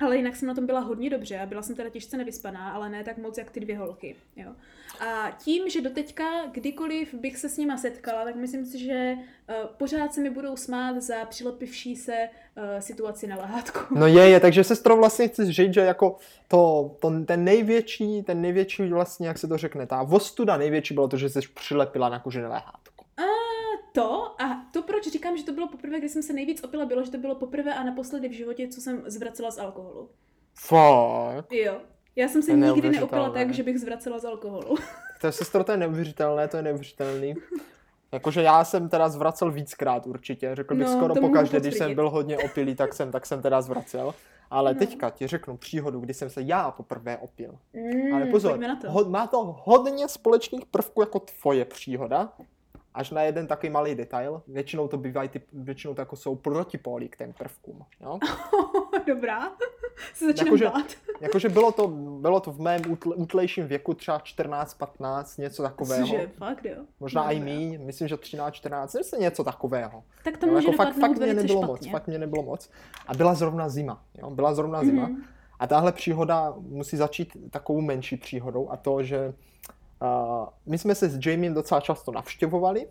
Ale 0.01 0.16
jinak 0.16 0.36
jsem 0.36 0.49
na 0.49 0.55
tom 0.55 0.66
byla 0.66 0.80
hodně 0.80 1.11
dobře 1.11 1.38
a 1.38 1.47
byla 1.47 1.62
jsem 1.62 1.76
teda 1.76 1.90
těžce 1.90 2.16
nevyspaná, 2.16 2.72
ale 2.72 2.88
ne 2.88 3.05
tak 3.05 3.18
moc 3.18 3.38
jak 3.38 3.51
ty 3.51 3.61
dvě 3.61 3.78
holky. 3.78 4.16
Jo. 4.36 4.53
A 5.01 5.30
tím, 5.30 5.70
že 5.70 5.80
doteďka 5.80 6.24
kdykoliv 6.53 7.14
bych 7.14 7.36
se 7.36 7.49
s 7.49 7.57
nima 7.57 7.76
setkala, 7.76 8.24
tak 8.24 8.34
myslím 8.34 8.66
si, 8.66 8.78
že 8.78 9.14
uh, 9.14 9.55
pořád 9.76 10.14
se 10.14 10.20
mi 10.20 10.30
budou 10.30 10.57
smát 10.57 11.03
za 11.03 11.24
přilepivší 11.24 11.97
se 11.97 12.28
uh, 12.57 12.80
situaci 12.80 13.26
na 13.26 13.36
lehátku. 13.36 13.99
No 13.99 14.07
je, 14.07 14.28
je, 14.28 14.40
takže 14.40 14.64
sestro 14.64 14.97
vlastně 14.97 15.28
chci 15.28 15.53
říct, 15.53 15.74
že 15.74 15.80
jako 15.80 16.16
to, 16.49 16.90
to, 17.01 17.12
ten 17.26 17.45
největší, 17.45 18.22
ten 18.22 18.40
největší 18.40 18.88
vlastně, 18.88 19.28
jak 19.28 19.38
se 19.38 19.49
to 19.49 19.59
řekne, 19.59 19.86
ta 19.86 20.03
vostuda 20.03 20.57
největší 20.57 20.95
bylo 20.95 21.09
to, 21.09 21.16
že 21.16 21.28
jsi 21.28 21.40
přilepila 21.55 22.09
na 22.09 22.18
kožené 22.18 22.49
lehátko. 22.49 22.84
To 23.95 24.42
a 24.42 24.66
to, 24.72 24.82
proč 24.82 25.09
říkám, 25.09 25.36
že 25.36 25.45
to 25.45 25.53
bylo 25.53 25.68
poprvé, 25.68 25.99
kdy 25.99 26.09
jsem 26.09 26.22
se 26.22 26.32
nejvíc 26.32 26.64
opila, 26.64 26.84
bylo, 26.84 27.05
že 27.05 27.11
to 27.11 27.18
bylo 27.18 27.34
poprvé 27.34 27.74
a 27.74 27.84
naposledy 27.84 28.28
v 28.28 28.32
životě, 28.32 28.68
co 28.68 28.80
jsem 28.80 29.03
zvracela 29.07 29.51
z 29.51 29.59
alkoholu. 29.59 30.11
Fuck. 30.55 31.53
Jo. 31.53 31.80
Já 32.16 32.28
jsem 32.28 32.42
se 32.42 32.51
To 32.51 32.57
nikdy 32.57 32.90
neopila 32.90 33.30
tak, 33.30 33.55
že 33.55 33.62
bych 33.62 33.80
zvracela 33.80 34.18
z 34.18 34.24
alkoholu. 34.24 34.76
To 35.20 35.28
je 35.28 35.32
sestro, 35.32 35.64
to 35.64 35.72
je 35.72 35.78
neuvěřitelné, 35.78 36.49
to 36.49 36.57
je 36.57 36.62
neuvěřitelný. 36.62 37.34
Jakože 38.12 38.42
já 38.42 38.64
jsem 38.64 38.88
teda 38.88 39.09
zvracel 39.09 39.51
víckrát 39.51 40.07
určitě, 40.07 40.55
řekl 40.55 40.74
bych 40.74 40.86
No, 40.86 40.92
skoro 40.92 41.14
pokaždé, 41.14 41.61
když 41.61 41.74
jsem 41.74 41.95
byl 41.95 42.11
hodně 42.11 42.38
opilý, 42.38 42.74
tak 42.74 42.95
jsem, 42.95 43.12
tak 43.12 43.26
jsem 43.26 43.42
teda 43.42 43.62
zvracel. 43.62 44.14
Ale 44.51 44.72
No. 44.74 44.78
teďka 44.78 45.11
ti 45.11 45.26
řeknu 45.26 45.57
příhodu, 45.57 46.01
kdy 46.01 46.14
jsem 46.14 46.30
se 46.30 46.42
já 46.42 46.70
poprvé 46.70 47.16
opil. 47.16 47.59
Mm, 47.72 48.14
Ale 48.14 48.26
pozor, 48.26 48.61
ho, 48.86 49.05
má 49.05 49.26
to 49.26 49.57
hodně 49.64 50.09
společných 50.09 50.66
prvků 50.66 51.01
jako 51.03 51.18
tvoje 51.20 51.64
příhoda, 51.64 52.32
až 52.95 53.11
na 53.11 53.22
jeden 53.22 53.47
takový 53.47 53.70
malý 53.70 53.95
detail. 53.95 54.42
Většinou 54.49 54.88
to 54.88 54.97
bývají, 54.99 55.28
ty, 55.28 55.42
většinou 55.53 55.95
to 55.95 56.01
jako 56.01 56.16
jsou 56.16 56.36
protipóly 56.36 57.09
k 57.09 57.16
těm 57.16 57.32
prvkům. 57.32 57.84
Jo? 58.01 58.18
Dobrá. 59.07 59.53
Se 60.14 60.26
začínám 60.26 60.47
Jakože- 60.47 60.64
bát. 60.64 60.86
Jakože 61.20 61.49
bylo 61.49 61.72
to, 61.72 61.88
bylo 62.20 62.40
to 62.40 62.53
v 62.53 62.61
mém 62.61 62.82
útle, 62.88 63.14
útlejším 63.14 63.66
věku, 63.66 63.95
třeba 63.95 64.18
14-15, 64.18 65.40
něco 65.42 65.62
takového. 65.62 66.07
Cože, 66.07 66.30
fakt 66.38 66.64
jo. 66.64 66.76
Možná 67.01 67.30
i 67.30 67.40
míň, 67.40 67.78
myslím, 67.84 68.09
že 68.09 68.14
13-14, 68.14 68.99
myslím 68.99 69.20
něco 69.20 69.45
takového. 69.45 70.03
Tak 70.24 70.36
to 70.36 70.47
Jo, 70.47 70.53
může 70.53 70.68
jako 70.68 70.76
fakt, 70.84 70.95
fakt 71.01 71.18
mě 71.18 71.34
nebylo 71.34 71.62
špatně. 71.62 71.66
moc, 71.66 71.86
fakt 71.90 72.07
mě 72.07 72.18
nebylo 72.18 72.42
moc. 72.42 72.70
A 73.07 73.14
byla 73.14 73.34
zrovna 73.34 73.68
zima, 73.68 74.03
jo? 74.22 74.30
byla 74.30 74.55
zrovna 74.55 74.84
zima. 74.84 75.07
Mhm. 75.07 75.22
A 75.59 75.66
tahle 75.66 75.92
příhoda 75.92 76.55
musí 76.59 76.97
začít 76.97 77.36
takovou 77.51 77.80
menší 77.80 78.16
příhodou 78.16 78.70
a 78.70 78.76
to, 78.76 79.03
že 79.03 79.28
uh, 79.28 79.34
my 80.66 80.78
jsme 80.78 80.94
se 80.94 81.09
s 81.09 81.26
Jamiem 81.26 81.55
docela 81.55 81.80
často 81.80 82.12
navštěvovali 82.12 82.88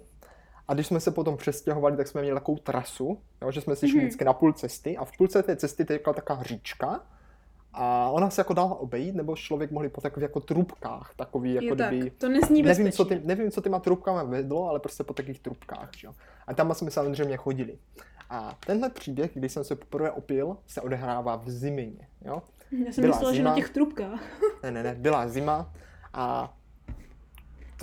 a 0.68 0.74
když 0.74 0.88
jsme 0.88 1.00
se 1.00 1.12
potom 1.12 1.38
přestěhovali, 1.38 1.98
tak 1.98 2.08
jsme 2.08 2.22
měli 2.22 2.36
takovou 2.40 2.58
trasu, 2.58 3.18
jo, 3.42 3.52
že 3.52 3.62
jsme 3.62 3.76
si 3.76 3.88
šli 3.88 3.98
Mhm. 3.98 4.06
vždycky 4.08 4.26
na 4.26 4.34
půl 4.34 4.54
cesty 4.54 4.98
a 4.98 5.06
v 5.06 5.18
půlce 5.18 5.44
té 5.44 5.56
cesty 5.56 5.86
tekla 5.86 6.14
taková 6.14 6.44
říčka 6.44 7.00
a 7.74 8.10
ona 8.10 8.30
se 8.30 8.42
jako 8.42 8.54
dala 8.54 8.76
obejít, 8.80 9.16
nebo 9.16 9.36
člověk 9.36 9.72
mohli 9.72 9.90
po 9.90 10.02
takových 10.02 10.24
jako 10.24 10.40
trubkách, 10.40 11.14
takový 11.16 11.54
jako 11.54 11.66
Jo, 11.68 11.76
tak, 11.76 11.88
kdyby... 11.94 12.10
to 12.10 12.30
nezní 12.30 12.62
Nevím 12.62 12.86
bezpečně. 12.86 12.92
co, 12.92 13.06
ty, 13.06 13.22
nevím, 13.24 13.52
co 13.52 13.62
těma 13.62 13.80
trubkama 13.80 14.24
vedlo, 14.24 14.70
ale 14.70 14.80
prostě 14.80 15.04
po 15.04 15.14
takových 15.14 15.40
trubkách. 15.40 15.90
Že? 15.98 16.08
jo. 16.08 16.14
A 16.48 16.54
tam 16.54 16.74
jsme 16.74 16.92
samozřejmě 16.92 17.38
chodili. 17.38 17.78
A 18.30 18.56
tenhle 18.66 18.90
příběh, 18.90 19.32
když 19.34 19.52
jsem 19.52 19.64
se 19.64 19.76
poprvé 19.76 20.12
opil, 20.12 20.58
se 20.68 20.82
odehrává 20.82 21.36
v 21.36 21.50
zimě. 21.50 22.08
Jo? 22.26 22.42
Já 22.86 22.92
jsem 22.92 23.02
byla 23.02 23.16
myslela, 23.16 23.34
že 23.34 23.38
zima. 23.38 23.50
na 23.50 23.56
těch 23.56 23.70
trubkách. 23.70 24.20
Ne, 24.64 24.72
ne, 24.72 24.84
ne, 24.84 24.96
byla 24.96 25.28
zima 25.28 25.74
a 26.14 26.54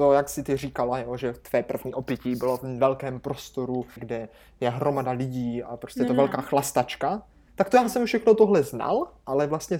to, 0.00 0.12
jak 0.12 0.28
si 0.28 0.42
ty 0.42 0.56
říkala, 0.56 0.98
jo, 0.98 1.16
že 1.16 1.32
tvé 1.32 1.62
první 1.62 1.94
opití 1.94 2.34
bylo 2.36 2.56
v 2.56 2.62
velkém 2.62 3.20
prostoru, 3.20 3.86
kde 3.94 4.28
je 4.60 4.70
hromada 4.70 5.10
lidí 5.10 5.62
a 5.62 5.76
prostě 5.76 6.00
No, 6.00 6.06
to 6.06 6.12
no, 6.12 6.16
velká 6.16 6.40
chlastačka, 6.40 7.22
tak 7.54 7.70
to 7.70 7.76
já 7.76 7.88
jsem 7.88 8.06
všechno 8.06 8.34
tohle 8.34 8.62
znal, 8.62 9.12
ale 9.26 9.46
vlastně 9.46 9.78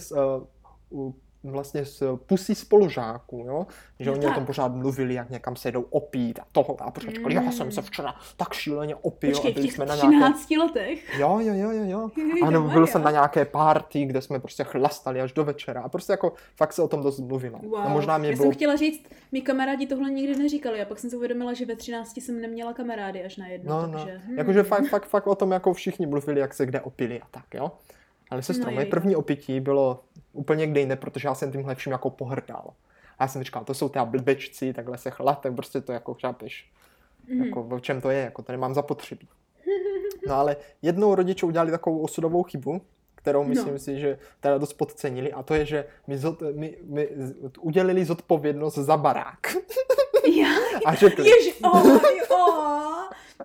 uh, 0.92 1.12
vlastně 1.44 1.84
s 1.84 2.16
pusí 2.16 2.54
spolužáků, 2.54 3.44
jo? 3.48 3.66
že 4.00 4.10
No 4.10 4.16
oni 4.16 4.26
o 4.26 4.28
tom 4.28 4.34
tak. 4.34 4.46
pořád 4.46 4.74
mluvili, 4.74 5.14
jak 5.14 5.30
někam 5.30 5.56
se 5.56 5.72
jdou 5.72 5.82
opít 5.82 6.38
a 6.38 6.42
toho 6.52 6.76
a 6.82 6.90
pořád 6.90 7.10
říkali, 7.10 7.34
já 7.34 7.52
jsem 7.52 7.72
se 7.72 7.80
Mm. 7.80 7.86
včera 7.86 8.14
tak 8.36 8.52
šíleně 8.52 8.94
opil 8.94 9.30
Počkej, 9.30 9.50
a 9.50 9.54
byli 9.54 9.70
jsme 9.70 9.86
na 9.86 9.94
nějaké 9.94 10.16
13 10.34 10.56
letech. 10.56 11.18
Jo, 11.18 11.38
jo, 11.42 11.54
jo, 11.54 11.70
jo, 11.70 11.84
jo. 11.84 12.10
A 12.46 12.50
nebo 12.50 12.68
byl 12.68 12.86
jsem 12.86 13.02
na 13.02 13.10
nějaké 13.10 13.44
party, 13.44 14.04
kde 14.04 14.20
jsme 14.22 14.40
prostě 14.40 14.64
chlastali 14.64 15.20
až 15.20 15.32
do 15.32 15.44
večera. 15.44 15.82
A 15.82 15.88
prostě 15.88 16.12
jako 16.12 16.32
fakt 16.56 16.72
se 16.72 16.82
o 16.82 16.88
tom 16.88 17.02
dost 17.02 17.20
mluvilo. 17.20 17.58
Wow. 17.62 17.76
A 17.78 17.88
možná 17.88 18.18
mě 18.18 18.28
Já 18.28 18.36
bylo... 18.36 18.44
jsem 18.44 18.52
chtěla 18.54 18.76
říct, 18.76 19.04
mi 19.32 19.40
kamarádi 19.40 19.86
tohle 19.86 20.10
nikdy 20.10 20.36
neříkali 20.36 20.82
a 20.82 20.84
pak 20.84 20.98
jsem 20.98 21.10
si 21.10 21.16
uvědomila, 21.16 21.52
že 21.52 21.66
ve 21.66 21.76
13 21.76 22.16
jsem 22.16 22.40
neměla 22.40 22.72
kamarády 22.72 23.24
až 23.24 23.36
na 23.36 23.46
jedno. 23.46 23.80
No, 23.80 23.86
no. 23.86 23.98
takže, 23.98 24.20
hm. 24.26 24.38
Jakože 24.38 24.62
fakt, 24.62 24.88
fakt, 24.88 25.06
fakt 25.06 25.26
o 25.26 25.34
tom 25.34 25.50
jako 25.52 25.72
všichni 25.74 26.06
mluvili, 26.06 26.40
jak 26.40 26.54
se 26.54 26.66
kde 26.66 26.80
opili 26.80 27.20
a 27.20 27.24
tak, 27.30 27.44
jo. 27.54 27.70
Ale 28.30 28.42
sestro, 28.42 28.66
No, 28.70 28.74
moje 28.74 28.86
první 28.86 29.16
opití 29.16 29.60
bylo 29.60 30.04
úplně 30.32 30.66
kde 30.66 30.80
jinde, 30.80 30.96
protože 30.96 31.28
já 31.28 31.34
jsem 31.34 31.52
tímhle 31.52 31.74
vším 31.74 31.92
jako 31.92 32.10
pohrdal. 32.10 32.70
A 33.18 33.24
já 33.24 33.28
jsem 33.28 33.42
říkal, 33.42 33.64
to 33.64 33.74
jsou 33.74 33.88
ty 33.88 33.98
blbečci, 34.04 34.72
takhle 34.72 34.98
se 34.98 35.10
chlat, 35.10 35.40
tak 35.40 35.54
prostě 35.54 35.80
to 35.80 35.92
jako 35.92 36.14
chápeš. 36.14 36.70
Mhm. 37.28 37.44
Jako, 37.44 37.62
v 37.62 37.80
čem 37.80 38.00
to 38.00 38.10
je, 38.10 38.18
jako 38.22 38.42
to 38.42 38.52
nemám 38.52 38.74
zapotřebí. 38.74 39.28
No 40.26 40.34
ale 40.34 40.56
jednou 40.82 41.14
rodiče 41.14 41.46
udělali 41.46 41.70
takovou 41.70 41.98
osudovou 41.98 42.42
chybu, 42.42 42.80
kterou 43.14 43.44
myslím 43.44 43.72
No. 43.72 43.78
si, 43.78 44.00
že 44.00 44.18
teda 44.40 44.58
dost 44.58 44.72
podcenili, 44.72 45.32
a 45.32 45.42
to 45.42 45.54
je, 45.54 45.66
že 45.66 45.84
mi, 46.06 46.18
zod, 46.18 46.42
mi, 46.54 46.76
mi 46.82 47.08
udělili 47.60 48.04
zodpovědnost 48.04 48.74
za 48.74 48.96
barák. 48.96 49.38
A 50.86 50.94
řekli, 50.94 51.28
ježi, 51.28 51.54
oh, 51.64 51.98
oh. 52.28 52.90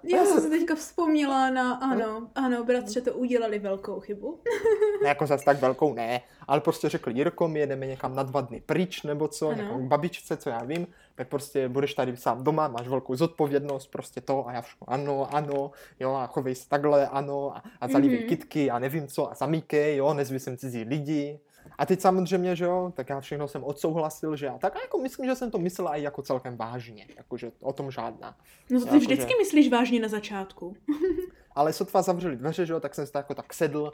Já 0.04 0.26
jsem 0.26 0.42
se 0.42 0.50
teďka 0.50 0.76
vzpomněla 0.76 1.50
na, 1.50 1.74
ano, 1.74 2.28
ano, 2.36 2.64
bratře, 2.64 3.02
to 3.02 3.14
udělali 3.14 3.60
velkou 3.60 4.00
chybu. 4.00 4.40
ne 5.04 5.10
jako 5.10 5.28
zase 5.28 5.46
tak 5.46 5.62
velkou 5.62 5.94
ne, 5.94 6.22
ale 6.48 6.62
prostě 6.62 6.90
řekli, 6.90 7.14
Jirko, 7.14 7.48
my 7.48 7.60
jedeme 7.60 7.86
někam 7.88 8.16
na 8.16 8.24
dva 8.24 8.42
dny 8.42 8.62
pryč, 8.66 9.04
nebo 9.04 9.28
co, 9.28 9.48
Ano. 9.50 9.58
někam 9.58 9.86
k 9.86 9.88
babičce, 9.88 10.38
co 10.38 10.50
já 10.50 10.64
vím, 10.64 10.88
tak 11.16 11.28
prostě 11.28 11.70
budeš 11.70 11.94
tady 11.94 12.18
sám 12.18 12.44
doma, 12.44 12.68
máš 12.68 12.88
velkou 12.88 13.16
zodpovědnost, 13.16 13.88
prostě 13.88 14.22
to 14.22 14.48
a 14.48 14.54
já 14.54 14.62
všechno, 14.62 14.90
ano, 14.90 15.28
ano, 15.36 15.72
jo, 16.00 16.14
a 16.14 16.28
chovej 16.28 16.56
se 16.56 16.70
takhle, 16.70 17.08
ano, 17.08 17.58
a, 17.58 17.64
a 17.82 17.88
zalívej 17.88 18.20
Mhm. 18.20 18.28
kitky 18.28 18.72
a 18.72 18.80
nevím 18.80 19.08
co, 19.08 19.32
a 19.32 19.36
zamíkej, 19.36 19.96
jo, 19.98 20.14
nezvi 20.14 20.40
sem 20.40 20.58
cizí 20.58 20.84
lidi, 20.84 21.40
A 21.78 21.86
teď 21.86 22.02
samozřejmě, 22.02 22.56
že 22.56 22.66
jo, 22.66 22.92
tak 22.96 23.10
já 23.10 23.20
všechno 23.20 23.48
jsem 23.48 23.64
odsouhlasil, 23.64 24.36
že 24.36 24.46
já 24.46 24.58
tak 24.58 24.76
a 24.76 24.80
jako 24.82 24.98
myslím, 24.98 25.26
že 25.26 25.36
jsem 25.36 25.52
to 25.52 25.58
myslel 25.58 25.88
i 25.88 26.02
jako 26.02 26.22
celkem 26.22 26.58
vážně, 26.58 27.08
jakože 27.18 27.52
o 27.62 27.74
tom 27.74 27.92
žádná. 27.92 28.38
No 28.70 28.80
to 28.80 28.86
ty 28.86 28.92
Jakože- 28.96 28.98
vždycky 29.00 29.34
myslíš 29.40 29.72
vážně 29.72 30.00
na 30.00 30.08
začátku. 30.08 30.76
Ale 31.56 31.74
sotva 31.74 32.02
zavřeli 32.02 32.36
dveře, 32.38 32.66
že 32.66 32.74
jo, 32.74 32.80
tak 32.80 32.96
jsem 32.96 33.06
si 33.06 33.12
tak 33.12 33.24
jako 33.26 33.34
tak 33.36 33.54
sedl 33.54 33.92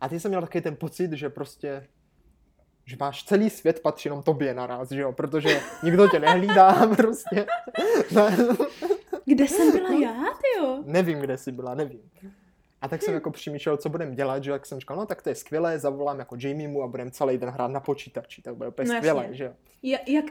a 0.00 0.08
teď 0.08 0.22
jsem 0.22 0.30
měl 0.30 0.40
taky 0.40 0.60
ten 0.60 0.76
pocit, 0.76 1.12
že 1.12 1.30
prostě 1.30 1.86
že 2.84 2.96
máš 3.00 3.24
celý 3.24 3.50
svět 3.50 3.80
patří 3.80 4.06
jenom 4.08 4.22
tobě 4.22 4.54
naraz, 4.54 4.88
že 4.90 5.00
jo, 5.00 5.12
protože 5.12 5.60
nikdo 5.82 6.08
tě 6.08 6.18
nehlídá 6.20 6.86
prostě. 6.96 7.46
Kde 9.24 9.48
jsem 9.48 9.72
byla 9.72 9.90
já, 9.90 10.14
tyjo? 10.42 10.82
nevím, 10.84 11.18
kde 11.18 11.38
jsi 11.38 11.52
byla, 11.52 11.74
nevím. 11.74 12.00
A 12.82 12.88
tak 12.88 13.02
jsem 13.02 13.14
jako 13.14 13.30
přemýšlel, 13.30 13.76
co 13.76 13.88
budeme 13.88 14.14
dělat, 14.14 14.44
že 14.44 14.50
jak 14.50 14.66
jsem 14.66 14.80
říkal, 14.80 14.96
no 14.96 15.06
tak 15.06 15.22
to 15.22 15.28
je 15.28 15.34
skvělé, 15.34 15.78
zavolám 15.78 16.18
jako 16.18 16.36
Jamiemu 16.38 16.82
a 16.82 16.86
budeme 16.86 17.10
celý 17.10 17.38
den 17.38 17.48
hrát 17.50 17.68
na 17.70 17.80
počítači, 17.80 18.42
to 18.42 18.54
bude 18.54 18.68
úplně 18.68 18.88
No 18.88 18.94
skvělé, 18.96 19.22
jasně. 19.22 19.36
že 19.36 19.44
jo. 19.44 19.52
Ja, 19.82 19.98
jak 20.06 20.24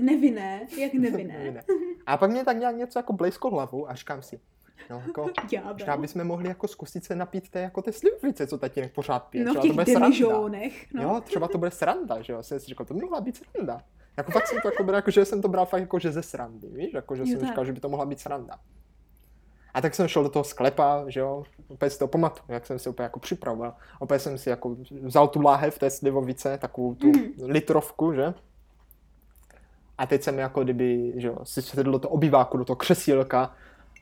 nevinné, 0.00 0.66
jak 0.78 0.92
nevinné. 0.94 1.50
Ne. 1.50 1.62
A 2.06 2.16
pak 2.16 2.30
mě 2.30 2.44
tak 2.44 2.56
nějak 2.56 2.76
něco 2.76 2.98
jako 2.98 3.12
blejsko 3.12 3.50
hlavu 3.50 3.90
a 3.90 3.94
říkám 3.94 4.22
si, 4.22 4.40
no 4.90 5.02
jako, 5.06 5.30
Možná 5.72 5.96
bychom 5.96 6.24
mohli 6.24 6.48
jako 6.48 6.68
zkusit 6.68 7.04
se 7.04 7.14
napít 7.16 7.48
té 7.50 7.60
jako 7.60 7.82
té 7.82 7.92
slivovice, 7.92 8.46
co 8.46 8.58
tatínek 8.58 8.92
pořád 8.92 9.18
pije. 9.18 9.44
No 9.44 9.54
v 9.54 9.58
Třeba 9.58 9.62
těch 9.62 9.70
to 9.70 9.74
bude 9.74 9.86
sranda. 9.86 10.06
demižónech. 10.06 10.94
No. 10.94 11.02
Jo, 11.02 11.20
třeba 11.24 11.48
to 11.48 11.58
bude 11.58 11.70
sranda, 11.70 12.22
že 12.22 12.32
jo. 12.32 12.42
Jsem 12.42 12.60
si 12.60 12.66
říkal, 12.66 12.86
to 12.86 12.94
by 12.94 13.00
mohla 13.00 13.20
být 13.20 13.36
sranda. 13.36 13.80
Jako 14.16 14.32
fakt 14.32 14.46
jsem 14.46 14.58
to 14.62 14.68
jako 14.68 14.84
bral, 14.84 14.96
jako, 14.96 15.10
že 15.10 15.24
jsem 15.24 15.42
to 15.42 15.48
bral 15.48 15.66
fakt 15.66 15.80
jako, 15.80 15.98
že 15.98 16.12
ze 16.12 16.22
srandy, 16.22 16.68
víš? 16.68 16.92
Jako, 16.94 17.16
že 17.16 17.22
Jo, 17.22 17.26
jsem 17.26 17.38
tak. 17.38 17.48
říkal, 17.48 17.64
že 17.64 17.72
by 17.72 17.80
to 17.80 17.88
mohla 17.88 18.06
být 18.06 18.20
sranda. 18.20 18.58
A 19.74 19.80
tak 19.80 19.94
jsem 19.94 20.08
šel 20.08 20.22
do 20.22 20.28
toho 20.28 20.44
sklepa, 20.44 21.04
že 21.06 21.20
jo, 21.20 21.44
úplně 21.68 21.90
si 21.90 21.98
to 21.98 22.08
pamatuju, 22.08 22.44
jak 22.48 22.66
jsem 22.66 22.78
si 22.78 22.88
úplně 22.88 23.04
jako 23.04 23.20
připravoval. 23.20 23.74
Opět 23.98 24.18
jsem 24.18 24.38
si 24.38 24.50
jako 24.50 24.76
vzal 25.02 25.28
tu 25.28 25.40
láhev 25.42 25.78
té 25.78 25.90
slivovice, 25.90 26.58
takovou 26.58 26.94
tu 26.94 27.06
Mhm. 27.06 27.30
litrovku, 27.44 28.12
že? 28.12 28.34
A 29.98 30.06
teď 30.06 30.22
jsem 30.22 30.38
jako 30.38 30.64
kdyby, 30.64 31.12
že 31.16 31.28
jo, 31.28 31.36
si 31.42 31.62
sedl 31.62 31.92
do 31.92 31.98
toho 31.98 32.12
obýváku, 32.14 32.56
do 32.58 32.64
toho 32.64 32.76
křesílka 32.76 33.52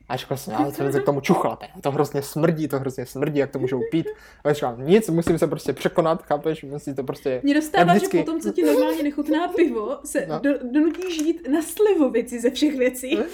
a 0.08 0.16
říkal 0.16 0.36
jsem, 0.36 0.54
ale 0.54 0.72
jsem 0.72 0.92
se 0.92 1.00
k 1.00 1.04
tomu 1.04 1.20
čuchlat, 1.20 1.64
to 1.80 1.90
hrozně 1.90 2.22
smrdí, 2.22 2.68
to 2.68 2.78
hrozně 2.78 3.06
smrdí, 3.06 3.38
jak 3.38 3.50
to 3.50 3.58
můžou 3.58 3.80
pít. 3.90 4.06
A 4.44 4.48
já 4.48 4.54
říkám, 4.54 4.86
nic, 4.86 5.08
musím 5.08 5.38
se 5.38 5.46
prostě 5.46 5.72
překonat, 5.72 6.22
chápeš, 6.22 6.62
musí 6.64 6.94
to 6.94 7.04
prostě... 7.04 7.40
Mě 7.44 7.54
dostává, 7.54 7.92
vždycky- 7.92 8.16
že 8.18 8.24
potom, 8.24 8.40
co 8.40 8.52
ti 8.52 8.62
normálně 8.62 9.02
nechutná 9.02 9.48
pivo, 9.48 9.98
se 10.04 10.26
No. 10.28 10.38
do, 10.38 10.50
donutí 10.72 11.14
žít 11.14 11.48
na 11.48 11.62
slivovici 11.62 12.40
ze 12.40 12.50
všech 12.50 12.78
věcí. 12.78 13.18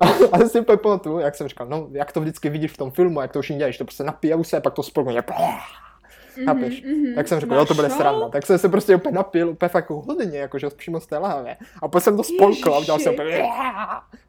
A, 0.00 0.06
a 0.32 0.48
si 0.48 0.62
pamatuju, 0.62 1.18
jak 1.18 1.34
jsem 1.34 1.48
říkal, 1.48 1.66
no, 1.66 1.88
jak 1.92 2.12
to 2.12 2.20
vždycky 2.20 2.48
vidíš 2.48 2.70
v 2.72 2.76
tom 2.76 2.90
filmu, 2.90 3.20
jak 3.20 3.32
to 3.32 3.42
všichni 3.42 3.58
dělají, 3.58 3.72
že 3.72 3.78
to 3.78 3.84
prostě 3.84 4.04
napijou 4.04 4.44
se, 4.44 4.60
pak 4.60 4.74
to 4.74 4.82
spolknou, 4.82 5.12
chápeš? 6.44 6.82
mhm. 6.82 7.14
Tak 7.14 7.28
jsem 7.28 7.40
řekl, 7.40 7.54
jo, 7.54 7.66
to 7.66 7.74
bude 7.74 7.90
sranda. 7.90 8.28
Tak 8.28 8.46
jsem 8.46 8.58
se 8.58 8.68
prostě 8.68 8.96
úplně 8.96 9.14
napil, 9.14 9.48
úplně 9.48 9.68
fakt 9.68 9.82
jako 9.82 10.00
hodně, 10.00 10.38
jakože 10.38 10.66
přímo 10.76 11.00
z 11.00 11.06
té 11.06 11.18
lahve. 11.18 11.56
A 11.82 11.88
pak 11.88 12.02
jsem 12.02 12.16
to 12.16 12.24
spolkl 12.24 12.74
a 12.74 12.78
udělal 12.78 12.98
jsem 12.98 13.12
úplně 13.12 13.42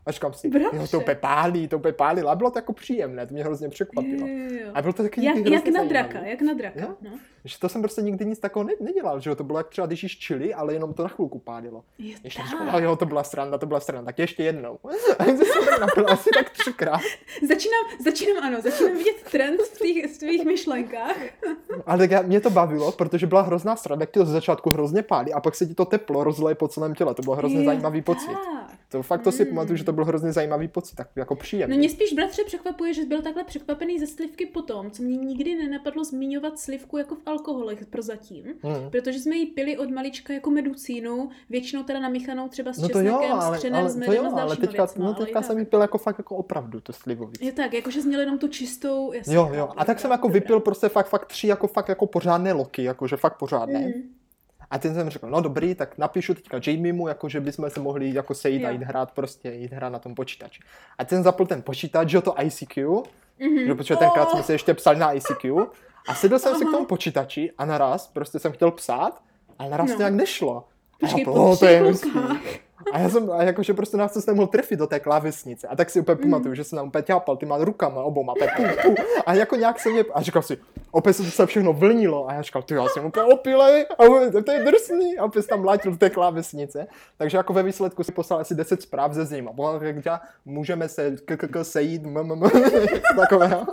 a 0.05 0.11
říkám 0.11 0.33
si, 0.33 0.51
jo, 0.73 0.87
to 0.91 0.99
úplně 0.99 1.15
pálí, 1.15 1.67
to 1.67 1.77
úplně 1.77 1.93
pálí. 1.93 2.21
A 2.21 2.35
bylo 2.35 2.51
to 2.51 2.57
jako 2.57 2.73
příjemné, 2.73 3.27
to 3.27 3.33
mě 3.33 3.43
hrozně 3.43 3.69
překvapilo. 3.69 4.27
Jo, 4.27 4.37
jo, 4.37 4.59
jo. 4.65 4.71
A 4.73 4.81
bylo 4.81 4.93
to 4.93 5.03
taky 5.03 5.25
Jak, 5.25 5.37
jak 5.37 5.67
na 5.67 5.83
draka, 5.83 6.19
jak 6.19 6.41
na 6.41 6.53
draka. 6.53 6.95
No. 7.01 7.11
Že 7.45 7.59
to 7.59 7.69
jsem 7.69 7.81
prostě 7.81 8.01
nikdy 8.01 8.25
nic 8.25 8.39
takového 8.39 8.67
ne- 8.69 8.85
nedělal, 8.85 9.19
že 9.19 9.29
jo, 9.29 9.35
to 9.35 9.43
bylo 9.43 9.59
jak 9.59 9.69
třeba 9.69 9.87
když 9.87 10.03
jíš 10.03 10.17
čili, 10.19 10.53
ale 10.53 10.73
jenom 10.73 10.93
to 10.93 11.03
na 11.03 11.09
chvilku 11.09 11.39
pálilo. 11.39 11.83
Je 11.99 12.15
Ještě 12.23 12.41
tak. 12.41 12.49
říkal, 12.65 12.83
jo, 12.83 12.95
to 12.95 13.05
byla 13.05 13.23
sranda, 13.23 13.57
to 13.57 13.65
byla 13.65 13.79
sranda, 13.79 14.05
tak 14.05 14.19
ještě 14.19 14.43
jednou. 14.43 14.79
A 15.19 15.23
jsem 15.25 15.37
se 15.37 15.45
tak 15.69 15.79
napil 15.79 16.05
asi 16.09 16.29
tak 16.33 16.49
třikrát. 16.49 17.01
Začínám, 17.47 17.83
začínám, 18.05 18.43
ano, 18.43 18.61
začínám 18.61 18.97
vidět 18.97 19.15
trend 19.31 19.61
v 19.61 19.77
tvých, 19.77 20.05
v 20.15 20.17
tvých 20.17 20.45
myšlenkách. 20.45 21.17
Ale 21.85 21.97
tak 21.97 22.11
já, 22.11 22.21
mě 22.21 22.41
to 22.41 22.49
bavilo, 22.49 22.91
protože 22.91 23.27
byla 23.27 23.41
hrozná 23.41 23.75
sranda, 23.75 24.03
jak 24.03 24.11
ti 24.11 24.19
to 24.19 24.25
ze 24.25 24.31
začátku 24.31 24.69
hrozně 24.69 25.01
pálí 25.01 25.33
a 25.33 25.39
pak 25.39 25.55
se 25.55 25.65
ti 25.65 25.73
to 25.73 25.85
teplo 25.85 26.23
rozleje 26.23 26.55
po 26.55 26.67
celém 26.67 26.95
těle. 26.95 27.13
To 27.13 27.21
byl 27.21 27.33
hrozně 27.33 27.59
Je 27.59 27.65
zajímavý 27.65 28.01
pocit. 28.01 28.27
tak. 28.27 28.71
To 28.89 29.03
fakt 29.03 29.21
to 29.21 29.31
si 29.31 29.43
Mm. 29.45 29.49
pamatuju, 29.49 29.77
že 29.77 29.83
to 29.83 29.93
byl 29.93 30.05
hrozně 30.05 30.31
zajímavý 30.33 30.67
pocit, 30.67 30.95
tak 30.95 31.07
jako 31.15 31.33
No 31.33 31.39
příjemný. 31.39 31.77
mě 31.77 31.89
spíš 31.89 32.13
bratře 32.13 32.43
překvapuje, 32.43 32.93
že 32.93 33.05
byl 33.05 33.21
takhle 33.21 33.43
překvapený 33.43 33.99
ze 33.99 34.07
slivky 34.07 34.45
potom, 34.45 34.91
co 34.91 35.03
mě 35.03 35.17
nikdy 35.17 35.55
nenapadlo 35.55 36.03
zmiňovat 36.03 36.59
slivku 36.59 36.97
jako 36.97 37.15
v 37.15 37.19
alkoholech 37.39 37.85
prozatím. 37.85 38.45
Hmm. 38.63 38.89
Protože 38.91 39.19
jsme 39.19 39.35
ji 39.35 39.45
pili 39.45 39.77
od 39.77 39.89
malička 39.91 40.33
jako 40.33 40.49
medicínu, 40.51 41.29
většinou 41.49 41.83
teda 41.83 41.99
namíchanou 41.99 42.47
třeba 42.47 42.73
s 42.73 42.77
No 42.77 42.87
to 42.89 42.93
česnekem, 42.93 43.29
jo, 43.29 43.37
ale, 43.41 43.57
s 43.57 43.59
třenem, 43.59 43.79
ale, 43.81 43.89
s 43.89 43.93
to 43.93 43.99
medem 43.99 44.15
jo, 44.15 44.25
a 44.25 44.29
s 44.29 44.33
ale 44.33 44.55
teďka, 44.57 44.83
věcma, 44.85 45.05
no, 45.05 45.15
ale 45.15 45.25
teďka 45.25 45.39
i 45.39 45.43
jsem 45.43 45.59
ji 45.59 45.65
pil 45.65 45.81
jako 45.81 45.97
fakt 45.97 46.17
jako 46.17 46.35
opravdu, 46.35 46.79
tu 46.81 46.93
slivovici. 46.93 47.45
Je 47.45 47.51
tak, 47.51 47.73
jakože 47.73 48.01
jsi 48.01 48.07
měl 48.07 48.19
jenom 48.19 48.37
tu 48.39 48.47
čistou, 48.47 49.13
jasně. 49.13 49.35
Jo, 49.35 49.49
jo. 49.53 49.67
chápu, 49.67 49.79
A 49.79 49.85
tak 49.85 49.99
jsem 49.99 50.11
jako 50.11 50.27
dobrá. 50.27 50.39
vypil 50.39 50.59
prostě 50.59 50.89
fakt, 50.89 51.07
fakt 51.07 51.25
tři 51.25 51.47
jako 51.47 51.67
fakt 51.67 51.89
jako 51.89 52.07
pořádné 52.07 52.53
loky, 52.53 52.83
jakože 52.83 53.17
fakt 53.17 53.37
pořádné. 53.37 53.79
Mhm. 53.79 53.93
A 54.71 54.77
ten 54.79 54.93
jsem 54.93 55.09
řekl, 55.09 55.29
no 55.29 55.41
dobrý, 55.41 55.75
tak 55.75 55.97
napíšu 55.97 56.33
teďka 56.33 56.59
Jamiemu, 56.67 57.07
jako 57.07 57.29
že 57.29 57.39
bychom 57.41 57.69
se 57.69 57.79
mohli 57.79 58.13
jako 58.13 58.33
sejít 58.33 58.65
a 58.65 58.69
Jo. 58.69 58.73
jít 58.73 58.83
hrát 58.83 59.11
prostě, 59.11 59.49
jít 59.51 59.71
hrát 59.73 59.89
na 59.89 59.99
tom 59.99 60.15
počítači. 60.15 60.61
A 60.97 61.05
ten 61.05 61.23
zapl 61.23 61.45
ten 61.45 61.61
počítač, 61.61 62.09
že 62.09 62.17
jo, 62.17 62.21
to 62.21 62.35
ICQ, 62.41 63.03
Mhm. 63.39 63.65
že 63.67 63.75
protože 63.75 63.95
tenkrát 63.95 64.25
Oh. 64.25 64.31
jsme 64.33 64.43
se 64.43 64.53
ještě 64.53 64.73
psali 64.73 64.99
na 64.99 65.13
ICQ 65.13 65.53
a 66.07 66.15
sedl 66.15 66.39
jsem 66.39 66.55
si 66.55 66.63
k 66.63 66.67
Aha. 66.67 66.71
tomu 66.77 66.85
počítači 66.85 67.51
a 67.57 67.65
naraz 67.65 68.07
prostě 68.07 68.39
jsem 68.39 68.51
chtěl 68.51 68.71
psát, 68.71 69.21
ale 69.59 69.69
naraz 69.69 69.87
No. 69.89 69.95
to 69.95 69.99
nějak 70.01 70.13
nešlo. 70.13 70.63
A 71.03 71.07
já, 71.07 71.25
po 71.25 71.31
"Oh, 71.33 71.57
to 71.57 71.65
je 71.65 71.79
třech 71.81 71.87
hezký." 71.91 72.11
lokách. 72.19 72.37
A 72.93 72.99
já 72.99 73.09
jsem, 73.09 73.31
a 73.31 73.43
jakože 73.43 73.73
prostě 73.73 73.97
nás 73.97 74.13
jsem 74.13 74.23
nemohl 74.27 74.47
trefit 74.47 74.79
do 74.79 74.87
té 74.87 74.99
klávesnice. 74.99 75.67
A 75.67 75.75
tak 75.75 75.89
si 75.89 75.99
úplně 75.99 76.15
pamatuju, 76.15 76.55
že 76.55 76.63
jsem 76.63 76.77
tam 76.77 76.87
úplně 76.87 77.01
ťápal 77.01 77.37
těma 77.37 77.57
rukama 77.57 78.03
oboma, 78.03 78.33
tak 78.39 78.55
pu, 78.55 78.63
pu, 78.81 78.95
a 79.25 79.33
jako 79.33 79.55
nějak 79.55 79.79
se 79.79 79.89
mě, 79.89 80.03
a 80.13 80.21
říkal 80.21 80.41
si, 80.41 80.57
opět 80.91 81.13
se 81.13 81.23
to 81.23 81.29
se 81.31 81.45
všechno 81.45 81.73
vlnilo. 81.73 82.29
A 82.29 82.33
já 82.33 82.41
říkal, 82.41 82.61
ty 82.61 82.73
já 82.73 82.87
jsem 82.87 83.05
úplně 83.05 83.25
opilej, 83.33 83.85
a 83.99 84.03
on, 84.03 84.43
to 84.43 84.51
je 84.51 84.63
drsný. 84.65 85.17
A 85.17 85.25
opět 85.25 85.47
tam 85.47 85.61
mlátil 85.61 85.91
do 85.91 85.97
té 85.97 86.09
klávesnice. 86.09 86.87
Takže 87.17 87.37
jako 87.37 87.53
ve 87.53 87.63
výsledku 87.63 88.03
si 88.03 88.11
poslal 88.11 88.39
asi 88.39 88.55
10 88.55 88.81
zpráv 88.81 89.13
ze. 89.13 89.41
Bo 89.41 89.79
jak 89.81 89.97
říká, 89.97 90.21
můžeme 90.45 90.89
se 90.89 91.11
k, 91.25 91.37
k, 91.37 91.47
k 91.51 91.63
sejít, 91.63 92.05
m, 92.05 92.17
m, 92.17 92.31
m, 92.31 92.49
takového. 93.15 93.65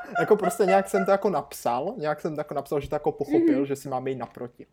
jako 0.20 0.36
prostě 0.36 0.64
nějak 0.66 0.88
jsem 0.88 1.04
to 1.04 1.10
jako 1.10 1.30
napsal, 1.30 1.94
nějak 1.96 2.20
jsem 2.20 2.34
to 2.34 2.40
jako 2.40 2.54
napsal, 2.54 2.80
že 2.80 2.88
to 2.88 2.94
jako 2.94 3.12
pochopil, 3.12 3.56
Mhm. 3.56 3.66
že 3.66 3.76
si 3.76 3.88
máme 3.88 4.10
jít 4.10 4.16
naproti. 4.16 4.66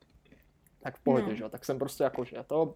Tak 0.84 0.98
v 0.98 1.04
pohodě, 1.04 1.28
No. 1.28 1.36
že 1.36 1.44
jo, 1.44 1.50
tak 1.50 1.66
jsem 1.66 1.80
prostě 1.80 2.04
jako, 2.04 2.24
že 2.24 2.36
to, 2.48 2.74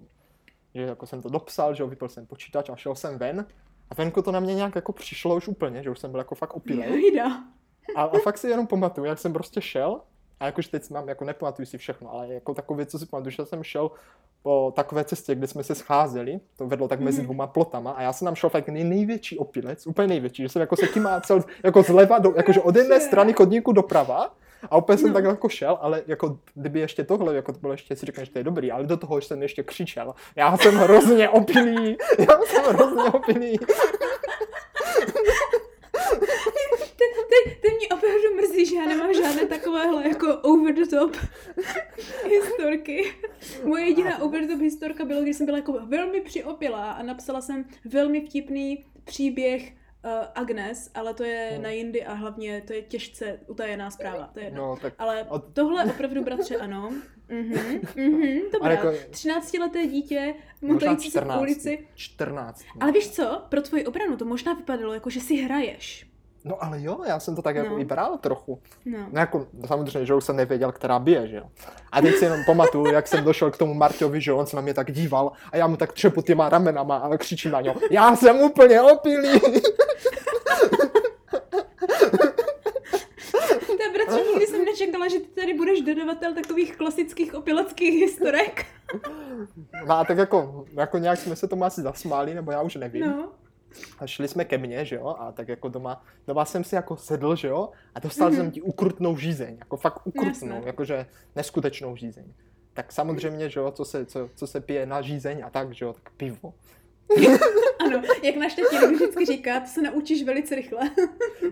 že 0.75 0.81
jako 0.81 1.05
jsem 1.05 1.21
to 1.21 1.29
dopsal, 1.29 1.75
že 1.75 1.83
jo, 1.83 1.87
vypil 1.87 2.09
jsem 2.09 2.25
počítač 2.25 2.69
a 2.69 2.75
šel 2.75 2.95
jsem 2.95 3.17
ven. 3.17 3.45
A 3.89 3.95
venku 3.95 4.21
to 4.21 4.31
na 4.31 4.39
mě 4.39 4.55
nějak 4.55 4.75
jako 4.75 4.93
přišlo 4.93 5.35
už 5.35 5.47
úplně, 5.47 5.83
že 5.83 5.89
už 5.89 5.99
jsem 5.99 6.11
byl 6.11 6.19
jako 6.19 6.35
fakt 6.35 6.53
opilej. 6.53 7.01
Jejda. 7.03 7.43
A, 7.95 8.01
a 8.03 8.17
fakt 8.23 8.37
si 8.37 8.47
jenom 8.47 8.67
pamatuju, 8.67 9.05
jak 9.05 9.19
jsem 9.19 9.33
prostě 9.33 9.61
šel, 9.61 10.01
a 10.39 10.45
jakože 10.45 10.69
teď 10.69 10.89
mám, 10.89 11.09
jako 11.09 11.25
nepamatuju 11.25 11.65
si 11.65 11.77
všechno, 11.77 12.13
ale 12.13 12.27
jako 12.33 12.53
takovou 12.53 12.77
věc, 12.77 12.91
co 12.91 12.99
si 12.99 13.05
pamatuju, 13.05 13.31
že 13.31 13.45
jsem 13.45 13.63
šel 13.63 13.91
po 14.43 14.73
takové 14.75 15.03
cestě, 15.03 15.35
kde 15.35 15.47
jsme 15.47 15.63
se 15.63 15.75
scházeli, 15.75 16.39
to 16.57 16.67
vedlo 16.67 16.87
tak 16.87 16.99
mezi 16.99 17.17
Mhm. 17.17 17.25
dvěma 17.27 17.47
plotama 17.47 17.91
a 17.91 18.01
já 18.01 18.13
jsem 18.13 18.25
tam 18.25 18.35
šel 18.35 18.49
fakt 18.49 18.67
nej, 18.67 18.83
největší 18.83 19.37
opilec, 19.37 19.87
úplně 19.87 20.07
největší, 20.07 20.43
že 20.43 20.49
jsem 20.49 20.59
jako 20.59 20.75
se 20.75 20.87
kymácel 20.87 21.43
jako 21.63 21.81
zleva, 21.83 22.19
do, 22.19 22.33
jakože 22.37 22.61
od 22.61 22.75
jedné 22.75 22.99
strany 22.99 23.33
chodníku 23.33 23.71
doprava 23.71 24.33
a 24.69 24.75
opět 24.77 24.97
jsem 24.97 25.07
No. 25.07 25.13
tak 25.13 25.23
jako 25.23 25.49
šel, 25.49 25.77
ale 25.81 26.03
jako 26.07 26.37
kdyby 26.55 26.79
ještě 26.79 27.03
tohle, 27.03 27.35
jako 27.35 27.53
to 27.53 27.59
bylo 27.59 27.73
ještě, 27.73 27.95
si 27.95 28.05
řekneš, 28.05 28.27
že 28.27 28.33
to 28.33 28.39
je 28.39 28.43
dobrý, 28.43 28.71
ale 28.71 28.83
do 28.83 28.97
toho 28.97 29.17
jsem 29.17 29.41
ještě 29.41 29.63
křičel. 29.63 30.15
Já 30.35 30.57
jsem 30.57 30.75
hrozně 30.75 31.29
opilý, 31.29 31.97
já 32.19 32.39
jsem 32.45 32.63
hrozně 32.75 33.03
opilý. 33.03 33.59
Ty, 37.43 37.49
ty, 37.61 37.67
mě 37.75 37.87
opravdu 37.87 38.35
mrzí, 38.35 38.65
že 38.65 38.75
já 38.75 38.85
nemám 38.85 39.13
žádné 39.13 39.45
takovéhle 39.45 40.07
jako 40.07 40.27
over 40.41 40.73
the 40.73 40.85
top 40.85 41.15
historky. 42.29 43.13
Moje 43.63 43.85
jediná 43.85 44.21
over 44.21 44.41
the 44.41 44.47
top 44.53 44.61
historka 44.61 45.05
byla, 45.05 45.21
když 45.21 45.35
jsem 45.37 45.45
byla 45.45 45.57
jako 45.57 45.73
velmi 45.85 46.21
přiopilá 46.21 46.91
a 46.91 47.03
napsala 47.03 47.41
jsem 47.41 47.65
velmi 47.85 48.21
vtipný 48.25 48.85
příběh 49.03 49.71
uh, 50.05 50.11
Agnes, 50.35 50.91
ale 50.95 51.13
to 51.13 51.23
je 51.23 51.49
Hmm. 51.53 51.63
na 51.63 51.69
jindy 51.69 52.03
a 52.05 52.13
hlavně 52.13 52.63
to 52.67 52.73
je 52.73 52.81
těžce 52.81 53.39
utajená 53.47 53.91
zpráva, 53.91 54.29
to 54.33 54.39
je 54.39 54.45
jedno. 54.45 54.67
No, 54.67 54.77
tak 54.81 54.93
Ale 54.97 55.23
od- 55.29 55.53
tohle 55.53 55.85
opravdu, 55.85 56.23
bratře, 56.23 56.55
ano. 56.57 56.93
Mhm, 57.29 57.81
mhm, 57.95 58.39
dobrá. 58.53 58.71
Jako- 58.71 58.87
13-leté 59.09 59.87
dítě, 59.87 60.35
motající 60.61 61.11
se 61.11 61.19
v 61.19 61.23
14. 61.23 61.41
ulici. 61.41 61.87
14. 61.95 62.65
Ale 62.79 62.91
víš 62.91 63.09
co, 63.11 63.41
pro 63.49 63.61
tvoji 63.61 63.85
obranu 63.85 64.17
to 64.17 64.25
možná 64.25 64.53
vypadalo 64.53 64.93
jako, 64.93 65.09
že 65.09 65.19
si 65.19 65.35
hraješ. 65.35 66.07
No 66.47 66.63
ale 66.63 66.81
jo, 66.81 66.99
já 67.07 67.19
jsem 67.19 67.35
to 67.35 67.41
tak 67.41 67.55
jako 67.55 67.69
No. 67.69 67.79
i 67.79 67.85
bral 67.85 68.17
trochu. 68.17 68.59
No. 68.85 68.97
No 69.11 69.19
jako, 69.19 69.47
samozřejmě, 69.67 70.05
že 70.05 70.13
už 70.13 70.23
jsem 70.23 70.35
nevěděl, 70.35 70.71
která 70.71 70.99
bije, 70.99 71.27
že 71.27 71.35
jo. 71.35 71.43
A 71.91 72.01
teď 72.01 72.15
si 72.15 72.25
jenom 72.25 72.39
pamatuju, 72.45 72.85
jak 72.93 73.07
jsem 73.07 73.23
došel 73.23 73.51
k 73.51 73.57
tomu 73.57 73.73
Marťovi, 73.73 74.21
že 74.21 74.33
on 74.33 74.45
se 74.45 74.55
na 74.55 74.61
mě 74.61 74.73
tak 74.73 74.91
díval 74.91 75.31
a 75.51 75.57
já 75.57 75.67
mu 75.67 75.77
tak 75.77 75.93
třepu 75.93 76.21
těma 76.21 76.49
ramenama 76.49 76.97
a 76.97 77.17
křičím 77.17 77.51
na 77.51 77.61
něho, 77.61 77.75
já 77.91 78.15
jsem 78.15 78.39
úplně 78.39 78.81
opilý. 78.81 79.39
Ta 83.77 83.91
bratře, 83.93 84.23
nikdy 84.29 84.47
jsem 84.47 84.65
nečekala, 84.65 85.07
že 85.07 85.19
ty 85.19 85.25
tady 85.41 85.53
budeš 85.53 85.81
dodavatel 85.81 86.33
takových 86.33 86.75
klasických 86.77 87.33
opileckých 87.35 87.99
historek. 87.99 88.65
No 89.87 89.95
a 89.97 90.03
tak 90.05 90.17
jako, 90.17 90.65
jako 90.73 90.97
nějak 90.97 91.19
jsme 91.19 91.35
se 91.35 91.47
tomu 91.47 91.65
asi 91.65 91.81
zasmáli, 91.81 92.33
nebo 92.33 92.51
já 92.51 92.61
už 92.61 92.75
nevím. 92.75 93.05
No. 93.07 93.29
A 93.99 94.07
šli 94.07 94.27
jsme 94.27 94.45
ke 94.45 94.57
mně, 94.57 94.85
že 94.85 94.95
jo, 94.95 95.15
a 95.19 95.31
tak 95.31 95.47
jako 95.47 95.69
doma, 95.69 96.03
doma 96.27 96.45
jsem 96.45 96.63
si 96.63 96.75
jako 96.75 96.97
sedl, 96.97 97.35
že 97.35 97.47
jo, 97.47 97.69
a 97.95 97.99
dostal 97.99 98.29
mm-hmm. 98.29 98.35
jsem 98.35 98.51
ti 98.51 98.61
ukrutnou 98.61 99.17
žízeň, 99.17 99.55
jako 99.59 99.77
fakt 99.77 100.07
ukrutnou, 100.07 100.55
Jasné. 100.55 100.61
jakože 100.65 101.05
neskutečnou 101.35 101.95
žízeň. 101.95 102.25
Tak 102.73 102.91
samozřejmě, 102.91 103.49
že 103.49 103.59
jo, 103.59 103.71
co 103.71 103.85
se, 103.85 104.05
co, 104.05 104.29
co 104.35 104.47
se 104.47 104.61
pije 104.61 104.85
na 104.85 105.01
žízeň 105.01 105.43
a 105.45 105.49
tak, 105.49 105.73
že 105.73 105.85
jo, 105.85 105.93
tak 105.93 106.13
pivo. 106.13 106.53
Ano, 107.85 108.01
jak 108.23 108.35
náš 108.35 108.55
tatínek 108.55 108.95
vždycky 108.95 109.25
říká, 109.25 109.59
to 109.59 109.67
se 109.67 109.81
naučíš 109.81 110.23
velice 110.23 110.55
rychle. 110.55 110.91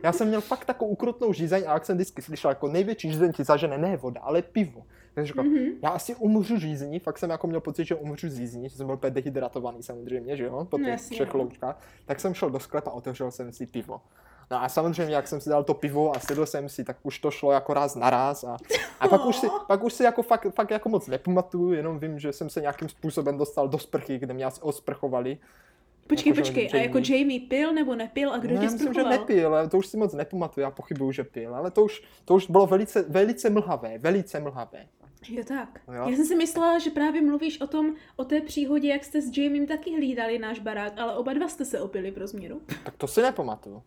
Já 0.04 0.12
jsem 0.12 0.28
měl 0.28 0.42
fakt 0.42 0.66
takovou 0.66 0.92
ukrutnou 0.92 1.34
žízeň 1.34 1.64
a 1.68 1.74
jak 1.74 1.86
jsem 1.86 1.96
vždycky 1.96 2.22
slyšel, 2.22 2.52
jako 2.52 2.68
největší 2.68 3.12
žízeň 3.12 3.34
ti 3.34 3.44
zažene 3.44 3.78
ne 3.78 3.98
voda, 3.98 4.22
ale 4.22 4.42
pivo. 4.42 4.86
Takže 5.14 5.28
říkal, 5.28 5.44
Mhm. 5.44 5.66
já 5.84 5.90
asi 5.90 6.16
umřu 6.16 6.58
žízní, 6.58 7.00
fakt 7.00 7.18
jsem 7.18 7.30
jako 7.30 7.48
měl 7.48 7.60
pocit, 7.62 7.86
že 7.86 7.96
umřu 7.96 8.30
z 8.30 8.40
jízní, 8.40 8.70
že 8.70 8.76
jsem 8.76 8.86
byl 8.86 8.96
úplně 8.96 9.12
dehydratovaný 9.12 9.84
samozřejmě, 9.84 10.38
že 10.38 10.44
jo, 10.44 10.68
po 10.70 10.78
těch 10.78 10.88
jasně, 10.88 11.16
třech 11.16 11.34
no. 11.34 11.40
loučkách. 11.40 11.82
Tak 12.06 12.20
jsem 12.20 12.34
šel 12.34 12.50
do 12.50 12.60
sklepa 12.60 12.90
a 12.92 12.94
otevřel 12.94 13.32
jsem 13.32 13.52
si 13.52 13.66
pivo. 13.66 14.02
No 14.52 14.64
a 14.64 14.70
samozřejmě, 14.70 15.16
jak 15.16 15.28
jsem 15.28 15.42
si 15.42 15.50
dal 15.50 15.64
to 15.64 15.74
pivo 15.74 16.16
a 16.16 16.20
sedl 16.20 16.46
jsem 16.46 16.70
si, 16.70 16.84
tak 16.84 16.98
už 17.04 17.20
to 17.20 17.32
šlo 17.32 17.52
jako 17.52 17.74
raz 17.74 17.96
na 17.96 18.10
raz 18.10 18.44
a, 18.44 18.58
a 19.00 19.08
pak, 19.08 19.26
už 19.26 19.36
si, 19.36 19.48
pak 19.68 19.84
už 19.84 19.94
si 19.94 20.04
jako 20.04 20.24
fakt, 20.24 20.48
fakt 20.56 20.72
jako 20.72 20.90
moc 20.90 21.08
nepamatuju, 21.08 21.74
jenom 21.74 22.00
vím, 22.00 22.20
že 22.20 22.34
jsem 22.34 22.50
se 22.50 22.62
nějakým 22.62 22.90
způsobem 22.90 23.38
dostal 23.38 23.68
do 23.68 23.80
sprchy, 23.80 24.20
kde 24.20 24.34
mě 24.34 24.46
asi 24.46 24.62
osprchovali. 24.62 25.38
Počkej, 26.08 26.30
Jakože 26.30 26.42
počkej, 26.42 26.64
a 26.64 26.68
Jamie. 26.78 26.84
jako 26.88 26.98
Jamie 27.14 27.40
pil 27.40 27.74
nebo 27.74 27.96
nepil 27.96 28.34
a 28.34 28.38
kdo 28.38 28.56
no, 28.56 28.62
tě 28.62 28.70
myslím, 28.70 28.94
že 28.94 29.04
nepil, 29.04 29.70
to 29.70 29.78
už 29.78 29.88
si 29.88 29.98
moc 29.98 30.14
nepamatuju, 30.14 30.64
já 30.64 30.72
pochybuju, 30.72 31.12
že 31.12 31.24
pil, 31.24 31.56
ale 31.56 31.72
to 31.72 31.84
už, 31.84 32.04
to 32.26 32.34
už 32.36 32.50
bylo 32.50 32.68
velice, 32.68 33.02
velice 33.10 33.50
mlhavé, 33.50 33.98
velice 33.98 34.40
mlhavé. 34.40 34.86
Jo 35.30 35.44
tak. 35.48 35.82
Jo. 35.88 35.94
Já 36.10 36.16
jsem 36.16 36.26
si 36.26 36.36
myslela, 36.36 36.80
že 36.80 36.90
právě 36.90 37.22
mluvíš 37.22 37.62
o 37.62 37.68
tom, 37.68 37.96
o 38.16 38.26
té 38.26 38.42
příhodě, 38.42 38.88
jak 38.88 39.04
jste 39.04 39.22
s 39.22 39.38
Jamiem 39.38 39.68
taky 39.68 39.96
hlídali 39.96 40.40
náš 40.40 40.60
barák, 40.60 40.94
ale 40.98 41.16
oba 41.16 41.34
dva 41.34 41.48
jste 41.48 41.66
se 41.66 41.82
opili 41.82 42.12
pro 42.12 42.28
změnu. 42.28 42.62
Tak 42.84 42.96
to 42.98 43.08
si 43.08 43.22
nepamatuju. 43.22 43.84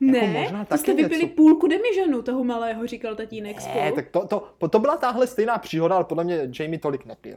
Ne, 0.00 0.18
Jako 0.18 0.38
možná 0.38 0.64
to 0.64 0.68
taky 0.68 0.80
jste 0.80 0.94
vypili 0.94 1.22
něco. 1.22 1.34
půlku 1.34 1.66
demižanu 1.66 2.22
toho 2.22 2.44
malého, 2.44 2.86
říkal 2.86 3.14
tatínek 3.16 3.60
spolu. 3.60 3.84
Ne, 3.84 3.92
tak 3.92 4.08
to, 4.08 4.26
to, 4.58 4.68
to 4.68 4.78
byla 4.78 4.96
tahle 4.96 5.26
stejná 5.26 5.58
příhoda, 5.58 5.94
ale 5.94 6.04
podle 6.04 6.24
mě 6.24 6.50
Jamie 6.60 6.78
tolik 6.78 7.04
nepil. 7.04 7.36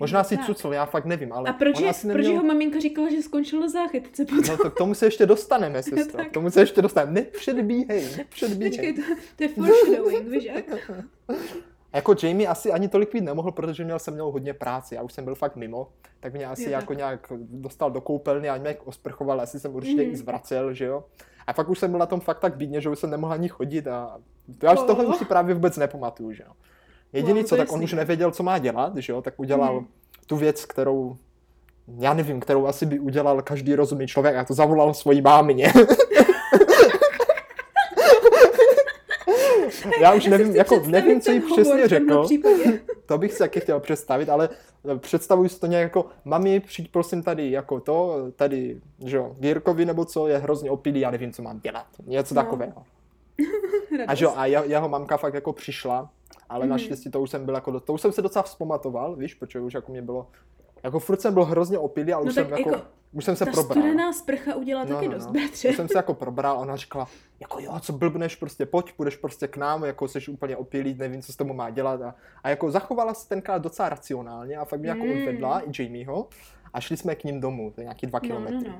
Možná 0.00 0.18
No 0.20 0.24
si 0.24 0.38
cucl, 0.38 0.72
já 0.72 0.86
fakt 0.86 1.04
nevím, 1.04 1.32
ale 1.32 1.50
a 1.50 1.52
proč, 1.52 1.80
je, 1.80 1.88
asi 1.88 2.06
proč 2.06 2.14
neměl... 2.16 2.32
jeho 2.32 2.44
maminka 2.44 2.80
říkala, 2.80 3.10
že 3.10 3.22
skončil 3.22 3.60
na 3.60 3.68
záchytce 3.68 4.24
potom? 4.24 4.44
No 4.48 4.56
to 4.56 4.70
k 4.70 4.78
tomu 4.78 4.94
se 4.94 5.06
ještě 5.06 5.26
dostaneme, 5.26 5.82
sestro. 5.82 6.16
Tak. 6.18 6.28
K 6.28 6.32
tomu 6.32 6.50
se 6.50 6.60
ještě 6.60 6.82
dostaneme. 6.82 7.12
Nepředbíhej, 7.20 8.08
nepředbíhej. 8.16 8.70
Počkej, 8.70 8.92
to, 8.94 9.02
to 9.36 9.42
je 9.42 9.48
foreshadowing, 9.48 10.28
víš 10.28 10.44
jak? 10.44 10.64
Jako 11.92 12.14
Jamie 12.22 12.48
asi 12.48 12.72
ani 12.72 12.88
tolik 12.88 13.08
pít 13.08 13.20
nemohl, 13.20 13.52
protože 13.52 13.84
měl 13.84 13.98
jsem 13.98 14.14
měl 14.14 14.30
hodně 14.30 14.54
práce. 14.54 14.94
Já 14.94 15.02
už 15.02 15.12
jsem 15.12 15.24
byl 15.24 15.34
fakt 15.34 15.56
mimo, 15.56 15.88
tak 16.20 16.32
mě 16.34 16.46
asi 16.46 16.62
Jo, 16.64 16.70
jako 16.70 16.86
tak. 16.86 16.96
nějak 16.96 17.32
dostal 17.38 17.90
do 17.90 18.00
koupelny 18.00 18.48
a 18.48 18.56
nějak 18.56 18.76
osprchoval, 18.86 19.40
asi 19.40 19.60
jsem 19.60 19.74
určitě 19.74 20.02
Mhm. 20.02 20.10
i 20.12 20.16
zvracel, 20.16 20.72
že 20.74 20.84
jo. 20.84 21.04
A 21.46 21.52
fakt 21.52 21.68
už 21.68 21.78
jsem 21.78 21.90
byl 21.90 21.98
na 22.00 22.06
tom 22.06 22.20
fakt 22.20 22.38
tak 22.40 22.56
bídně, 22.56 22.80
že 22.80 22.88
už 22.90 22.98
jsem 22.98 23.10
nemohl 23.10 23.32
ani 23.32 23.48
chodit 23.48 23.86
a 23.86 24.18
to 24.58 24.66
já 24.66 24.72
už 24.72 24.78
Oh. 24.78 24.86
tohle 24.86 25.06
už 25.06 25.16
si 25.16 25.24
právě 25.24 25.54
vůbec 25.54 25.76
nepamatuju, 25.76 26.32
že 26.32 26.42
jo. 26.46 26.52
Jediný 27.12 27.44
co, 27.44 27.54
je 27.54 27.58
tak 27.58 27.72
on 27.72 27.82
už 27.84 27.92
nevěděl, 27.92 28.30
co 28.30 28.42
má 28.42 28.58
dělat, 28.58 28.96
že 28.96 29.12
jo, 29.12 29.22
tak 29.22 29.34
udělal 29.36 29.74
Mhm. 29.74 29.86
tu 30.26 30.36
věc, 30.36 30.64
kterou 30.64 31.16
já 31.98 32.14
nevím, 32.14 32.40
kterou 32.40 32.66
asi 32.66 32.86
by 32.86 32.98
udělal 32.98 33.42
každý 33.42 33.74
rozumný 33.74 34.06
člověk 34.06 34.36
a 34.36 34.44
to 34.44 34.54
zavolal 34.54 34.94
svojí 34.94 35.20
mámě. 35.22 35.72
já 40.00 40.14
už 40.14 40.24
si 40.24 40.30
nevím, 40.30 40.56
jako 40.56 40.80
nevím, 40.86 41.20
co 41.20 41.30
jí 41.30 41.40
přesně 41.40 41.88
řekl. 41.88 42.26
To 43.06 43.18
bych 43.18 43.32
si 43.32 43.38
taky 43.38 43.60
chtěl 43.60 43.80
představit, 43.80 44.28
ale 44.28 44.48
eh, 44.94 44.98
představuji 44.98 45.48
si 45.48 45.60
to 45.60 45.66
nějak 45.66 45.82
jako, 45.82 46.06
mami, 46.24 46.60
přijď 46.60 46.90
prosím 46.90 47.22
tady 47.22 47.50
jako 47.50 47.80
to, 47.80 48.16
tady, 48.36 48.80
že 49.04 49.16
jo, 49.16 49.36
Jirkovi 49.40 49.84
nebo 49.84 50.04
co, 50.04 50.28
je 50.28 50.38
hrozně 50.38 50.70
opilý, 50.70 51.00
já 51.00 51.10
nevím, 51.10 51.32
co 51.32 51.42
mám 51.42 51.60
dělat. 51.60 51.86
Něco 52.06 52.34
No. 52.34 52.42
takového. 52.42 52.82
A 54.06 54.14
že 54.14 54.24
jo, 54.24 54.32
a 54.36 54.46
jeho, 54.46 54.88
mamka 54.88 55.16
fakt 55.16 55.34
jako 55.34 55.52
přišla, 55.52 56.10
ale 56.48 56.60
Mhm. 56.64 56.70
naštěstí 56.70 57.10
to 57.10 57.20
už 57.20 57.30
jsem 57.30 57.44
byl 57.44 57.54
jako, 57.54 57.70
do- 57.70 57.80
to 57.80 57.92
už 57.92 58.00
jsem 58.00 58.12
se 58.12 58.22
docela 58.22 58.42
vzpamatoval, 58.42 59.16
víš, 59.16 59.34
protože 59.34 59.60
už 59.60 59.74
jako 59.74 59.92
mě 59.92 60.02
bylo, 60.02 60.26
jako 60.82 60.98
furt 60.98 61.20
jsem 61.20 61.34
byl 61.34 61.44
hrozně 61.44 61.78
opilý 61.78 62.12
a 62.12 62.18
už 62.18 62.26
No 62.26 62.32
jsem 62.32 62.46
tak 62.48 62.58
jako, 62.58 62.70
jako, 62.70 62.82
už 63.12 63.24
jsem 63.24 63.36
se 63.36 63.44
Ta 63.44 63.50
probral. 63.52 63.78
studená 63.82 64.12
sprcha 64.12 64.54
udělá 64.56 64.84
No, 64.84 64.94
taky 64.94 65.08
no, 65.08 65.14
dost, 65.14 65.26
no. 65.26 65.32
bratře. 65.32 65.68
Už 65.68 65.76
jsem 65.76 65.88
se 65.88 65.98
jako 65.98 66.14
probral 66.14 66.56
a 66.56 66.58
ona 66.58 66.76
říkala, 66.76 67.08
jako 67.40 67.60
jo, 67.60 67.80
co 67.80 67.92
blbneš, 67.92 68.36
prostě 68.36 68.66
pojď, 68.66 68.92
půjdeš 68.92 69.16
prostě 69.16 69.48
k 69.48 69.56
nám, 69.56 69.84
jako 69.84 70.08
jsi 70.08 70.26
úplně 70.30 70.56
opilý, 70.56 70.94
nevím, 70.94 71.22
co 71.22 71.32
s 71.32 71.36
tomu 71.36 71.54
má 71.54 71.70
dělat. 71.70 72.02
A, 72.02 72.14
a 72.42 72.48
jako 72.50 72.70
zachovala 72.70 73.14
se 73.14 73.28
tenkrát 73.28 73.62
docela 73.62 73.88
racionálně 73.88 74.56
a 74.56 74.64
fakt 74.64 74.80
mě 74.80 74.88
jako 74.88 75.04
Mm. 75.04 75.10
odvedla 75.10 75.60
i 75.60 75.82
Jamieho 75.82 76.28
a 76.72 76.80
šli 76.80 76.96
jsme 76.96 77.14
k 77.14 77.24
ním 77.24 77.40
domů, 77.40 77.70
to 77.74 77.80
je 77.80 77.84
nějaký 77.84 78.06
dva 78.06 78.20
No, 78.22 78.28
no, 78.28 78.34
kilometry. 78.46 78.68
no. 78.70 78.78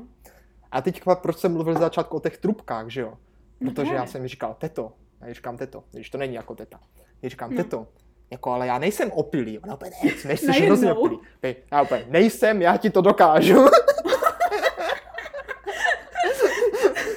A 0.70 0.82
teď 0.82 1.02
proč 1.14 1.38
jsem 1.38 1.52
mluvil 1.52 1.74
z 1.74 1.78
začátku 1.78 2.16
o 2.16 2.20
těch 2.20 2.38
trubkách, 2.38 2.88
že 2.88 3.00
jo? 3.00 3.14
No 3.60 3.70
Protože 3.70 3.86
já 3.86 3.92
právě. 3.92 4.08
jsem 4.12 4.22
jí 4.22 4.28
říkal, 4.28 4.56
teto, 4.58 4.92
a 5.20 5.26
já 5.26 5.32
říkám 5.34 5.56
teto, 5.56 5.84
když 5.90 6.10
to 6.10 6.18
není 6.18 6.34
jako 6.34 6.54
teta. 6.54 6.80
Já 7.22 7.28
říkám, 7.28 7.50
No. 7.50 7.56
teto, 7.56 7.86
jako 8.30 8.50
ale 8.50 8.66
já 8.66 8.78
nejsem 8.78 9.10
opilý. 9.12 9.58
Ona 9.58 9.74
úplně, 9.74 9.90
ne, 10.04 10.10
nejsi 10.24 10.46
Najednou. 10.46 10.66
hrozně 10.66 10.92
opilý. 10.92 11.18
Já 11.72 11.82
úplně, 11.82 12.04
nejsem, 12.08 12.62
já 12.62 12.76
ti 12.76 12.90
to 12.90 13.00
dokážu. 13.00 13.66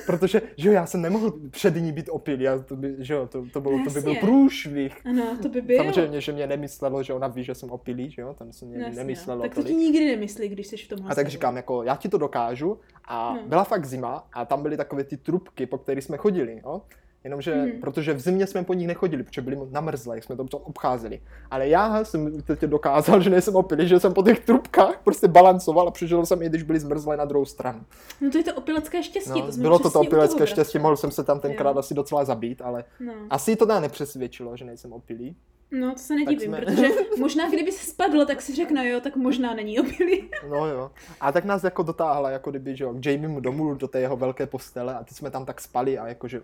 Protože, 0.05 0.41
že 0.57 0.67
jo, 0.69 0.73
já 0.73 0.85
jsem 0.85 1.01
nemohl 1.01 1.33
před 1.49 1.75
ní 1.75 1.91
být 1.91 2.09
opilý, 2.09 2.43
já 2.43 2.59
to 2.59 2.75
by, 2.75 2.95
že 2.99 3.13
jo, 3.13 3.27
to, 3.27 3.43
to, 3.53 3.61
bylo, 3.61 3.79
to 3.83 3.89
by 3.89 4.01
byl 4.01 4.15
průšvih. 4.15 5.05
Ano, 5.05 5.37
to 5.41 5.49
by 5.49 5.61
bylo. 5.61 5.83
Samozřejmě, 5.83 6.21
že 6.21 6.31
mě 6.31 6.47
nemyslelo, 6.47 7.03
že 7.03 7.13
ona 7.13 7.27
ví, 7.27 7.43
že 7.43 7.55
jsem 7.55 7.71
opilý, 7.71 8.11
že 8.11 8.21
jo, 8.21 8.33
tam 8.33 8.53
se 8.53 8.65
mě 8.65 8.77
jasně, 8.83 8.95
nemyslelo 8.95 9.41
Tak 9.41 9.55
to 9.55 9.63
ti 9.63 9.73
nikdy 9.75 10.05
nemyslí, 10.05 10.47
když 10.49 10.67
jsi 10.67 10.77
v 10.77 10.87
tomhle 10.87 11.11
A 11.11 11.15
tak 11.15 11.27
říkám, 11.27 11.55
jako 11.55 11.83
já 11.83 11.95
ti 11.95 12.09
to 12.09 12.17
dokážu. 12.17 12.79
A 13.05 13.33
No. 13.33 13.39
byla 13.47 13.63
fakt 13.63 13.85
zima 13.85 14.27
a 14.33 14.45
tam 14.45 14.61
byly 14.63 14.77
takové 14.77 15.03
ty 15.03 15.17
trubky, 15.17 15.65
po 15.65 15.77
kterých 15.77 16.03
jsme 16.03 16.17
chodili, 16.17 16.61
jo. 16.65 16.81
Jenomže, 17.23 17.55
Mhm. 17.55 17.71
protože 17.81 18.13
v 18.13 18.19
zimě 18.19 18.47
jsme 18.47 18.63
po 18.63 18.73
nich 18.73 18.87
nechodili, 18.87 19.23
protože 19.23 19.41
byli 19.41 19.57
namrzlé, 19.71 20.15
jak 20.17 20.23
jsme 20.23 20.35
to 20.35 20.57
obcházeli. 20.57 21.21
Ale 21.51 21.67
já 21.67 22.03
jsem 22.03 22.41
teď 22.41 22.59
dokázal, 22.61 23.21
že 23.21 23.29
nejsem 23.29 23.55
opilý, 23.55 23.87
že 23.87 23.99
jsem 23.99 24.13
po 24.13 24.23
těch 24.23 24.39
trubkách 24.39 24.99
prostě 25.03 25.27
balancoval 25.27 25.87
a 25.87 25.91
přežil 25.91 26.25
jsem 26.25 26.41
i 26.41 26.49
když 26.49 26.63
byli 26.63 26.79
zmrzlé 26.79 27.17
na 27.17 27.25
druhou 27.25 27.45
stranu. 27.45 27.81
No 28.21 28.31
to 28.31 28.37
je 28.37 28.43
to 28.43 28.53
opilecké 28.53 29.03
štěstí, 29.03 29.41
No, 29.41 29.51
to 29.51 29.57
bylo 29.57 29.79
to 29.79 29.89
to 29.89 29.99
opilecké 29.99 30.47
štěstí, 30.47 30.79
mohl 30.79 30.97
jsem 30.97 31.11
se 31.11 31.23
tam 31.23 31.39
tenkrát 31.39 31.71
Jo. 31.71 31.77
asi 31.79 31.93
docela 31.93 32.25
zabít, 32.25 32.61
ale 32.61 32.83
No. 32.99 33.13
asi 33.29 33.55
to 33.55 33.65
teda 33.65 33.79
nepřesvědčilo, 33.79 34.57
že 34.57 34.65
nejsem 34.65 34.93
opilý. 34.93 35.35
no, 35.71 35.91
to 35.93 35.99
se 35.99 36.15
nedivím, 36.15 36.41
jsme- 36.41 36.61
protože 36.61 36.87
možná 37.19 37.49
kdyby 37.49 37.71
se 37.71 37.85
spadl, 37.91 38.25
tak 38.25 38.41
si 38.41 38.55
řekne, 38.55 38.89
jo, 38.89 38.99
tak 39.01 39.15
možná 39.15 39.53
není 39.53 39.79
opilý. 39.79 40.29
No 40.49 40.67
jo. 40.67 40.91
A 41.21 41.31
tak 41.31 41.45
nás 41.45 41.63
jako 41.63 41.83
dotáhla, 41.83 42.29
jako 42.29 42.49
kdyby, 42.49 42.75
že 42.75 42.83
jo, 42.83 42.93
k 42.93 43.05
Jamiemu 43.05 43.39
domů 43.39 43.75
do 43.75 43.87
té 43.87 43.99
jeho 43.99 44.17
velké 44.17 44.45
postele 44.45 44.95
a 44.95 45.03
ty 45.03 45.13
jsme 45.15 45.31
tam 45.31 45.45
tak 45.45 45.61
spali 45.61 45.97
a 45.97 46.07
jakože, 46.07 46.41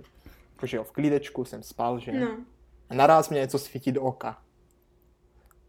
jakože 0.57 0.77
jo, 0.77 0.83
v 0.83 0.91
klídečku 0.91 1.45
jsem 1.45 1.63
spal, 1.63 1.99
že 1.99 2.11
No. 2.11 2.27
A 2.89 2.93
naraz 2.93 3.29
mě 3.29 3.39
něco 3.39 3.59
svítí 3.59 3.91
do 3.91 4.01
oka. 4.01 4.37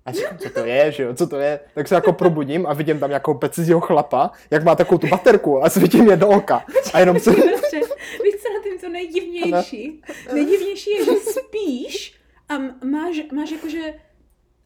A 0.04 0.12
říkám, 0.12 0.38
co 0.38 0.50
to 0.50 0.64
je, 0.64 0.92
že 0.92 1.02
jo, 1.02 1.14
co 1.14 1.26
to 1.26 1.36
je? 1.36 1.60
Tak 1.74 1.88
se 1.88 1.94
jako 1.94 2.12
probudím 2.12 2.66
a 2.66 2.72
vidím 2.74 3.00
tam 3.00 3.10
nějakou 3.10 3.34
pecizího 3.34 3.80
chlapa, 3.80 4.30
jak 4.50 4.64
má 4.64 4.74
takovou 4.74 4.98
tu 4.98 5.06
baterku 5.08 5.64
a 5.64 5.70
svítí 5.70 6.02
mě 6.02 6.16
do 6.16 6.28
oka. 6.28 6.64
A 6.92 7.00
jenom 7.00 7.20
se... 7.20 7.30
Víš 7.30 8.34
co 8.42 8.52
na 8.54 8.62
tím 8.62 8.78
to 8.80 8.88
nejdivnější? 8.88 10.02
Nejdivnější 10.34 10.90
je, 10.90 11.04
že 11.04 11.12
spíš 11.12 12.20
a 12.48 12.58
máš, 12.84 13.16
máš 13.32 13.50
jakože 13.50 13.94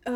Uh, 0.09 0.15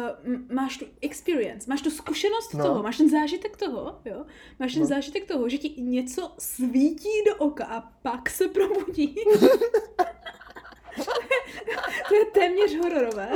máš 0.53 0.77
tu 0.77 0.85
experience, 1.03 1.67
máš 1.71 1.81
tu 1.83 1.91
zkušenost 1.91 2.55
No. 2.55 2.65
toho, 2.65 2.83
máš 2.83 2.97
ten 2.97 3.11
zážitek 3.11 3.57
toho, 3.57 3.95
jo? 4.05 4.25
Máš 4.59 4.73
ten 4.73 4.83
No. 4.83 4.89
zážitek 4.89 5.25
toho, 5.29 5.49
že 5.49 5.59
ti 5.59 5.75
něco 5.83 6.33
svítí 6.39 7.09
do 7.27 7.37
oka 7.37 7.65
a 7.65 7.81
pak 8.03 8.31
se 8.31 8.49
probudí. 8.49 9.15
to 12.09 12.15
je 12.15 12.25
téměř 12.25 12.77
hororové. 12.77 13.29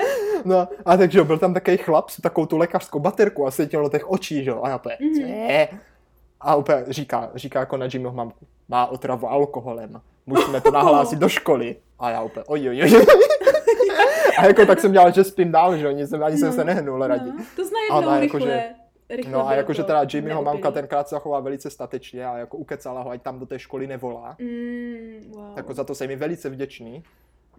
No, 0.45 0.69
a 0.85 0.97
takže 0.97 1.25
byl 1.25 1.39
tam 1.39 1.55
takový 1.55 1.77
chlap 1.77 2.11
s 2.11 2.21
takovou 2.21 2.47
tu 2.47 2.57
lékařskou 2.59 2.99
baterku 2.99 3.47
a 3.47 3.51
svítil 3.51 3.83
do 3.83 3.89
těch 3.89 4.11
očí, 4.11 4.45
že 4.45 4.51
jo, 4.51 4.61
a 4.63 4.69
já 4.69 4.77
úplně, 4.77 4.97
Mhm. 5.01 5.21
je? 5.21 5.69
A 6.41 6.57
úplně 6.57 6.85
říká, 6.89 7.31
říká 7.35 7.61
jako 7.61 7.77
na 7.77 7.87
Jimmyho 7.93 8.13
mamku, 8.13 8.47
má 8.69 8.87
otravu 8.87 9.27
alkoholem, 9.31 10.01
musíme 10.27 10.61
to 10.61 10.71
nahlásit 10.81 11.19
do 11.19 11.29
školy. 11.29 11.77
A 11.99 12.11
já 12.11 12.23
úplně, 12.23 12.45
oj, 12.47 12.69
oj, 12.69 12.83
oj. 12.83 13.07
A 14.41 14.47
jako 14.47 14.67
tak 14.67 14.81
jsem 14.81 14.93
dělal, 14.93 15.13
že 15.13 15.25
spím 15.25 15.53
dál, 15.53 15.77
že 15.77 15.93
nic 15.93 16.11
jsem, 16.11 16.23
ani 16.25 16.37
jsem 16.39 16.49
No, 16.49 16.55
se 16.55 16.65
nehnul 16.65 17.07
radí. 17.07 17.33
No, 17.39 17.45
to 17.57 17.63
jednou 17.63 17.99
ona 17.99 18.21
rychle, 18.21 18.41
jakože- 18.41 18.65
rychle 19.11 19.33
No 19.33 19.49
a 19.49 19.55
jakože 19.55 19.83
teda 19.85 20.03
Jimmyho 20.15 20.43
mamka 20.43 20.71
tenkrát 20.71 21.09
se 21.09 21.15
zachovala 21.15 21.41
velice 21.41 21.71
statečně 21.71 22.27
a 22.27 22.37
jako 22.39 22.57
ukecala 22.57 23.03
ho, 23.03 23.11
ať 23.11 23.23
tam 23.23 23.39
do 23.39 23.47
té 23.47 23.59
školy 23.59 23.87
nevolá. 23.87 24.37
Mm, 24.39 25.33
wow. 25.35 25.53
Jako 25.57 25.75
za 25.75 25.85
to 25.85 25.95
jsem 25.95 26.09
mi 26.09 26.17
velice 26.17 26.49
vděčný. 26.51 27.03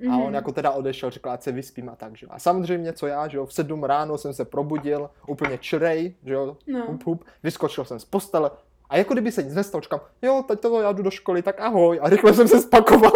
A 0.01 0.11
Mhm. 0.11 0.21
on 0.21 0.34
jako 0.36 0.51
teda 0.51 0.71
odešel, 0.71 1.09
řekl, 1.09 1.29
ať 1.29 1.41
se 1.43 1.51
vyspím 1.51 1.89
a 1.89 1.95
tak, 1.95 2.17
že. 2.17 2.27
A 2.29 2.39
samozřejmě, 2.39 2.93
co 2.93 3.07
já, 3.07 3.27
že 3.27 3.38
jo, 3.38 3.45
v 3.45 3.53
sedm 3.53 3.84
ráno 3.84 4.17
jsem 4.17 4.34
se 4.34 4.45
probudil, 4.45 5.09
úplně 5.27 5.57
črej, 5.57 6.13
že 6.25 6.34
jo, 6.34 6.57
No. 6.67 6.86
hup, 6.88 7.03
hup, 7.05 7.25
vyskočil 7.43 7.86
jsem 7.86 7.99
z 7.99 8.05
postele 8.05 8.51
a 8.89 8.97
jako 8.97 9.13
kdyby 9.13 9.32
se 9.32 9.43
nic 9.43 9.53
nestalo, 9.55 9.82
říkám, 9.82 9.99
jo, 10.21 10.43
teď 10.47 10.59
to 10.59 10.82
já 10.82 10.91
jdu 10.91 11.03
do 11.03 11.11
školy, 11.11 11.41
tak 11.41 11.59
ahoj. 11.61 11.99
A 12.01 12.09
rychle 12.09 12.34
jsem 12.34 12.47
se 12.47 12.61
spakoval. 12.61 13.11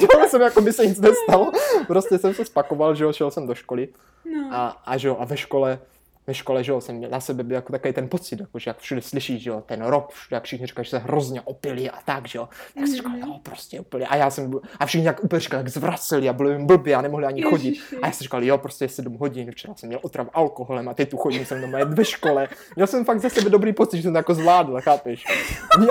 Dělal 0.00 0.28
jsem, 0.28 0.40
jako 0.42 0.60
by 0.60 0.72
se 0.72 0.86
nic 0.86 1.00
nestalo. 1.00 1.52
Prostě 1.86 2.18
jsem 2.18 2.34
se 2.34 2.44
spakoval, 2.44 2.94
že 2.94 3.04
jo, 3.04 3.12
šel 3.12 3.30
jsem 3.30 3.46
do 3.46 3.54
školy 3.54 3.88
No. 4.24 4.48
a, 4.56 4.68
a 4.86 4.96
že 4.96 5.08
jo, 5.08 5.16
a 5.20 5.24
ve 5.24 5.36
škole 5.36 5.78
ve 6.26 6.34
škole, 6.34 6.64
že 6.64 6.72
jo, 6.72 6.80
jsem 6.80 6.96
měl 6.96 7.10
na 7.10 7.20
sebe 7.20 7.42
byl 7.42 7.54
jako 7.54 7.72
takový 7.72 7.92
ten 7.94 8.08
pocit, 8.08 8.40
jako, 8.40 8.58
že 8.58 8.70
jak 8.70 8.78
všude 8.78 9.02
slyšíš, 9.02 9.42
že 9.42 9.50
jo, 9.50 9.62
ten 9.66 9.82
rok, 9.84 10.12
všude, 10.12 10.36
jak 10.36 10.44
všichni 10.44 10.66
říkají, 10.66 10.84
že 10.84 10.90
se 10.90 10.98
hrozně 10.98 11.40
opili 11.40 11.90
a 11.90 11.98
tak, 12.04 12.28
že 12.28 12.38
jo, 12.38 12.48
tak 12.74 12.86
si 12.86 12.94
říkal, 12.96 13.12
Mhm. 13.12 13.20
jo, 13.20 13.34
prostě 13.42 13.80
opili. 13.80 14.04
A 14.06 14.16
já 14.16 14.30
jsem 14.30 14.50
byl, 14.50 14.60
a 14.80 14.86
všichni 14.86 15.06
jak 15.06 15.24
úplně 15.24 15.40
říkali, 15.40 15.60
jak 15.60 15.68
zvraceli 15.68 16.28
a 16.28 16.32
byli 16.32 16.52
jim 16.52 16.66
blbě 16.66 16.94
a 16.94 17.00
nemohli 17.02 17.26
ani 17.26 17.42
chodit. 17.42 17.68
Ježiši. 17.68 17.96
A 18.02 18.06
já 18.06 18.12
jsem 18.12 18.24
říkal, 18.24 18.44
jo, 18.44 18.58
prostě 18.58 18.84
je 18.84 18.88
7 18.88 19.14
hodin, 19.18 19.50
včera 19.50 19.74
jsem 19.74 19.86
měl 19.88 20.00
otrav 20.02 20.26
alkoholem 20.32 20.88
a 20.88 20.94
teď 20.94 21.10
tu 21.10 21.16
chodím 21.16 21.44
jsem 21.46 21.60
doma 21.60 21.78
ve 21.84 22.04
škole. 22.04 22.48
Měl 22.76 22.86
jsem 22.86 23.04
fakt 23.04 23.20
za 23.20 23.28
sebe 23.28 23.50
dobrý 23.50 23.72
pocit, 23.72 23.96
že 23.96 24.02
jsem 24.02 24.12
to 24.12 24.18
jako 24.18 24.34
zvládl, 24.34 24.80
chápeš? 24.80 25.24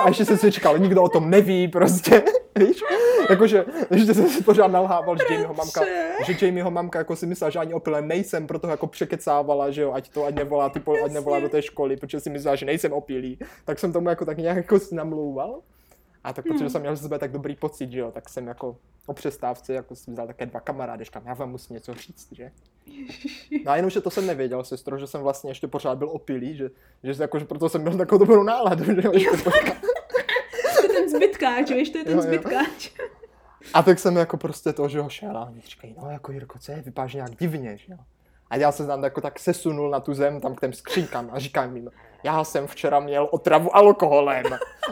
A 0.01 0.07
ještě 0.07 0.25
jsem 0.25 0.37
si 0.37 0.49
říkal, 0.51 0.77
nikdo 0.77 1.03
o 1.03 1.09
tom 1.09 1.29
neví, 1.29 1.67
prostě, 1.67 2.23
víš? 2.55 2.83
Jakože, 3.29 3.65
že 3.95 4.13
jsem 4.13 4.29
si 4.29 4.43
pořád 4.43 4.67
nalhával, 4.67 5.17
že 5.17 5.33
Jamieho 5.33 5.53
mamka, 5.53 5.81
že 6.25 6.45
Jamieho 6.45 6.71
mamka 6.71 6.99
jako 6.99 7.15
si 7.15 7.25
myslela, 7.25 7.49
že 7.49 7.59
ani 7.59 7.73
opilé 7.73 8.01
nejsem, 8.01 8.47
proto 8.47 8.67
jako 8.67 8.87
překecávala, 8.87 9.71
že 9.71 9.81
jo, 9.81 9.93
ať 9.93 10.09
to 10.09 10.25
ať 10.25 10.35
nevolá, 10.35 10.69
ty, 10.69 10.81
ať 11.05 11.11
nevolá 11.11 11.39
do 11.39 11.49
té 11.49 11.61
školy, 11.61 11.97
protože 11.97 12.19
si 12.19 12.29
myslela, 12.29 12.55
že 12.55 12.65
nejsem 12.65 12.93
opilý. 12.93 13.39
Tak 13.65 13.79
jsem 13.79 13.93
tomu 13.93 14.09
jako 14.09 14.25
tak 14.25 14.37
nějak 14.37 14.57
jako 14.57 14.79
si 14.79 14.95
namlouval. 14.95 15.59
A 16.23 16.33
tak 16.33 16.45
protože 16.45 16.59
Hmm. 16.59 16.69
jsem 16.69 16.81
měl 16.81 16.95
z 16.95 17.01
sebe 17.01 17.19
tak 17.19 17.31
dobrý 17.31 17.55
pocit, 17.55 17.91
že 17.91 17.99
jo, 17.99 18.11
tak 18.11 18.29
jsem 18.29 18.47
jako 18.47 18.75
o 19.05 19.13
přestávce 19.13 19.73
jako 19.73 19.95
si 19.95 20.11
vzal 20.11 20.27
také 20.27 20.45
dva 20.45 20.59
kamarády, 20.59 21.03
říkám, 21.03 21.23
já 21.25 21.33
vám 21.33 21.51
musím 21.51 21.73
něco 21.73 21.93
říct, 21.93 22.27
že? 22.31 22.51
No 23.65 23.71
a 23.71 23.75
jenom, 23.75 23.89
že 23.89 24.01
to 24.01 24.09
jsem 24.09 24.27
nevěděl, 24.27 24.63
sestro, 24.63 24.97
že 24.97 25.07
jsem 25.07 25.21
vlastně 25.21 25.51
ještě 25.51 25.67
pořád 25.67 25.97
byl 25.97 26.09
opilý, 26.09 26.55
že, 26.57 26.69
že 27.03 27.23
jako, 27.23 27.39
že 27.39 27.45
proto 27.45 27.69
jsem 27.69 27.81
měl 27.81 27.97
takovou 27.97 28.19
dobrou 28.19 28.43
náladu, 28.43 28.83
že 28.83 29.01
jo, 29.03 29.11
ještě 29.13 29.29
pořád. 29.43 29.77
Ten 31.11 31.17
zbytkáč, 31.19 31.71
víš, 31.71 31.89
to 31.89 31.97
je 31.97 32.03
ten 32.03 32.13
Jo, 32.13 32.17
jo. 32.17 32.21
zbytkáč. 32.23 32.91
A 33.73 33.83
tak 33.83 33.99
jsem 33.99 34.15
jako 34.17 34.37
prostě 34.37 34.73
to, 34.73 34.87
že 34.87 35.01
ho 35.01 35.09
šel 35.09 35.37
a 35.37 35.45
oni 35.45 35.61
říkají, 35.61 35.95
no 36.03 36.09
jako 36.11 36.31
Jirko, 36.31 36.59
co 36.59 36.71
je, 36.71 36.81
vypadáš 36.81 37.13
nějak 37.13 37.35
divně, 37.35 37.77
že 37.77 37.85
jo. 37.93 37.97
A 38.49 38.55
já 38.55 38.71
se 38.71 38.87
tam 38.87 39.03
jako 39.03 39.21
tak 39.21 39.39
sesunul 39.39 39.89
na 39.89 39.99
tu 39.99 40.13
zem, 40.13 40.41
tam 40.41 40.55
k 40.55 40.59
těm 40.59 40.73
skřínkám 40.73 41.29
a 41.33 41.39
říkám 41.39 41.75
jim, 41.75 41.91
já 42.23 42.43
jsem 42.43 42.67
včera 42.67 42.99
měl 42.99 43.27
otravu 43.31 43.75
alkoholem. 43.75 44.43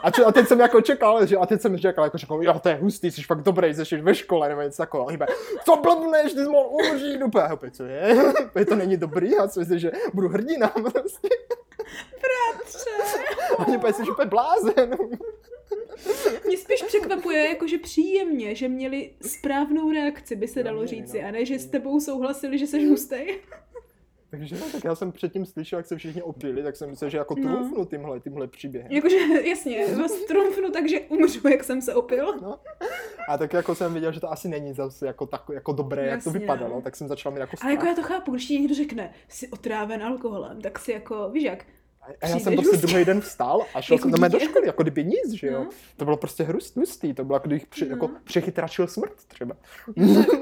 A, 0.03 0.11
č- 0.11 0.24
a 0.26 0.32
teď 0.32 0.47
jsem 0.47 0.59
jako 0.59 0.82
čekal, 0.82 1.26
že, 1.26 1.38
a 1.38 1.45
teď 1.45 1.61
jsem 1.61 1.78
říkal, 1.78 2.03
jako 2.03 2.18
říkal, 2.18 2.43
jo, 2.43 2.59
to 2.59 2.70
je 2.70 2.76
hustý, 2.76 3.11
jsi 3.11 3.24
fakt 3.24 3.41
dobrý, 3.41 3.74
jsi 3.74 4.01
ve 4.01 4.15
škole, 4.15 4.49
nebo 4.49 4.61
něco 4.61 4.78
takového. 4.78 5.09
Říkají, 5.11 5.30
co 5.65 5.76
blbneš, 5.76 6.34
ty 6.34 6.39
jsi 6.39 6.49
mohl 6.49 6.70
umřít, 6.70 7.24
úplně, 7.24 7.43
a 7.43 7.53
opět, 7.53 7.76
co 7.76 7.84
je, 7.84 8.15
Opět 8.47 8.70
to 8.70 8.76
není 8.76 8.97
dobrý, 8.97 9.38
a 9.38 9.47
co 9.47 9.59
myslíš, 9.59 9.82
že 9.82 9.91
budu 10.13 10.30
hrdina, 10.30 10.68
prostě. 10.93 11.30
Bratře. 12.22 12.89
A 13.57 13.68
oni 13.68 13.93
jsi 13.93 14.03
úplně 14.11 14.30
blázen. 14.30 14.97
Mě 16.45 16.57
spíš 16.57 16.84
překvapuje, 16.88 17.49
jakože 17.49 17.78
příjemně, 17.78 18.55
že 18.55 18.68
měli 18.70 19.09
správnou 19.22 19.91
reakci, 19.91 20.36
by 20.36 20.47
se 20.47 20.59
No, 20.59 20.63
dalo 20.63 20.88
říci, 20.88 21.22
no. 21.22 21.28
a 21.28 21.32
ne, 21.32 21.45
že 21.45 21.59
s 21.59 21.65
tebou 21.68 21.99
souhlasili, 21.99 22.57
že 22.57 22.68
jsi 22.68 22.86
hustej. 22.86 23.39
Takže 24.32 24.55
no, 24.55 24.65
tak 24.72 24.84
já 24.84 24.95
jsem 24.95 25.11
předtím 25.11 25.45
slyšel, 25.45 25.80
jak 25.80 25.86
se 25.86 25.95
všichni 25.97 26.22
opili, 26.22 26.63
tak 26.63 26.76
jsem 26.76 26.89
myslel, 26.89 27.09
že 27.09 27.18
jako 27.18 27.36
No. 27.38 27.43
trumfnu 27.57 27.86
tímhle, 27.86 28.20
tímhle 28.20 28.47
příběhem. 28.47 28.91
Jakože, 28.91 29.18
jasně, 29.49 29.86
vás 29.88 30.11
trumfnu 30.11 30.70
tak, 30.72 30.89
že 30.89 30.99
umřu, 30.99 31.47
jak 31.49 31.63
jsem 31.63 31.82
se 31.82 31.95
opil. 31.95 32.39
No. 32.41 32.59
A 33.30 33.38
tak 33.38 33.53
jako 33.53 33.76
jsem 33.76 33.93
viděl, 33.93 34.11
že 34.11 34.20
to 34.20 34.32
asi 34.32 34.47
není 34.47 34.74
zase 34.74 35.07
jako, 35.07 35.26
tak, 35.26 35.43
jako 35.53 35.72
dobré, 35.72 36.05
jak 36.05 36.24
to 36.24 36.30
Jasně, 36.30 36.39
vypadalo, 36.39 36.76
no. 36.76 36.82
tak 36.82 36.95
jsem 36.95 37.07
začal 37.07 37.32
mít 37.32 37.39
jako 37.39 37.57
Ale 37.61 37.72
jako 37.72 37.82
strach. 37.82 37.97
já 37.97 38.01
to 38.03 38.07
chápu, 38.13 38.32
když 38.32 38.45
ti 38.45 38.59
někdo 38.59 38.76
řekne, 38.76 39.13
jsi 39.28 39.47
otráven 39.47 40.03
alkoholem, 40.03 40.61
tak 40.61 40.80
si 40.80 40.91
jako, 40.91 41.30
víš 41.30 41.43
jak, 41.43 41.65
A 42.21 42.27
já 42.27 42.39
jsem 42.39 42.55
prostě 42.55 42.77
druhý 42.77 43.05
den 43.05 43.21
vstal 43.21 43.61
a 43.73 43.81
šel 43.81 43.97
Jako 43.97 44.09
jsem 44.09 44.31
do 44.31 44.39
školy, 44.39 44.67
jako 44.67 44.83
kdyby 44.83 45.03
nic, 45.05 45.31
že 45.33 45.47
jo. 45.47 45.59
No. 45.63 45.69
To 45.97 46.05
bylo 46.05 46.17
prostě 46.17 46.43
hrust, 46.43 46.75
hustý, 46.77 47.13
to 47.13 47.23
bylo 47.23 47.35
jako 47.35 47.47
kdybych 47.47 47.67
při, 47.67 47.85
No. 47.85 47.91
jako 47.91 48.09
přechytračil 48.23 48.87
smrt 48.87 49.13
třeba. 49.27 49.55
tak, 49.95 49.97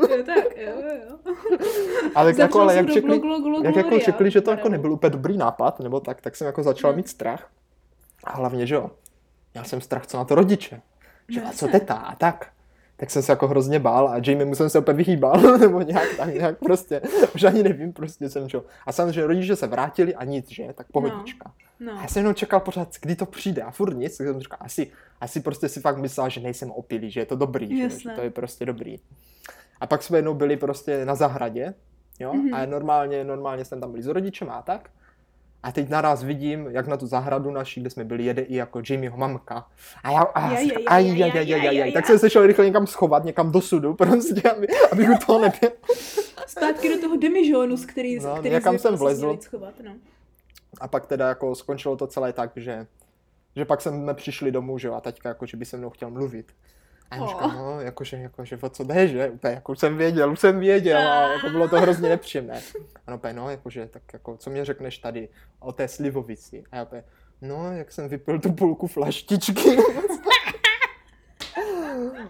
jo, 0.06 0.24
tak, 0.26 0.46
jo, 0.58 0.74
jo. 1.10 1.36
Ale 2.16 2.32
tak 2.34 2.40
jako, 2.40 2.62
ale 2.62 2.76
jak 2.76 2.90
řekli, 2.90 3.22
jak 3.64 3.76
jako 3.76 4.00
řekli, 4.00 4.32
že 4.32 4.42
to 4.42 4.52
jako 4.52 4.70
nebyl 4.70 4.92
úplně 4.92 5.10
dobrý 5.10 5.38
nápad, 5.38 5.80
nebo 5.80 6.00
tak, 6.00 6.22
tak 6.22 6.36
jsem 6.36 6.48
jako 6.48 6.64
začal 6.64 6.92
No. 6.92 6.98
mít 6.98 7.08
strach. 7.10 7.50
A 8.24 8.32
hlavně, 8.32 8.68
že 8.68 8.76
jo, 8.76 8.92
já 9.54 9.64
jsem 9.64 9.82
strach, 9.82 10.08
co 10.08 10.18
na 10.18 10.26
to 10.26 10.36
rodiče. 10.36 10.82
Že 11.30 11.42
No 11.42 11.48
a 11.48 11.52
co 11.52 11.68
teta 11.68 11.94
a 11.96 12.16
tak. 12.16 12.52
Tak 12.98 13.12
jsem 13.12 13.22
se 13.24 13.32
jako 13.32 13.48
hrozně 13.48 13.80
bál 13.80 14.08
a 14.10 14.16
Jamie 14.26 14.56
jsem 14.56 14.70
se 14.70 14.80
úplně 14.80 14.98
vyhýbal, 14.98 15.58
nebo 15.60 15.82
nějak 15.82 16.18
tak, 16.18 16.34
nějak 16.34 16.60
prostě, 16.60 17.02
už 17.36 17.44
ani 17.44 17.64
nevím, 17.64 17.94
prostě 17.94 18.30
jsem 18.30 18.50
čo. 18.50 18.64
A 18.86 18.92
samozřejmě 18.92 19.28
rodiče 19.28 19.56
se 19.56 19.68
vrátili 19.68 20.16
a 20.16 20.24
nic, 20.24 20.50
že, 20.52 20.74
tak 20.74 20.88
pohodička. 20.92 21.46
A 21.50 21.54
No, 21.80 21.92
já 22.02 22.08
jsem 22.08 22.20
jenom 22.20 22.36
čekal 22.36 22.60
pořád, 22.60 22.88
kdy 23.02 23.16
to 23.16 23.26
přijde 23.26 23.62
a 23.62 23.72
furt 23.72 23.94
nic, 23.94 24.18
tak 24.18 24.28
jsem 24.28 24.40
říkal, 24.40 24.58
asi, 24.62 24.92
asi 25.22 25.40
prostě 25.42 25.70
si 25.70 25.82
fakt 25.82 25.98
myslel, 25.98 26.30
že 26.30 26.42
nejsem 26.42 26.72
opilý, 26.72 27.12
že 27.12 27.20
je 27.20 27.26
to 27.26 27.36
dobrý, 27.36 27.78
že, 27.78 27.90
že 27.90 28.10
to 28.16 28.22
je 28.22 28.30
prostě 28.30 28.66
dobrý. 28.66 28.96
A 29.82 29.88
pak 29.88 30.04
jsme 30.04 30.18
jednou 30.18 30.34
byli 30.34 30.58
prostě 30.58 31.06
na 31.06 31.16
zahradě, 31.16 31.74
jo, 32.20 32.34
Mhm. 32.34 32.54
a 32.54 32.66
normálně, 32.66 33.24
normálně 33.24 33.66
jsem 33.66 33.82
tam 33.82 33.92
byli 33.92 34.04
s 34.04 34.08
rodičem 34.08 34.50
a 34.50 34.62
tak. 34.62 34.90
A 35.66 35.72
teď 35.72 35.90
naraz 35.90 36.24
vidím, 36.24 36.68
jak 36.72 36.88
na 36.88 36.98
tu 36.98 37.08
zahradu 37.08 37.52
naší, 37.52 37.82
kde 37.82 37.90
jsme 37.90 38.04
byli, 38.04 38.24
jede 38.24 38.42
i 38.42 38.56
jako 38.56 38.82
Jamieho 38.90 39.18
mamka. 39.18 39.68
A 40.04 40.12
já, 40.12 40.22
a 40.22 40.52
já 40.52 40.58
aj, 40.58 40.72
aj, 40.88 41.22
aj, 41.24 41.54
aj, 41.54 41.82
aj, 41.82 41.92
tak 41.92 42.06
jsem 42.08 42.20
se 42.20 42.30
šel 42.30 42.48
rychle 42.48 42.66
někam 42.66 42.88
schovat, 42.88 43.24
někam 43.24 43.52
do 43.52 43.62
sudu, 43.62 43.94
prostě, 43.98 44.50
aby, 44.50 44.68
abych 44.92 45.10
u 45.10 45.26
toho 45.26 45.40
nebyl. 45.40 45.70
Zpátky 46.48 46.96
do 46.96 47.02
toho 47.02 47.18
demižonu, 47.18 47.78
z 47.78 47.86
který, 47.86 48.20
No, 48.20 48.34
který 48.36 48.50
někam 48.56 48.78
jsem 48.78 48.90
prostě 48.90 49.04
vlezl. 49.04 49.38
schovat, 49.42 49.74
no. 49.84 49.92
A 50.82 50.88
pak 50.88 51.06
teda 51.06 51.28
jako 51.28 51.56
skončilo 51.56 51.96
to 51.98 52.08
celé 52.08 52.34
tak, 52.34 52.52
že, 52.56 52.88
že 53.56 53.66
pak 53.66 53.82
jsme 53.82 54.14
přišli 54.14 54.52
domů, 54.52 54.78
že 54.78 54.88
jo, 54.88 54.94
a 54.94 55.02
taťka 55.02 55.30
jako, 55.30 55.46
že 55.46 55.58
by 55.58 55.66
se 55.66 55.78
mnou 55.78 55.90
chtěl 55.90 56.10
mluvit. 56.10 56.52
A 57.12 57.16
já 57.16 57.22
Oh. 57.24 57.30
říkám, 57.30 57.56
no, 57.58 57.82
jakože, 57.82 58.18
jakože, 58.18 58.58
o 58.62 58.70
co 58.70 58.84
jde, 58.84 59.08
že? 59.08 59.30
Úplně, 59.30 59.54
jako 59.54 59.72
už 59.72 59.80
jsem 59.80 59.98
věděl, 59.98 60.32
už 60.32 60.40
jsem 60.40 60.60
věděl 60.60 60.98
a 60.98 61.32
jako 61.34 61.50
bylo 61.50 61.68
to 61.68 61.80
hrozně 61.82 62.10
nepříjemné. 62.10 62.62
A 63.08 63.12
no, 63.12 63.18
úplně, 63.18 63.34
no, 63.34 63.50
jakože, 63.50 63.88
tak 63.88 64.02
jako, 64.14 64.38
co 64.38 64.50
mě 64.50 64.66
řekneš 64.66 64.98
tady 64.98 65.30
o 65.60 65.72
té 65.72 65.88
slivovici? 65.88 66.64
A 66.72 66.76
já 66.76 66.84
úplně, 66.84 67.04
no, 67.42 67.72
jak 67.72 67.92
jsem 67.92 68.10
vypil 68.10 68.40
tu 68.40 68.52
půlku 68.54 68.88
flaštičky. 68.88 69.78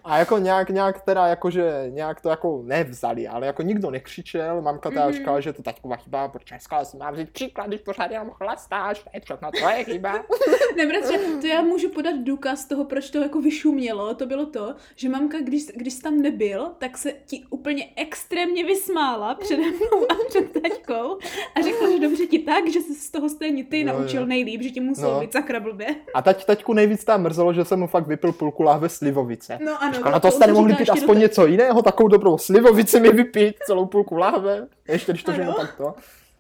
A 0.04 0.18
jako 0.18 0.38
nějak, 0.38 0.70
nějak 0.70 1.02
teda 1.02 1.28
jakože, 1.28 1.86
nějak 1.90 2.22
to 2.22 2.30
jako 2.30 2.62
nevzali, 2.66 3.28
ale 3.28 3.46
jako 3.48 3.62
nikdo 3.62 3.92
nekřičel, 3.92 4.62
mamka 4.62 4.90
teda 4.90 5.06
Mhm. 5.06 5.14
říkala, 5.14 5.40
že 5.40 5.54
to 5.54 5.64
taťková 5.64 5.96
chyba, 5.96 6.28
protože 6.28 6.58
říkala, 6.60 6.86
si 6.86 6.98
mám 6.98 7.14
vzít 7.14 7.30
příklad, 7.30 7.68
když 7.68 7.82
pořád 7.82 8.12
jenom 8.12 8.30
chlastáš, 8.30 9.04
to 9.04 9.10
je 9.14 9.20
všechno 9.20 9.52
tvoje 9.52 9.84
chyba. 9.84 10.14
Ne, 10.78 10.86
bratře, 10.86 11.18
to 11.42 11.48
já 11.48 11.62
můžu 11.62 11.90
podat 11.90 12.16
důkaz 12.24 12.66
toho, 12.66 12.86
proč 12.86 13.10
to 13.10 13.18
jako 13.22 13.42
vyšumělo. 13.42 14.14
To 14.16 14.26
bylo 14.26 14.46
to, 14.46 14.76
že 14.96 15.10
mamka, 15.10 15.38
když, 15.42 15.66
když 15.76 15.94
jsi 15.94 16.02
tam 16.02 16.22
nebyl, 16.22 16.72
tak 16.78 16.98
se 16.98 17.12
ti 17.26 17.44
úplně 17.50 17.90
extrémně 17.96 18.64
vysmála 18.66 19.36
přede 19.36 19.62
mnou 19.64 20.12
a 20.12 20.16
před 20.28 20.62
taťkou 20.62 21.18
a 21.56 21.62
řekla, 21.64 21.90
že 21.92 22.00
dobře 22.00 22.26
ti 22.28 22.40
tak, 22.40 22.68
že 22.72 22.80
se 22.82 22.94
z 22.94 23.12
toho 23.12 23.30
stejně 23.30 23.64
ty 23.64 23.84
No, 23.84 23.94
naučil 23.94 24.20
jo. 24.22 24.28
nejlíp, 24.28 24.62
že 24.62 24.70
ti 24.70 24.80
musel 24.80 25.14
No. 25.14 25.20
být 25.20 25.34
sakra 25.34 25.60
blbě. 25.60 25.88
A 26.14 26.22
teď, 26.22 26.46
teďku 26.46 26.74
nejvíc 26.74 27.04
tam 27.04 27.22
mrzelo, 27.24 27.54
že 27.54 27.66
jsem 27.66 27.80
mu 27.80 27.88
fakt 27.88 28.08
vypil 28.08 28.32
půlku 28.32 28.64
lahve 28.64 28.90
slivovice. 28.90 29.60
No 29.66 29.75
ano, 29.80 29.94
Říkal, 29.94 30.12
no 30.12 30.20
to 30.20 30.32
jste 30.32 30.48
nemohli 30.48 30.76
pít 30.76 30.90
aspoň 30.90 31.20
něco 31.20 31.46
jiného, 31.46 31.82
takovou 31.82 32.10
dobrou 32.10 32.38
slivovici 32.38 33.00
mi 33.00 33.10
vypít, 33.12 33.56
celou 33.66 33.86
půlku 33.86 34.16
lahve, 34.18 34.68
ještě 34.88 35.12
když 35.12 35.24
to 35.24 35.32
ženu 35.34 35.48
Ano. 35.52 35.60
takto. 35.60 35.94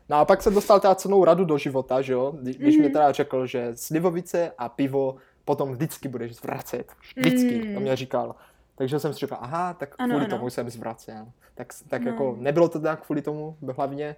No 0.09 0.17
a 0.17 0.25
pak 0.25 0.41
jsem 0.41 0.53
dostal 0.53 0.79
teda 0.79 0.95
cenou 0.95 1.23
radu 1.25 1.45
do 1.45 1.57
života, 1.57 2.01
že 2.01 2.13
jo, 2.13 2.33
Kdy- 2.41 2.53
když 2.53 2.75
mě 2.75 2.83
Mhm. 2.85 2.93
teda 2.93 3.11
řekl, 3.11 3.45
že 3.45 3.71
slivovice 3.75 4.51
a 4.57 4.69
pivo 4.69 5.15
potom 5.45 5.71
vždycky 5.71 6.07
budeš 6.07 6.35
zvracet, 6.35 6.91
vždycky, 7.17 7.61
Mm. 7.67 7.73
to 7.73 7.79
mě 7.79 7.95
říkal. 7.95 8.35
Takže 8.77 8.99
jsem 8.99 9.13
si 9.13 9.19
říkal, 9.19 9.37
aha, 9.41 9.73
tak 9.73 9.95
Ano, 9.97 10.09
kvůli 10.13 10.25
ano. 10.25 10.37
tomu 10.37 10.49
jsem 10.49 10.69
zvracel. 10.69 11.25
Tak, 11.55 11.67
tak 11.89 12.01
No. 12.01 12.11
jako, 12.11 12.35
nebylo 12.39 12.69
to 12.69 12.79
tak 12.79 13.05
kvůli 13.05 13.21
tomu 13.21 13.55
hlavně, 13.75 14.15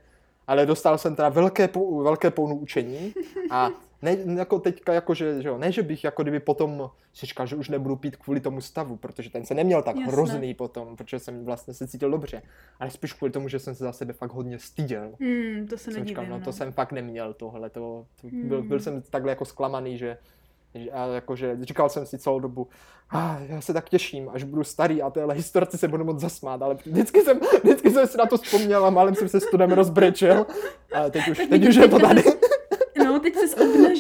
ale 0.47 0.65
dostal 0.65 0.97
jsem 0.97 1.15
teda 1.15 1.29
velké, 1.29 1.69
velké 2.01 2.31
poučení 2.31 3.13
a 3.51 3.69
ne, 4.01 4.17
jako 4.35 4.59
teďka, 4.59 4.93
jako 4.93 5.13
že, 5.13 5.41
že 5.41 5.47
jo, 5.47 5.57
ne, 5.57 5.71
že 5.71 5.83
bych 5.83 6.03
jako 6.03 6.21
kdyby 6.23 6.39
potom 6.39 6.89
si 7.13 7.25
říkal, 7.25 7.47
že 7.47 7.55
už 7.55 7.69
nebudu 7.69 7.95
pít 7.95 8.15
kvůli 8.15 8.39
tomu 8.39 8.61
stavu, 8.61 8.95
protože 8.95 9.29
ten 9.29 9.45
se 9.45 9.53
neměl 9.53 9.81
tak 9.81 9.95
Jasné. 9.95 10.11
hrozný 10.11 10.53
potom, 10.53 10.95
protože 10.95 11.19
jsem 11.19 11.45
vlastně 11.45 11.73
se 11.73 11.87
cítil 11.87 12.11
dobře, 12.11 12.41
ale 12.79 12.89
spíš 12.91 13.13
kvůli 13.13 13.31
tomu, 13.31 13.49
že 13.49 13.59
jsem 13.59 13.75
se 13.75 13.83
za 13.83 13.91
sebe 13.93 14.13
fakt 14.13 14.31
hodně 14.33 14.59
styděl. 14.59 15.11
Hmm, 15.19 15.67
to 15.67 15.77
se 15.77 15.91
Jsem 15.91 16.05
říkal, 16.05 16.25
no 16.29 16.37
no. 16.39 16.45
to 16.45 16.51
jsem 16.51 16.71
fakt 16.71 16.91
neměl 16.91 17.33
tohle, 17.33 17.69
to, 17.69 18.05
to 18.21 18.27
byl, 18.33 18.59
Hmm. 18.59 18.67
byl 18.67 18.79
jsem 18.79 19.01
takhle 19.09 19.31
jako 19.31 19.45
zklamaný, 19.45 19.97
že 19.97 20.17
že- 20.75 20.91
a 20.91 21.05
jakože 21.07 21.57
říkal 21.61 21.89
jsem 21.89 22.05
si 22.05 22.17
celou 22.17 22.39
dobu, 22.39 22.67
ah, 23.09 23.37
já 23.47 23.61
se 23.61 23.73
tak 23.73 23.89
těším, 23.89 24.29
až 24.33 24.43
budu 24.43 24.63
starý 24.63 25.01
a 25.01 25.09
téhle 25.09 25.35
historce 25.35 25.77
se 25.77 25.87
budu 25.87 26.03
moc 26.05 26.19
zasmát, 26.19 26.61
ale 26.61 26.75
vždycky 26.85 27.21
jsem, 27.21 27.39
vždycky 27.63 27.91
jsem 27.91 28.07
si 28.07 28.17
na 28.17 28.25
to 28.25 28.37
vzpomněl 28.37 28.85
a 28.85 28.89
málem 28.89 29.15
jsem 29.15 29.29
se 29.29 29.39
studem 29.39 29.71
rozbrečel, 29.71 30.45
ale 30.95 31.11
teď 31.11 31.27
už, 31.27 31.37
teď 31.37 31.49
vidíš, 31.51 31.69
už 31.69 31.75
je 31.75 31.87
to 31.87 31.99
tady. 31.99 32.23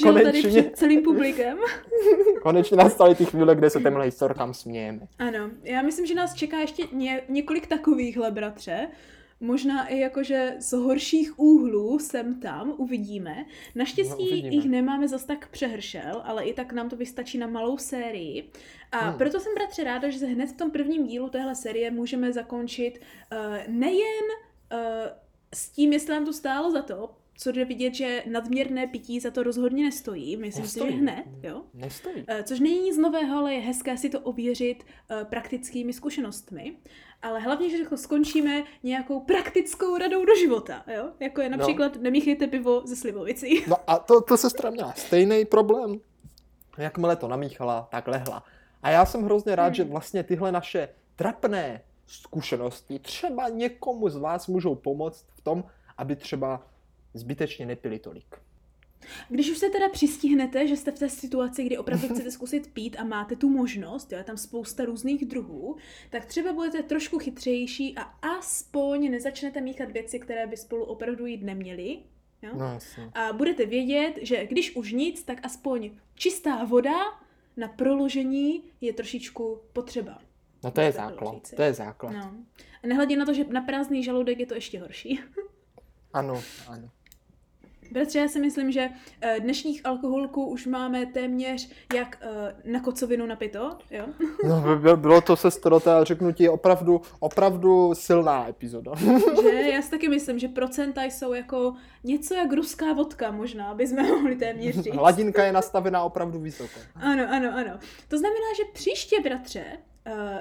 No, 0.05 0.11
jsi 0.13 0.19
obnažil 0.19 0.31
tady 0.31 0.41
Konečně. 0.41 0.61
před 0.61 0.77
celým 0.77 1.01
publikem. 1.03 1.57
Konečně 2.41 2.77
nastaly 2.77 3.15
ty 3.15 3.25
chvíle, 3.25 3.55
kde 3.55 3.69
se 3.69 3.81
těmhle 3.81 4.05
historkám 4.05 4.53
smějeme. 4.53 4.99
Ano, 5.19 5.49
já 5.63 5.81
myslím, 5.81 6.05
že 6.05 6.15
nás 6.15 6.33
čeká 6.33 6.59
ještě 6.59 6.83
ně, 6.91 7.21
několik 7.29 7.67
takovýchhle, 7.67 8.31
bratře. 8.31 8.87
Možná 9.39 9.87
i 9.87 9.99
jakože 9.99 10.55
z 10.59 10.73
horších 10.73 11.39
úhlů 11.39 11.99
sem 11.99 12.39
tam 12.39 12.73
uvidíme. 12.77 13.35
No, 13.37 13.43
Naštěstí 13.75 14.29
uvidíme. 14.29 14.55
jich 14.55 14.65
nemáme 14.65 15.07
zas 15.07 15.23
tak 15.23 15.47
přehršel, 15.47 16.21
ale 16.25 16.43
i 16.43 16.53
tak 16.53 16.73
nám 16.73 16.89
to 16.89 16.95
vystačí 16.95 17.37
na 17.37 17.47
malou 17.47 17.77
sérii. 17.77 18.49
A 18.91 18.97
Hmm. 18.99 19.17
proto 19.17 19.39
jsem 19.39 19.53
bratře 19.55 19.83
ráda, 19.83 20.09
že 20.09 20.19
se 20.19 20.25
hned 20.25 20.49
v 20.49 20.57
tom 20.57 20.71
prvním 20.71 21.07
dílu 21.07 21.29
téhle 21.29 21.55
série 21.55 21.91
můžeme 21.91 22.33
zakončit 22.33 22.99
uh, 23.31 23.37
nejen 23.67 24.25
uh, 24.73 24.79
s 25.53 25.69
tím, 25.69 25.93
jestli 25.93 26.13
nám 26.13 26.25
to 26.25 26.33
stálo 26.33 26.71
za 26.71 26.81
to, 26.81 27.09
co 27.37 27.51
jde 27.51 27.65
vidět, 27.65 27.93
že 27.93 28.23
nadměrné 28.31 28.87
pití 28.87 29.19
za 29.19 29.31
to 29.31 29.43
rozhodně 29.43 29.83
nestojí. 29.83 30.37
Myslím 30.37 30.63
Nestojí. 30.63 30.91
si, 30.91 30.97
že 30.97 31.01
hned, 31.01 31.25
jo. 31.43 31.61
Nestojí. 31.73 32.23
Eh, 32.27 32.43
Což 32.43 32.59
není 32.59 32.79
nic 32.81 32.97
nového, 32.97 33.37
ale 33.37 33.53
je 33.53 33.59
hezké 33.61 33.97
si 33.97 34.09
to 34.09 34.19
ověřit 34.19 34.83
eh, 35.09 35.25
praktickými 35.25 35.93
zkušenostmi. 35.93 36.77
Ale 37.21 37.39
hlavně, 37.39 37.69
že 37.69 37.77
jako 37.77 37.97
skončíme 37.97 38.63
nějakou 38.83 39.19
praktickou 39.19 39.97
radou 39.97 40.25
do 40.25 40.35
života, 40.35 40.83
jo? 40.95 41.09
Jako 41.19 41.41
je 41.41 41.49
například 41.49 41.95
no. 41.95 42.01
nemíchejte 42.01 42.47
pivo 42.47 42.81
ze 42.85 42.95
slivovicí. 42.95 43.63
No 43.67 43.75
a 43.87 43.99
to, 43.99 44.21
to 44.21 44.37
sestra 44.37 44.69
měla 44.69 44.93
stejný 44.93 45.45
problém. 45.45 45.99
Jakmile 46.77 47.15
to 47.15 47.27
namíchala, 47.27 47.87
tak 47.91 48.07
lehla. 48.07 48.43
A 48.83 48.89
já 48.89 49.05
jsem 49.05 49.23
hrozně 49.23 49.55
rád, 49.55 49.65
Hmm. 49.65 49.73
že 49.73 49.83
vlastně 49.83 50.23
tyhle 50.23 50.51
naše 50.51 50.89
trapné 51.15 51.81
zkušenosti 52.07 52.99
třeba 52.99 53.49
někomu 53.49 54.09
z 54.09 54.15
vás 54.17 54.47
můžou 54.47 54.75
pomoct 54.75 55.25
v 55.35 55.41
tom, 55.41 55.63
aby 55.97 56.15
třeba 56.15 56.67
zbytečně 57.17 57.65
nepili 57.65 57.99
tolik. 57.99 58.35
Když 59.29 59.51
už 59.51 59.57
se 59.57 59.69
teda 59.69 59.89
přistihnete, 59.89 60.67
že 60.67 60.77
jste 60.77 60.91
v 60.91 60.99
té 60.99 61.09
situaci, 61.09 61.63
kdy 61.63 61.77
opravdu 61.77 62.07
chcete 62.13 62.31
zkusit 62.31 62.73
pít 62.73 62.95
a 62.99 63.03
máte 63.03 63.35
tu 63.35 63.49
možnost, 63.49 64.11
jo, 64.11 64.17
je 64.17 64.23
tam 64.23 64.37
spousta 64.37 64.85
různých 64.85 65.25
druhů, 65.25 65.75
tak 66.09 66.25
třeba 66.25 66.53
budete 66.53 66.83
trošku 66.83 67.19
chytřejší 67.19 67.95
a 67.97 68.01
aspoň 68.37 69.11
nezačnete 69.11 69.61
míchat 69.61 69.91
věci, 69.91 70.19
které 70.19 70.47
by 70.47 70.57
spolu 70.57 70.83
opravdu 70.83 71.25
jít 71.25 71.43
neměly. 71.43 71.99
Jo? 72.41 72.51
No 72.57 72.65
jasně. 72.65 73.11
A 73.13 73.33
budete 73.33 73.65
vědět, 73.65 74.13
že 74.21 74.45
když 74.45 74.75
už 74.75 74.91
nic, 74.91 75.23
tak 75.23 75.45
aspoň 75.45 75.91
čistá 76.15 76.63
voda 76.63 76.97
na 77.57 77.67
proložení 77.67 78.63
je 78.81 78.93
trošičku 78.93 79.61
potřeba. 79.73 80.21
No 80.63 80.71
to 80.71 80.81
je 80.81 80.91
základ. 80.91 81.51
To 81.55 81.61
je 81.61 81.73
základ. 81.73 82.11
No. 82.11 82.33
A 82.83 82.87
nehledě 82.87 83.17
na 83.17 83.25
to, 83.25 83.33
že 83.33 83.43
na 83.43 83.61
prázdný 83.61 84.03
žaludek 84.03 84.39
je 84.39 84.45
to 84.45 84.55
ještě 84.55 84.79
horší. 84.79 85.19
Ano, 86.13 86.43
ano. 86.67 86.89
Bratře, 87.91 88.19
já 88.19 88.27
si 88.27 88.39
myslím, 88.39 88.71
že 88.71 88.89
eh, 89.21 89.39
dnešních 89.39 89.85
alkoholků 89.85 90.45
už 90.45 90.65
máme 90.65 91.05
téměř 91.05 91.69
jak 91.95 92.17
eh, 92.21 92.55
na 92.71 92.79
kocovinu 92.79 93.25
napito, 93.25 93.77
jo? 93.91 94.05
No, 94.49 94.61
by- 94.61 94.75
by- 94.89 94.97
bylo 95.01 95.21
to 95.21 95.35
sestro, 95.35 95.79
to 95.79 95.89
já 95.89 96.03
řeknu 96.03 96.31
ti 96.31 96.49
opravdu, 96.49 97.01
opravdu 97.19 97.91
silná 97.95 98.49
epizoda. 98.49 98.91
že 99.41 99.49
já 99.73 99.81
si 99.81 99.91
taky 99.91 100.09
myslím, 100.09 100.39
že 100.39 100.47
procenta 100.47 101.03
jsou 101.03 101.33
jako 101.33 101.73
něco 102.03 102.33
jak 102.33 102.53
ruská 102.53 102.93
vodka 102.93 103.31
možná, 103.31 103.73
by 103.73 103.87
jsme 103.87 104.03
mohli 104.11 104.35
téměř 104.35 104.75
říct. 104.75 104.93
Hladinka 104.95 105.45
je 105.45 105.51
nastavená 105.51 106.03
opravdu 106.03 106.39
vysoko. 106.39 106.79
Ano, 106.95 107.23
ano, 107.29 107.49
ano. 107.55 107.79
To 108.07 108.17
znamená, 108.17 108.45
že 108.57 108.63
příště, 108.73 109.15
bratře, 109.23 109.63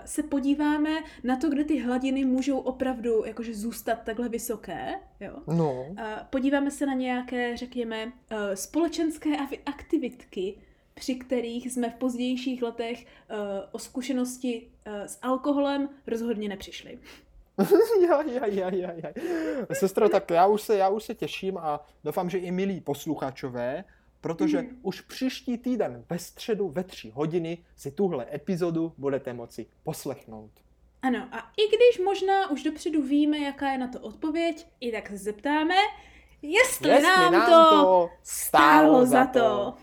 se 0.04 0.22
podíváme 0.22 0.90
na 1.24 1.36
to, 1.36 1.50
kde 1.50 1.64
ty 1.64 1.78
hladiny 1.78 2.24
můžou 2.24 2.58
opravdu 2.58 3.24
jakože 3.24 3.54
zůstat 3.54 4.02
takhle 4.04 4.28
vysoké, 4.28 4.94
jo? 5.20 5.32
No, 5.46 5.86
Eh, 5.98 6.26
Podíváme 6.30 6.70
se 6.70 6.86
na 6.86 6.94
nějaké, 6.94 7.56
řekněme, 7.56 8.12
eh, 8.30 8.56
společenské 8.56 9.30
aktivitky, 9.66 10.58
při 10.94 11.14
kterých 11.14 11.72
jsme 11.72 11.90
v 11.90 11.94
pozdějších 11.94 12.62
letech 12.62 13.06
eh, 13.06 13.34
o 13.72 13.78
zkušenosti 13.78 14.68
eh, 14.84 15.08
s 15.08 15.18
alkoholem 15.22 15.88
rozhodně 16.06 16.48
nepřišli. 16.48 16.98
ja, 18.08 18.22
ja, 18.22 18.46
ja, 18.46 18.70
ja, 18.70 18.92
ja. 18.96 19.10
Sestro, 19.72 20.08
tak 20.08 20.30
já 20.30 20.46
už, 20.46 20.62
se, 20.62 20.76
já 20.76 20.88
už 20.88 21.04
se 21.04 21.14
těším 21.14 21.58
a 21.58 21.86
doufám, 22.04 22.30
že 22.30 22.38
i 22.38 22.50
milí 22.50 22.80
posluchačové, 22.80 23.84
protože 24.26 24.58
Mhm. 24.62 24.76
už 24.82 25.00
příští 25.00 25.58
týden 25.58 26.04
ve 26.10 26.18
středu 26.18 26.68
ve 26.68 26.84
tři 26.84 27.10
hodiny 27.10 27.58
si 27.76 27.90
tuhle 27.90 28.26
epizodu 28.34 28.92
budete 28.98 29.32
moci 29.32 29.66
poslechnout. 29.82 30.50
Ano, 31.02 31.28
a 31.32 31.38
i 31.38 31.66
když 31.68 32.04
možná 32.04 32.50
už 32.50 32.62
dopředu 32.62 33.02
víme, 33.02 33.38
jaká 33.38 33.70
je 33.72 33.78
na 33.78 33.88
to 33.88 34.00
odpověď, 34.00 34.66
i 34.80 34.92
tak 34.92 35.08
se 35.08 35.16
zeptáme, 35.16 35.74
jestli, 36.42 36.88
Jestli 36.88 37.02
nám, 37.02 37.46
to 37.50 38.10
stálo 38.22 39.06
za 39.06 39.26
to. 39.26 39.74